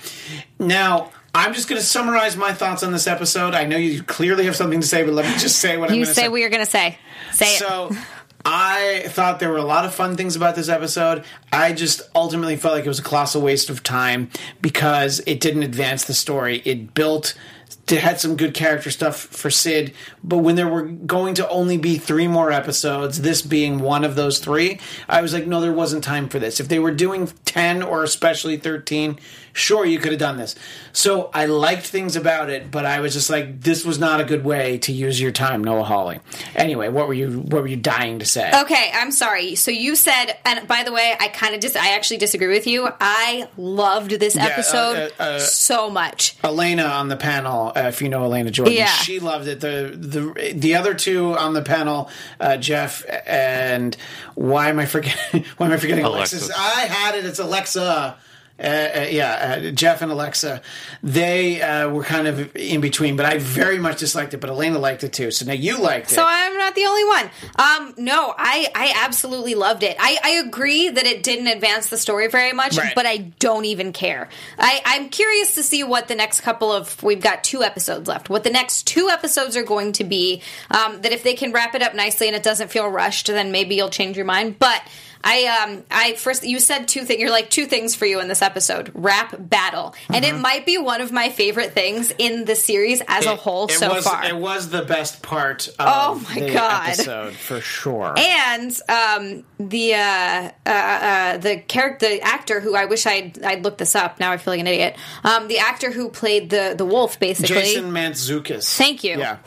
Now 0.59 1.11
I'm 1.33 1.53
just 1.53 1.69
going 1.69 1.79
to 1.79 1.85
summarize 1.85 2.35
my 2.35 2.53
thoughts 2.53 2.83
on 2.83 2.91
this 2.91 3.07
episode. 3.07 3.53
I 3.55 3.65
know 3.65 3.77
you 3.77 4.03
clearly 4.03 4.45
have 4.45 4.55
something 4.55 4.81
to 4.81 4.87
say, 4.87 5.03
but 5.03 5.13
let 5.13 5.25
me 5.25 5.31
just 5.39 5.59
say 5.59 5.77
what 5.77 5.89
I'm 5.89 5.95
You 5.95 6.03
going 6.03 6.09
to 6.09 6.13
say 6.13 6.21
say. 6.23 6.29
what 6.29 6.41
you're 6.41 6.49
going 6.49 6.65
to 6.65 6.71
say. 6.71 6.97
Say 7.31 7.55
it. 7.55 7.59
So 7.59 7.95
I 8.45 9.03
thought 9.07 9.39
there 9.39 9.49
were 9.49 9.57
a 9.57 9.63
lot 9.63 9.85
of 9.85 9.93
fun 9.93 10.15
things 10.17 10.35
about 10.35 10.55
this 10.55 10.69
episode. 10.69 11.23
I 11.51 11.73
just 11.73 12.01
ultimately 12.15 12.55
felt 12.55 12.75
like 12.75 12.85
it 12.85 12.89
was 12.89 12.99
a 12.99 13.03
colossal 13.03 13.41
waste 13.41 13.69
of 13.69 13.83
time 13.83 14.29
because 14.61 15.21
it 15.25 15.39
didn't 15.39 15.63
advance 15.63 16.05
the 16.05 16.13
story. 16.13 16.61
It 16.65 16.93
built 16.93 17.33
it 17.91 18.01
had 18.01 18.19
some 18.19 18.35
good 18.35 18.53
character 18.53 18.91
stuff 18.91 19.17
for 19.17 19.49
Syd, 19.49 19.93
but 20.23 20.39
when 20.39 20.55
there 20.55 20.67
were 20.67 20.83
going 20.83 21.35
to 21.35 21.49
only 21.49 21.77
be 21.77 21.97
three 21.97 22.27
more 22.27 22.51
episodes, 22.51 23.21
this 23.21 23.41
being 23.41 23.79
one 23.79 24.03
of 24.03 24.15
those 24.15 24.39
three, 24.39 24.79
I 25.09 25.21
was 25.21 25.33
like, 25.33 25.47
no, 25.47 25.61
there 25.61 25.73
wasn't 25.73 26.03
time 26.03 26.29
for 26.29 26.39
this. 26.39 26.59
If 26.59 26.67
they 26.67 26.79
were 26.79 26.91
doing 26.91 27.31
10 27.45 27.83
or 27.83 28.03
especially 28.03 28.57
13, 28.57 29.19
sure, 29.53 29.85
you 29.85 29.99
could 29.99 30.11
have 30.11 30.19
done 30.19 30.37
this. 30.37 30.55
So 30.93 31.29
I 31.33 31.45
liked 31.45 31.85
things 31.85 32.15
about 32.15 32.49
it, 32.49 32.71
but 32.71 32.85
I 32.85 32.99
was 32.99 33.13
just 33.13 33.29
like, 33.29 33.61
this 33.61 33.85
was 33.85 33.99
not 33.99 34.21
a 34.21 34.23
good 34.23 34.43
way 34.43 34.77
to 34.79 34.91
use 34.91 35.19
your 35.19 35.31
time, 35.31 35.63
Noah 35.63 35.83
Hawley. 35.83 36.19
Anyway, 36.55 36.89
what 36.89 37.07
were 37.07 37.13
you 37.13 37.39
what 37.41 37.61
were 37.61 37.67
you 37.67 37.77
dying 37.77 38.19
to 38.19 38.25
say? 38.25 38.51
Okay, 38.61 38.91
I'm 38.93 39.11
sorry. 39.11 39.55
So 39.55 39.71
you 39.71 39.95
said, 39.95 40.33
and 40.45 40.67
by 40.67 40.83
the 40.83 40.91
way, 40.91 41.15
I 41.19 41.27
kind 41.29 41.53
of 41.55 41.61
dis- 41.61 41.75
I 41.75 41.95
actually 41.95 42.17
disagree 42.17 42.47
with 42.47 42.67
you. 42.67 42.87
I 42.99 43.47
loved 43.57 44.11
this 44.11 44.35
uh, 44.35 44.41
episode 44.41 45.11
uh, 45.19 45.23
uh, 45.23 45.39
so 45.39 45.89
much. 45.89 46.35
Elena 46.43 46.83
on 46.83 47.07
the 47.07 47.17
panel, 47.17 47.71
uh, 47.83 47.87
if 47.87 48.01
you 48.01 48.09
know 48.09 48.23
Elena 48.23 48.51
Jordan, 48.51 48.73
Yeah. 48.75 48.85
she 48.87 49.19
loved 49.19 49.47
it. 49.47 49.59
The 49.59 49.91
the 49.95 50.53
the 50.53 50.75
other 50.75 50.93
two 50.93 51.37
on 51.37 51.53
the 51.53 51.61
panel, 51.61 52.09
uh, 52.39 52.57
Jeff 52.57 53.03
and 53.25 53.95
why 54.35 54.69
am 54.69 54.79
I 54.79 54.85
forgetting? 54.85 55.45
Why 55.57 55.67
am 55.67 55.73
I 55.73 55.77
forgetting 55.77 56.05
Alexis? 56.05 56.43
Alexis. 56.49 56.57
I 56.57 56.81
had 56.85 57.15
it. 57.15 57.25
It's 57.25 57.39
Alexa. 57.39 58.17
Uh, 58.59 58.63
uh, 58.63 59.07
yeah, 59.09 59.59
uh, 59.67 59.71
Jeff 59.71 60.03
and 60.03 60.11
Alexa, 60.11 60.61
they 61.01 61.61
uh, 61.61 61.89
were 61.89 62.03
kind 62.03 62.27
of 62.27 62.55
in 62.55 62.79
between, 62.79 63.15
but 63.15 63.25
I 63.25 63.39
very 63.39 63.79
much 63.79 63.99
disliked 63.99 64.35
it. 64.35 64.39
But 64.39 64.51
Elena 64.51 64.77
liked 64.77 65.03
it 65.03 65.13
too. 65.13 65.31
So 65.31 65.45
now 65.45 65.53
you 65.53 65.79
liked 65.79 66.11
it. 66.11 66.15
So 66.15 66.23
I'm 66.27 66.55
not 66.57 66.75
the 66.75 66.85
only 66.85 67.03
one. 67.05 67.25
Um, 67.55 67.93
no, 67.97 68.35
I, 68.37 68.67
I 68.75 68.93
absolutely 69.03 69.55
loved 69.55 69.81
it. 69.81 69.97
I, 69.99 70.19
I 70.23 70.29
agree 70.45 70.89
that 70.89 71.05
it 71.05 71.23
didn't 71.23 71.47
advance 71.47 71.89
the 71.89 71.97
story 71.97 72.27
very 72.27 72.53
much, 72.53 72.77
Right. 72.77 72.93
but 72.93 73.07
I 73.07 73.17
don't 73.39 73.65
even 73.65 73.93
care. 73.93 74.29
I, 74.59 74.81
I'm 74.85 75.09
curious 75.09 75.55
to 75.55 75.63
see 75.63 75.83
what 75.83 76.07
the 76.07 76.15
next 76.15 76.41
couple 76.41 76.71
of 76.71 77.01
we've 77.01 77.21
got 77.21 77.43
two 77.43 77.63
episodes 77.63 78.07
left. 78.07 78.29
What 78.29 78.43
the 78.43 78.51
next 78.51 78.85
two 78.85 79.09
episodes 79.09 79.57
are 79.57 79.63
going 79.63 79.93
to 79.93 80.03
be. 80.03 80.41
Um, 80.69 81.01
that 81.01 81.11
if 81.11 81.23
they 81.23 81.33
can 81.33 81.51
wrap 81.51 81.73
it 81.73 81.81
up 81.81 81.95
nicely 81.95 82.27
and 82.27 82.35
it 82.35 82.43
doesn't 82.43 82.69
feel 82.69 82.87
rushed, 82.87 83.25
then 83.27 83.51
maybe 83.51 83.73
you'll 83.75 83.89
change 83.89 84.15
your 84.17 84.25
mind. 84.25 84.59
But 84.59 84.83
I 85.23 85.45
um 85.63 85.83
I 85.91 86.13
first 86.15 86.43
you 86.43 86.59
said 86.59 86.87
two 86.87 87.03
things. 87.05 87.19
You're 87.19 87.29
like 87.29 87.49
two 87.49 87.65
things 87.65 87.95
for 87.95 88.05
you 88.05 88.19
in 88.19 88.27
this 88.27 88.41
episode: 88.41 88.91
rap 88.93 89.35
battle, 89.37 89.93
and 90.09 90.25
it 90.25 90.35
might 90.35 90.65
be 90.65 90.77
one 90.77 91.01
of 91.01 91.11
my 91.11 91.29
favorite 91.29 91.73
things 91.73 92.13
in 92.17 92.45
the 92.45 92.55
series 92.55 93.01
as 93.07 93.25
a 93.25 93.35
whole 93.35 93.65
it 93.65 93.71
so 93.71 93.93
was, 93.93 94.03
far. 94.05 94.23
It 94.25 94.35
was 94.35 94.69
the 94.69 94.81
best 94.83 95.21
part 95.21 95.67
of 95.67 95.75
Oh 95.79 96.25
my 96.29 96.39
the 96.39 96.53
God. 96.53 96.89
episode 96.89 97.33
for 97.33 97.59
sure. 97.61 98.13
and 98.17 98.71
um, 98.89 99.43
the 99.59 99.93
uh, 99.95 100.51
uh, 100.65 100.69
uh, 100.69 101.37
the 101.37 101.57
character, 101.57 102.09
the 102.09 102.21
actor 102.21 102.59
who 102.59 102.75
I 102.75 102.85
wish 102.85 103.05
I'd 103.05 103.43
I'd 103.43 103.63
looked 103.63 103.77
this 103.77 103.95
up. 103.95 104.19
Now 104.19 104.31
I 104.31 104.37
feel 104.37 104.53
like 104.53 104.59
an 104.61 104.67
idiot. 104.67 104.95
Um, 105.23 105.47
the 105.47 105.59
actor 105.59 105.91
who 105.91 106.09
played 106.09 106.49
the 106.49 106.73
the 106.77 106.85
wolf, 106.85 107.19
basically. 107.19 107.55
Jason 107.55 107.91
Mantzoukas. 107.91 108.75
Thank 108.77 109.03
you. 109.03 109.17
Yeah. 109.19 109.37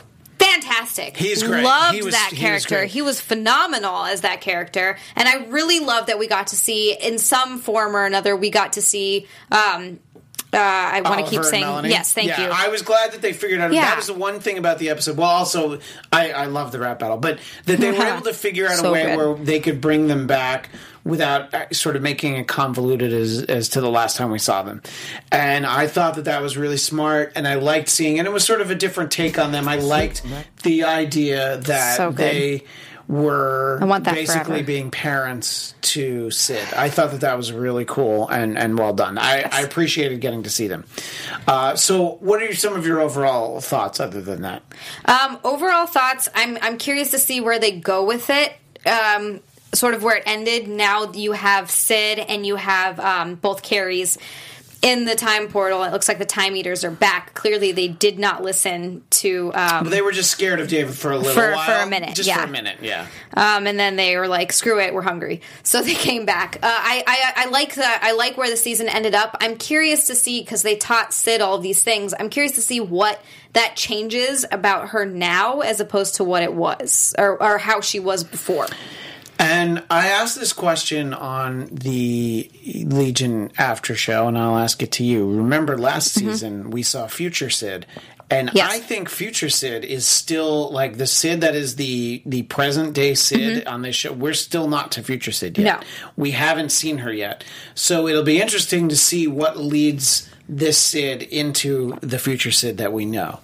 Fantastic. 0.53 1.17
He's 1.17 1.43
great. 1.43 1.65
Loved 1.65 1.95
He 1.95 2.03
was- 2.03 2.15
that 2.15 2.31
he 2.33 2.51
was 2.51 2.67
character. 2.67 2.85
He 2.87 3.03
was 3.03 3.21
phenomenal 3.21 4.05
as 4.05 4.21
that 4.23 4.41
character, 4.41 4.97
and 5.17 5.29
I 5.29 5.45
really 5.47 5.81
love 5.81 6.07
that 6.07 6.19
we 6.19 6.27
got 6.27 6.49
to 6.49 6.57
see 6.57 6.93
in 6.93 7.19
some 7.19 7.59
form 7.61 7.97
or 7.97 8.05
another. 8.05 8.37
We 8.37 8.51
got 8.51 8.75
to 8.75 8.83
see. 8.83 9.27
Um, 9.51 10.01
uh, 10.55 10.59
I 10.61 11.01
want 11.03 11.05
to 11.07 11.11
Oliver 11.23 11.31
keep 11.31 11.45
saying 11.45 11.63
Melanie. 11.65 11.89
yes. 11.91 12.13
Thank 12.13 12.29
Yeah, 12.29 12.45
you. 12.47 12.51
I 12.53 12.69
was 12.69 12.83
glad 12.83 13.13
that 13.13 13.23
they 13.23 13.33
figured 13.33 13.61
out. 13.61 13.73
Yeah. 13.73 13.83
That 13.87 13.97
was 13.97 14.07
the 14.07 14.15
one 14.15 14.41
thing 14.41 14.59
about 14.59 14.79
the 14.79 14.91
episode. 14.91 15.17
Well, 15.17 15.29
also, 15.29 15.79
I, 16.13 16.33
I 16.33 16.47
love 16.47 16.73
the 16.73 16.79
rap 16.81 16.99
battle, 16.99 17.17
but 17.17 17.39
that 17.67 17.79
they 17.79 17.91
were 17.93 18.05
able 18.13 18.23
to 18.23 18.33
figure 18.35 18.67
out 18.67 18.77
So 18.79 18.89
a 18.89 18.93
way 18.93 19.03
good. 19.05 19.17
where 19.17 19.35
they 19.35 19.61
could 19.61 19.81
bring 19.81 20.07
them 20.09 20.27
back 20.27 20.71
without 21.05 21.53
uh, 21.53 21.67
sort 21.71 21.97
of 21.97 22.03
making 22.03 22.35
it 22.37 22.49
convoluted 22.49 23.13
as, 23.13 23.43
as 23.43 23.69
to 23.71 23.81
the 23.83 23.91
last 23.91 24.17
time 24.17 24.31
we 24.31 24.39
saw 24.39 24.63
them. 24.63 24.81
And 25.31 25.67
I 25.67 25.87
thought 25.87 26.15
that 26.15 26.25
that 26.25 26.41
was 26.41 26.57
really 26.57 26.79
smart, 26.79 27.33
and 27.37 27.47
I 27.47 27.57
liked 27.57 27.91
seeing 27.91 28.19
And 28.19 28.27
It 28.27 28.31
was 28.33 28.43
sort 28.45 28.63
of 28.63 28.71
a 28.71 28.75
different 28.75 29.11
take 29.11 29.39
on 29.39 29.53
them. 29.53 29.69
I 29.69 29.77
liked 29.77 30.23
the 30.63 30.85
idea 30.85 31.59
that 31.59 31.97
So 31.99 32.09
good. 32.11 32.17
they 32.17 32.65
were 33.09 33.79
I 33.81 33.85
want 33.85 34.05
that 34.05 34.15
basically 34.15 34.45
forever. 34.45 34.65
being 34.65 34.91
parents 34.91 35.75
to 35.83 36.31
Syd. 36.31 36.73
I 36.75 36.89
thought 36.89 37.11
that 37.11 37.21
that 37.21 37.37
was 37.37 37.53
really 37.53 37.85
cool 37.85 38.29
and, 38.29 38.57
and 38.57 38.79
well 38.79 38.93
done. 38.93 39.19
I, 39.19 39.49
I 39.51 39.61
appreciated 39.63 40.21
getting 40.21 40.43
to 40.45 40.51
see 40.51 40.69
them. 40.69 40.85
Uh, 41.47 41.77
so, 41.77 42.17
what 42.21 42.43
are 42.43 42.55
some 42.55 42.75
of 42.75 42.87
your 42.87 43.01
overall 43.01 43.61
thoughts 43.61 44.01
other 44.01 44.21
than 44.21 44.43
that? 44.43 44.63
Um, 45.05 45.39
overall 45.45 45.87
thoughts. 45.87 46.29
I'm 46.35 46.59
I'm 46.63 46.79
curious 46.79 47.11
to 47.13 47.19
see 47.19 47.41
where 47.41 47.59
they 47.59 47.79
go 47.79 48.05
with 48.05 48.31
it. 48.31 48.55
Um, 48.87 49.41
sort 49.75 49.95
of 49.95 50.03
where 50.03 50.17
it 50.17 50.23
ended. 50.27 50.69
Now 50.69 51.11
you 51.13 51.33
have 51.33 51.71
Syd 51.71 52.19
and 52.19 52.47
you 52.47 52.57
have 52.57 53.01
um, 53.01 53.35
both 53.35 53.63
Carries 53.63 54.19
in 54.85 55.07
the 55.07 55.15
time 55.15 55.49
portal. 55.49 55.83
It 55.83 55.91
looks 55.93 56.07
like 56.07 56.19
the 56.19 56.25
time 56.27 56.55
eaters 56.55 56.85
are 56.85 56.91
back. 56.91 57.33
Clearly, 57.35 57.73
they 57.73 57.89
did 57.89 58.19
not 58.19 58.43
listen 58.43 59.03
to. 59.11 59.51
Um, 59.55 59.89
They 59.89 60.03
were 60.03 60.13
just 60.13 60.31
scared 60.31 60.61
of 60.61 60.69
David 60.69 60.95
for 60.95 61.11
a 61.11 61.17
little 61.17 61.33
For- 61.33 61.53
while. 61.53 61.65
for 61.65 61.73
a 61.87 61.87
minute, 61.89 62.15
Just 62.15 62.29
yeah. 62.29 62.37
for 62.43 62.45
a 62.45 62.51
minute, 62.51 62.79
yeah. 62.83 63.07
um, 63.35 63.67
and 63.67 63.81
then 63.81 63.97
they 63.97 64.17
were 64.17 64.29
like, 64.29 64.53
"Screw 64.53 64.79
it, 64.81 64.93
we're 64.95 65.03
hungry." 65.03 65.41
So 65.65 65.83
they 65.83 65.95
came 65.95 66.25
back. 66.27 66.57
Uh, 66.63 66.67
I, 66.71 67.03
I 67.07 67.45
I 67.45 67.49
like 67.49 67.75
the 67.75 67.85
I 67.87 68.13
like 68.13 68.37
where 68.37 68.51
the 68.51 68.57
season 68.57 68.89
ended 68.89 69.15
up. 69.15 69.37
I'm 69.41 69.57
curious 69.57 70.07
to 70.09 70.15
see 70.15 70.41
because 70.41 70.63
they 70.63 70.77
taught 70.77 71.13
Syd 71.15 71.41
all 71.41 71.59
these 71.59 71.83
things. 71.83 72.13
I'm 72.21 72.29
curious 72.29 72.53
to 72.57 72.63
see 72.63 72.81
what 72.81 73.21
that 73.55 73.75
changes 73.77 74.45
about 74.53 74.91
her 74.91 75.07
now 75.07 75.61
as 75.61 75.81
opposed 75.81 76.17
to 76.17 76.25
what 76.25 76.43
it 76.43 76.53
was 76.53 77.15
or, 77.19 77.43
or 77.43 77.57
how 77.59 77.81
she 77.81 77.99
was 77.99 78.23
before. 78.25 78.67
And 79.39 79.83
I 79.91 80.09
asked 80.09 80.39
this 80.39 80.53
question 80.53 81.13
on 81.13 81.67
the 81.67 82.51
Legion 82.87 83.51
after 83.59 83.95
show, 83.95 84.29
and 84.29 84.39
I'll 84.39 84.59
ask 84.59 84.83
it 84.83 84.93
to 84.93 85.05
you. 85.05 85.29
Remember 85.31 85.77
last 85.77 86.13
season 86.13 86.71
we 86.71 86.83
saw 86.83 87.07
Future 87.07 87.51
Syd, 87.51 87.87
and 88.31 88.49
Mm-hmm. 88.49 88.57
Yes. 88.57 88.73
I 88.73 88.79
think 88.79 89.09
Future 89.09 89.49
Syd 89.49 89.85
is 89.85 90.07
still 90.07 90.71
like 90.71 90.97
the 90.97 91.07
Syd 91.07 91.43
that 91.43 91.55
is 91.55 91.77
the 91.77 92.23
the 92.25 92.43
present 92.45 92.95
day 92.95 93.15
Syd 93.15 93.67
on 93.67 93.83
this 93.83 93.97
show. 93.97 94.13
We're 94.13 94.35
still 94.35 94.69
not 94.69 94.93
to 94.93 95.03
Future 95.03 95.33
Syd 95.33 95.59
yet. 95.59 95.81
Mm-hmm. 95.81 96.07
No. 96.07 96.13
We 96.17 96.31
haven't 96.31 96.71
seen 96.71 96.99
her 96.99 97.13
yet, 97.13 97.45
so 97.75 98.09
it'll 98.09 98.23
be 98.23 98.41
interesting 98.41 98.89
to 98.89 98.97
see 98.97 99.27
what 99.27 99.57
leads 99.59 100.29
this 100.49 100.77
Syd 100.79 101.23
into 101.23 101.97
the 102.01 102.19
future 102.19 102.51
Syd 102.51 102.79
that 102.79 102.93
we 102.93 103.05
know. 103.07 103.41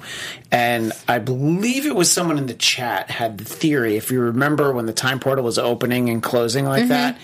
And 0.50 0.92
I 1.08 1.18
believe 1.18 1.86
it 1.86 1.94
was 1.96 2.12
someone 2.12 2.36
in 2.38 2.46
the 2.46 2.54
chat 2.54 3.10
had 3.10 3.38
the 3.38 3.44
theory. 3.44 3.96
If 3.96 4.10
you 4.10 4.20
remember 4.20 4.72
when 4.72 4.86
the 4.86 4.92
time 4.92 5.18
portal 5.20 5.44
was 5.44 5.58
opening 5.58 6.10
and 6.10 6.22
closing 6.22 6.64
like 6.66 6.80
Mm-hmm. 6.82 6.88
that, 6.90 7.18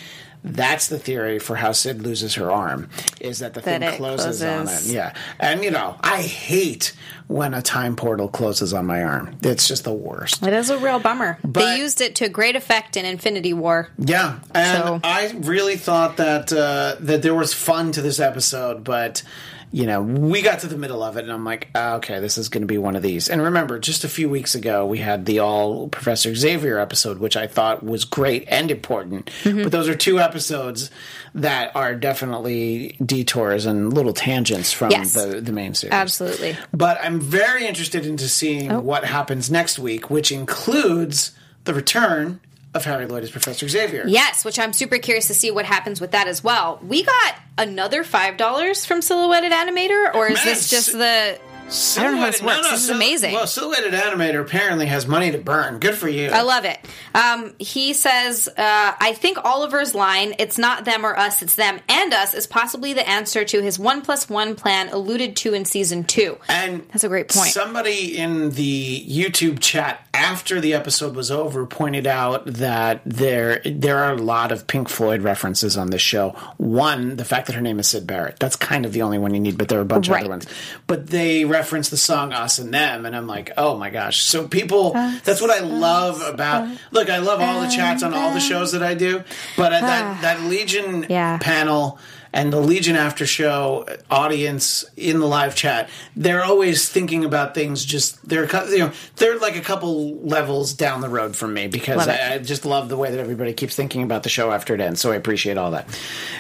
that's 0.45 0.87
the 0.89 0.99
theory 0.99 1.41
for 1.41 1.57
how 1.57 1.73
Syd 1.73 2.03
loses 2.03 2.37
her 2.37 2.53
arm. 2.53 2.89
Is 3.21 3.41
that 3.41 3.55
the 3.55 3.61
That 3.63 3.81
thing 3.81 3.83
it 3.95 3.97
closes, 3.97 4.43
on 4.45 4.69
it? 4.69 4.85
Yeah, 4.85 5.13
and 5.41 5.65
you 5.65 5.73
know 5.73 5.97
I 6.01 6.23
hate 6.23 6.93
when 7.27 7.53
a 7.53 7.61
time 7.63 7.97
portal 7.97 8.29
closes 8.29 8.73
on 8.73 8.87
my 8.87 9.03
arm. 9.03 9.37
It's 9.43 9.67
just 9.67 9.83
the 9.83 9.93
worst. 9.93 10.47
It 10.47 10.53
is 10.53 10.71
a 10.71 10.79
real 10.79 11.01
bummer. 11.01 11.39
But- 11.43 11.55
they 11.65 11.79
used 11.79 12.01
it 12.01 12.15
to 12.17 12.29
great 12.29 12.55
effect 12.55 12.97
in 12.97 13.05
Infinity 13.05 13.55
War. 13.55 13.89
Yeah, 13.99 14.39
and 14.55 14.83
So- 14.85 15.01
I 15.03 15.35
really 15.39 15.77
thought 15.77 16.19
that 16.19 16.53
uh, 16.53 16.95
that 17.01 17.23
there 17.23 17.35
was 17.35 17.53
fun 17.53 17.91
to 17.93 18.01
this 18.03 18.21
episode, 18.21 18.85
but 18.85 19.25
you 19.73 19.85
know, 19.87 20.01
we 20.01 20.43
got 20.43 20.61
to 20.61 20.69
the 20.69 20.77
middle 20.79 21.03
of 21.03 21.17
it, 21.17 21.25
and 21.25 21.33
I'm 21.33 21.45
like, 21.45 21.69
ah, 21.75 21.95
okay, 21.97 22.21
this 22.21 22.39
is 22.39 22.49
going 22.49 22.63
to 22.63 22.67
be 22.67 22.79
one 22.79 22.97
of 22.97 23.03
these. 23.03 23.29
And 23.29 23.43
remember, 23.43 23.79
just 23.79 24.05
a 24.05 24.09
few 24.09 24.29
weeks 24.29 24.55
ago, 24.55 24.87
we 24.87 24.99
had 24.99 25.27
the 25.27 25.41
all 25.41 25.89
Professor 25.89 26.35
Xavier 26.35 26.79
episode, 26.79 27.19
which 27.19 27.37
I 27.37 27.47
thought 27.47 27.83
was 27.83 28.05
great 28.05 28.45
and 28.49 28.71
important. 28.71 29.27
Mm-hmm. 29.43 29.65
But 29.65 29.73
those 29.73 29.89
are 29.89 29.95
two 29.95 30.19
episodes 30.21 30.91
that 31.35 31.75
are 31.75 31.95
definitely 31.95 32.97
detours 33.05 33.67
and 33.67 33.93
little 33.93 34.13
tangents 34.15 34.73
from 34.73 34.91
Yes. 34.91 35.13
the 35.13 35.41
the 35.41 35.53
main 35.53 35.75
series. 35.75 35.93
Absolutely. 35.93 36.57
But 36.73 36.99
I'm 37.03 37.21
very 37.21 37.67
interested 37.67 38.07
into 38.07 38.29
seeing 38.29 38.71
Oh. 38.73 38.81
what 38.81 39.05
happens 39.05 39.51
next 39.51 39.79
week, 39.79 40.09
which 40.11 40.33
includes 40.33 41.33
the 41.65 41.75
return 41.75 42.41
of 42.77 42.85
Harry 42.85 43.07
Lloyd 43.07 43.25
as 43.25 43.31
Professor 43.31 43.69
Xavier. 43.69 44.05
Yes, 44.07 44.45
which 44.45 44.59
I'm 44.59 44.73
super 44.73 44.99
curious 44.99 45.27
to 45.29 45.35
see 45.35 45.51
what 45.51 45.65
happens 45.65 46.01
with 46.01 46.13
that 46.13 46.29
as 46.29 46.45
well. 46.45 46.79
We 46.87 47.03
got 47.03 47.35
another 47.59 48.05
five 48.05 48.37
dollars 48.37 48.87
from 48.87 49.03
Silhouetted 49.03 49.53
Animator, 49.53 50.15
or 50.15 50.29
is 50.29 50.37
Man, 50.37 50.45
this 50.45 50.71
just 50.71 50.93
the 50.93 51.39
I 51.67 52.03
don't 52.05 52.15
know 52.15 52.21
how 52.21 52.27
this 52.27 52.41
works. 52.43 52.71
this 52.71 52.85
is 52.85 52.91
amazing. 52.91 53.35
Well, 53.35 53.47
Silhouetted 53.47 53.93
Animator 53.93 54.41
apparently 54.41 54.87
has 54.87 55.09
money 55.09 55.33
to 55.33 55.39
burn. 55.39 55.81
Good 55.81 55.97
for 55.97 56.09
you. 56.09 56.29
I 56.29 56.43
love 56.43 56.65
it. 56.65 56.79
Um, 57.13 57.55
he 57.59 57.93
says, 57.93 58.47
uh, 58.49 58.53
I 58.57 59.15
think 59.15 59.39
Oliver's 59.45 59.93
line, 59.93 60.35
it's 60.39 60.59
not 60.59 60.85
them 60.85 61.05
or 61.05 61.19
us, 61.19 61.43
it's 61.43 61.57
them 61.57 61.81
and 61.89 62.15
us, 62.15 62.35
is 62.35 62.47
possibly 62.47 62.93
the 62.93 63.09
answer 63.09 63.45
to 63.45 63.63
his 63.63 63.81
one 63.81 64.03
plus 64.03 64.29
one 64.29 64.55
plan 64.55 64.91
alluded 64.91 65.35
to 65.39 65.55
in 65.55 65.65
season 65.65 66.05
two. 66.05 66.39
And 66.49 66.87
That's 66.93 67.03
a 67.03 67.09
great 67.09 67.29
point. 67.29 67.51
Somebody 67.51 68.17
in 68.17 68.51
the 68.51 69.05
YouTube 69.05 69.59
chat 69.59 70.06
after 70.17 70.61
the 70.61 70.73
episode 70.73 71.15
was 71.15 71.31
over 71.31 71.67
pointed 71.67 72.07
out 72.07 72.47
that 72.47 73.03
there 73.05 73.61
there 73.65 73.99
are 73.99 74.13
a 74.15 74.17
lot 74.17 74.51
of 74.51 74.67
Pink 74.67 74.89
Floyd 74.89 75.21
references 75.23 75.77
on 75.77 75.91
this 75.91 76.01
show. 76.01 76.31
One, 76.57 77.17
the 77.17 77.25
fact 77.25 77.47
that 77.49 77.53
her 77.55 77.61
name 77.61 77.79
is 77.79 77.89
Syd 77.89 78.07
Barrett. 78.07 78.39
That's 78.39 78.57
kind 78.57 78.87
of 78.87 78.93
the 78.93 79.03
only 79.03 79.19
one 79.19 79.35
you 79.35 79.41
need, 79.41 79.59
but 79.59 79.69
there 79.69 79.79
are 79.79 79.83
a 79.83 79.85
bunch 79.85 80.09
Right. 80.09 80.19
of 80.19 80.23
other 80.25 80.31
ones. 80.31 80.47
But 80.87 81.09
they 81.09 81.45
reference 81.45 81.91
the 81.91 81.97
song 81.99 82.33
Us 82.33 82.59
and 82.59 82.73
Them, 82.73 83.05
and 83.05 83.15
I'm 83.15 83.27
like, 83.27 83.53
oh 83.59 83.77
my 83.77 83.91
gosh. 83.91 84.23
So 84.23 84.49
people 84.49 84.93
that's 85.25 85.41
what 85.43 85.51
I 85.51 85.61
love 85.61 86.23
about 86.23 86.69
look, 86.93 87.11
I 87.11 87.19
love 87.19 87.41
all 87.41 87.61
the 87.61 87.69
chats 87.69 88.03
on 88.03 88.15
all 88.15 88.33
the 88.33 88.41
shows 88.41 88.73
that 88.73 88.83
I 88.83 88.95
do, 88.95 89.23
but 89.57 89.73
at 89.75 89.83
that, 89.83 90.23
that 90.23 90.41
Legion 90.43 91.07
Yeah. 91.11 91.37
panel 91.39 91.99
and 92.37 92.53
the 92.53 92.61
Legion 92.61 92.97
after 92.97 93.25
show 93.25 93.87
audience 94.11 94.85
in 94.95 95.21
the 95.21 95.27
live 95.27 95.55
chat, 95.57 95.89
they're 96.15 96.45
always 96.45 96.87
thinking 96.87 97.25
about 97.25 97.55
things. 97.55 97.83
Just 97.83 98.29
they're 98.29 98.45
you 98.67 98.79
know 98.79 98.93
they're 99.17 99.39
like 99.39 99.57
a 99.57 99.63
couple 99.63 100.19
levels 100.19 100.75
down 100.75 101.01
the 101.01 101.09
road 101.09 101.35
from 101.35 101.55
me 101.55 101.67
because 101.67 102.07
I, 102.07 102.35
I 102.35 102.39
just 102.39 102.67
love 102.67 102.91
the 102.91 102.97
way 102.99 103.11
that 103.11 103.19
everybody 103.19 103.55
keeps 103.55 103.75
thinking 103.75 104.03
about 104.03 104.23
the 104.23 104.29
show 104.29 104.53
after 104.53 104.75
it 104.75 104.83
ends. 104.83 105.01
So 105.01 105.13
I 105.13 105.17
appreciate 105.17 105.57
all 105.57 105.71
that. 105.71 105.89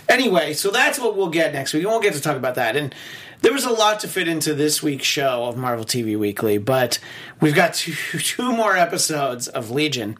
Anyway, 0.07 0.53
so 0.53 0.70
that's 0.70 0.99
what 0.99 1.16
we'll 1.16 1.30
get 1.30 1.55
next 1.55 1.72
week. 1.72 1.80
We 1.80 1.86
won't 1.86 2.03
get 2.03 2.12
to 2.12 2.20
talk 2.20 2.36
about 2.36 2.57
that 2.57 2.76
and. 2.76 2.94
There 3.42 3.53
was 3.53 3.66
a 3.66 3.70
lot 3.70 4.01
to 4.01 4.09
fit 4.09 4.28
into 4.28 4.55
this 4.55 4.82
week's 4.82 5.05
show 5.05 5.44
of 5.44 5.59
Marvel 5.59 5.84
TV 5.84 6.18
Weekly, 6.18 6.57
but 6.57 6.99
we've 7.38 7.55
got 7.55 7.74
two, 7.74 7.92
two 8.18 8.51
more 8.51 8.74
episodes 8.74 9.47
of 9.47 9.70
Legion. 9.70 10.16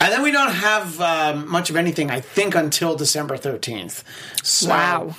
And 0.00 0.12
then 0.12 0.22
we 0.22 0.30
don't 0.32 0.52
have 0.52 1.00
um, 1.00 1.48
much 1.50 1.70
of 1.70 1.76
anything, 1.76 2.10
I 2.10 2.20
think, 2.20 2.54
until 2.54 2.96
December 2.96 3.36
13th. 3.38 4.02
So, 4.42 4.68
Wow. 4.68 5.16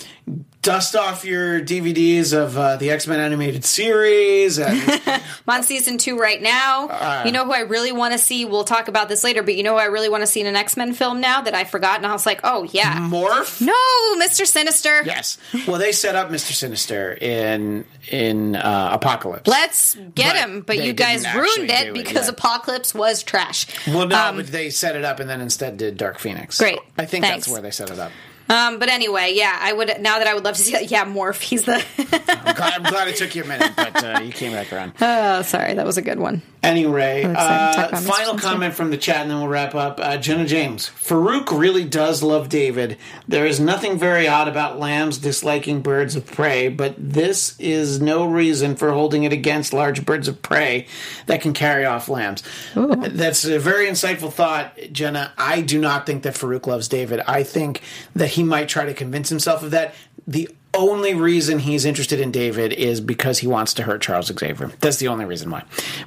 Dust 0.65 0.95
off 0.95 1.23
your 1.23 1.61
DVDs 1.61 2.33
of 2.33 2.57
uh, 2.57 2.75
the 2.77 2.89
X 2.89 3.05
Men 3.05 3.19
animated 3.19 3.63
series. 3.63 4.57
And 4.57 4.81
I'm 5.05 5.21
on 5.47 5.61
season 5.61 5.99
two 5.99 6.17
right 6.17 6.41
now. 6.41 6.87
Uh, 6.87 7.21
you 7.23 7.31
know 7.31 7.45
who 7.45 7.53
I 7.53 7.59
really 7.59 7.91
want 7.91 8.13
to 8.13 8.17
see? 8.17 8.45
We'll 8.45 8.63
talk 8.63 8.87
about 8.87 9.07
this 9.07 9.23
later, 9.23 9.43
but 9.43 9.55
you 9.55 9.61
know 9.61 9.73
who 9.73 9.77
I 9.79 9.85
really 9.85 10.09
want 10.09 10.23
to 10.23 10.27
see 10.27 10.41
in 10.41 10.47
an 10.47 10.55
X 10.55 10.75
Men 10.75 10.93
film 10.95 11.21
now 11.21 11.41
that 11.41 11.53
I 11.53 11.65
forgot? 11.65 11.97
And 11.97 12.07
I 12.07 12.13
was 12.13 12.25
like, 12.25 12.39
oh, 12.43 12.63
yeah. 12.63 12.97
Morph? 12.97 13.61
No, 13.61 14.25
Mr. 14.25 14.47
Sinister. 14.47 15.03
Yes. 15.03 15.37
Well, 15.67 15.77
they 15.77 15.91
set 15.91 16.15
up 16.15 16.29
Mr. 16.29 16.51
Sinister 16.53 17.13
in 17.13 17.85
in 18.09 18.55
uh, 18.55 18.89
Apocalypse. 18.93 19.47
Let's 19.47 19.93
get 20.15 20.33
But 20.33 20.35
him. 20.35 20.61
But 20.61 20.83
you 20.83 20.93
guys 20.93 21.31
ruined 21.31 21.69
it 21.69 21.83
do 21.85 21.89
it, 21.91 21.93
because. 21.93 22.27
Apocalypse 22.27 22.95
was 22.95 23.21
trash. 23.21 23.67
well, 23.87 24.07
no, 24.07 24.29
Um, 24.29 24.37
but 24.37 24.47
they 24.47 24.71
set 24.71 24.95
it 24.95 25.05
up 25.05 25.19
and 25.19 25.29
then 25.29 25.41
instead 25.41 25.77
did 25.77 25.95
Dark 25.95 26.17
Phoenix. 26.17 26.57
Great. 26.57 26.79
I 26.97 27.05
think 27.05 27.23
Thanks. 27.23 27.45
that's 27.45 27.53
where 27.53 27.61
they 27.61 27.69
set 27.71 27.91
it 27.91 27.99
up. 27.99 28.11
Um, 28.47 28.79
but 28.79 28.89
anyway, 28.89 29.33
yeah, 29.35 29.57
I 29.59 29.73
would 29.73 29.87
now 29.99 30.19
that 30.19 30.27
I 30.27 30.33
would 30.33 30.43
love 30.43 30.55
to 30.55 30.61
see 30.61 30.71
that. 30.71 30.85
Yeah, 30.95 31.03
Morph. 31.05 31.41
He's 31.41 31.63
the. 31.65 31.83
I'm 31.97 32.55
glad, 32.55 32.73
I'm 32.73 32.83
glad 32.83 33.07
it 33.07 33.15
took 33.15 33.35
you 33.35 33.43
a 33.43 33.47
minute, 33.47 33.73
but 33.75 34.03
uh, 34.03 34.19
you 34.23 34.31
came 34.31 34.51
back 34.51 34.71
around. 34.71 34.93
oh, 35.01 35.41
sorry, 35.41 35.73
that 35.73 35.85
was 35.85 35.97
a 35.97 36.01
good 36.01 36.19
one. 36.19 36.41
Anyway, 36.61 37.23
I'm 37.23 37.31
excited 37.31 37.73
to 37.73 37.81
talk 37.81 37.93
uh, 37.93 38.01
final 38.01 38.37
comment 38.37 38.73
from 38.73 38.91
the 38.91 38.97
chat, 38.97 39.17
and 39.17 39.29
then 39.29 39.37
we'll 39.39 39.47
wrap 39.47 39.75
up. 39.75 39.99
Uh, 39.99 40.17
Jenna 40.17 40.45
James. 40.45 40.89
Farouk 40.89 41.57
really 41.57 41.83
does 41.83 42.23
love 42.23 42.49
David. 42.49 42.97
There 43.27 43.45
is 43.45 43.59
nothing 43.59 43.97
very 43.99 44.27
odd 44.27 44.47
about 44.47 44.79
lambs 44.79 45.17
disliking 45.17 45.81
birds 45.81 46.15
of 46.15 46.25
prey, 46.25 46.69
but 46.69 46.95
this 46.97 47.59
is 47.59 48.01
no 48.01 48.25
reason 48.25 48.75
for 48.75 48.91
holding 48.91 49.23
it 49.23 49.33
against 49.33 49.73
large 49.73 50.05
birds 50.05 50.27
of 50.27 50.41
prey 50.41 50.87
that 51.27 51.41
can 51.41 51.53
carry 51.53 51.85
off 51.85 52.09
lambs. 52.09 52.41
That's 52.75 53.45
a 53.45 53.59
very 53.59 53.87
insightful 53.87 54.31
thought, 54.31 54.77
Jenna. 54.91 55.33
I 55.37 55.61
do 55.61 55.79
not 55.79 56.05
think 56.05 56.23
that 56.23 56.33
Farouk 56.33 56.67
loves 56.67 56.87
David. 56.87 57.21
I 57.27 57.43
think 57.43 57.81
that 58.15 58.29
he 58.35 58.43
might 58.43 58.69
try 58.69 58.85
to 58.85 58.93
convince 58.93 59.29
himself 59.29 59.63
of 59.63 59.71
that. 59.71 59.95
The 60.27 60.49
only 60.73 61.13
reason 61.13 61.59
he's 61.59 61.85
interested 61.85 62.19
in 62.19 62.31
David 62.31 62.73
is 62.73 63.01
because 63.01 63.39
he 63.39 63.47
wants 63.47 63.73
to 63.75 63.83
hurt 63.83 64.01
Charles 64.01 64.27
Xavier. 64.27 64.71
That's 64.79 64.97
the 64.97 65.07
only 65.07 65.25
reason 65.25 65.49
why. 65.49 65.63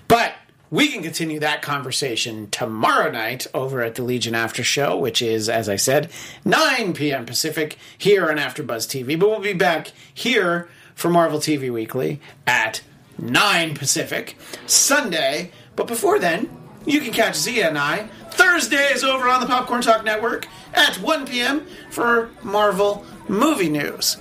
But 0.06 0.34
we 0.70 0.88
can 0.88 1.02
continue 1.02 1.40
that 1.40 1.62
conversation 1.62 2.50
tomorrow 2.50 3.10
night 3.10 3.46
over 3.54 3.82
at 3.82 3.94
the 3.94 4.02
Legion 4.02 4.34
After 4.34 4.62
Show, 4.62 4.98
which 4.98 5.22
is, 5.22 5.48
as 5.48 5.68
I 5.68 5.76
said, 5.76 6.10
9 6.44 6.92
p.m. 6.92 7.24
Pacific 7.24 7.78
here 7.96 8.30
on 8.30 8.36
AfterBuzz 8.36 8.86
TV. 8.86 9.18
But 9.18 9.30
we'll 9.30 9.40
be 9.40 9.54
back 9.54 9.92
here 10.12 10.68
for 10.94 11.08
Marvel 11.08 11.38
TV 11.38 11.72
Weekly 11.72 12.20
at 12.46 12.82
9 13.16 13.74
Pacific 13.74 14.36
Sunday. 14.66 15.52
But 15.74 15.86
before 15.86 16.18
then, 16.18 16.50
you 16.88 17.00
can 17.00 17.12
catch 17.12 17.36
Zia 17.36 17.68
and 17.68 17.78
I 17.78 18.08
Thursdays 18.30 19.04
over 19.04 19.28
on 19.28 19.40
the 19.40 19.46
Popcorn 19.46 19.82
Talk 19.82 20.04
Network 20.04 20.46
at 20.74 20.96
1 20.96 21.26
p.m. 21.26 21.66
for 21.90 22.30
Marvel 22.42 23.04
movie 23.28 23.68
news. 23.68 24.16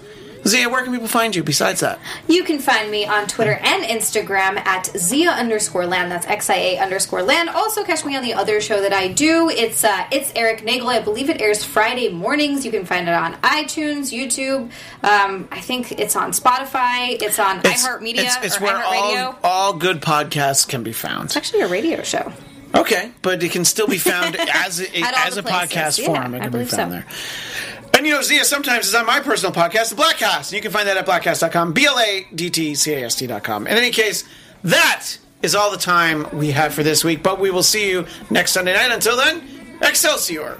Zia, 0.46 0.70
where 0.70 0.82
can 0.84 0.94
people 0.94 1.08
find 1.10 1.36
you 1.36 1.44
besides 1.44 1.82
that? 1.82 2.00
You 2.28 2.44
can 2.44 2.60
find 2.60 2.90
me 2.90 3.06
on 3.06 3.28
Twitter 3.28 3.60
and 3.62 3.84
Instagram 3.84 4.58
at 4.66 4.86
Zia 4.98 5.32
underscore 5.32 5.86
land. 5.86 6.10
That's 6.10 6.26
X 6.26 6.50
I 6.50 6.56
A 6.56 6.78
underscore 6.80 7.22
land. 7.22 7.50
Also, 7.50 7.84
catch 7.84 8.06
me 8.06 8.16
on 8.16 8.24
the 8.24 8.34
other 8.34 8.62
show 8.62 8.80
that 8.82 8.94
I 8.94 9.10
do. 9.10 9.50
It's 9.50 9.84
uh, 9.84 10.08
it's 10.12 10.32
Eric 10.36 10.64
Nagel. 10.64 10.88
I 10.88 11.02
believe 11.02 11.30
it 11.30 11.42
airs 11.42 11.66
Friday 11.66 12.10
mornings. 12.10 12.66
You 12.66 12.72
can 12.72 12.86
find 12.86 13.10
it 13.10 13.14
on 13.14 13.34
iTunes, 13.42 14.14
YouTube. 14.14 14.72
Um, 15.04 15.50
I 15.52 15.60
think 15.60 15.92
it's 15.94 16.16
on 16.16 16.32
Spotify. 16.32 17.22
It's 17.22 17.40
on 17.40 17.60
iHeartMedia 17.62 18.20
It's, 18.20 18.38
it's 18.44 18.62
where 18.62 18.82
all, 18.82 19.36
all 19.44 19.74
good 19.74 20.02
podcasts 20.02 20.68
can 20.68 20.82
be 20.82 20.94
found. 20.94 21.26
It's 21.26 21.38
actually 21.38 21.62
a 21.62 21.68
radio 21.68 22.04
show. 22.04 22.32
Okay, 22.78 23.12
but 23.22 23.42
it 23.42 23.52
can 23.52 23.66
still 23.66 23.88
be 23.88 23.98
found 23.98 24.36
as 24.54 24.80
a, 24.80 24.88
as 25.04 25.38
a 25.38 25.44
places, 25.44 25.76
podcast 25.76 26.00
yeah, 26.00 26.06
form. 26.06 26.34
It 26.34 26.42
I 26.42 26.50
can 26.50 26.52
be 26.52 26.66
found 26.66 26.70
so. 26.70 26.90
there. 26.90 27.06
And 27.98 28.06
you 28.06 28.14
know, 28.14 28.22
Zia 28.22 28.46
sometimes 28.46 28.88
is 28.88 28.96
on 28.96 29.06
my 29.06 29.20
personal 29.20 29.54
podcast, 29.54 29.90
The 29.90 29.96
Blackcast. 29.96 30.50
And 30.50 30.52
you 30.54 30.62
can 30.62 30.72
find 30.72 30.88
that 30.88 30.98
at 30.98 31.06
blackcast.com, 31.06 31.74
B 31.74 31.86
L 31.88 31.98
A 31.98 32.28
D 32.34 32.50
T 32.50 32.76
C 32.76 32.94
A 32.94 33.06
S 33.06 33.16
T.com. 33.16 33.66
In 33.66 33.76
any 33.76 33.90
case, 33.92 34.24
that 34.64 35.08
is 35.42 35.56
all 35.56 35.72
the 35.72 35.78
time 35.78 36.28
we 36.38 36.52
have 36.52 36.74
for 36.74 36.84
this 36.84 37.04
week, 37.04 37.24
but 37.24 37.40
we 37.40 37.50
will 37.50 37.64
see 37.64 37.90
you 37.90 38.06
next 38.30 38.52
Sunday 38.52 38.74
night. 38.74 38.92
Until 38.92 39.18
then, 39.18 39.42
Excelsior! 39.82 40.60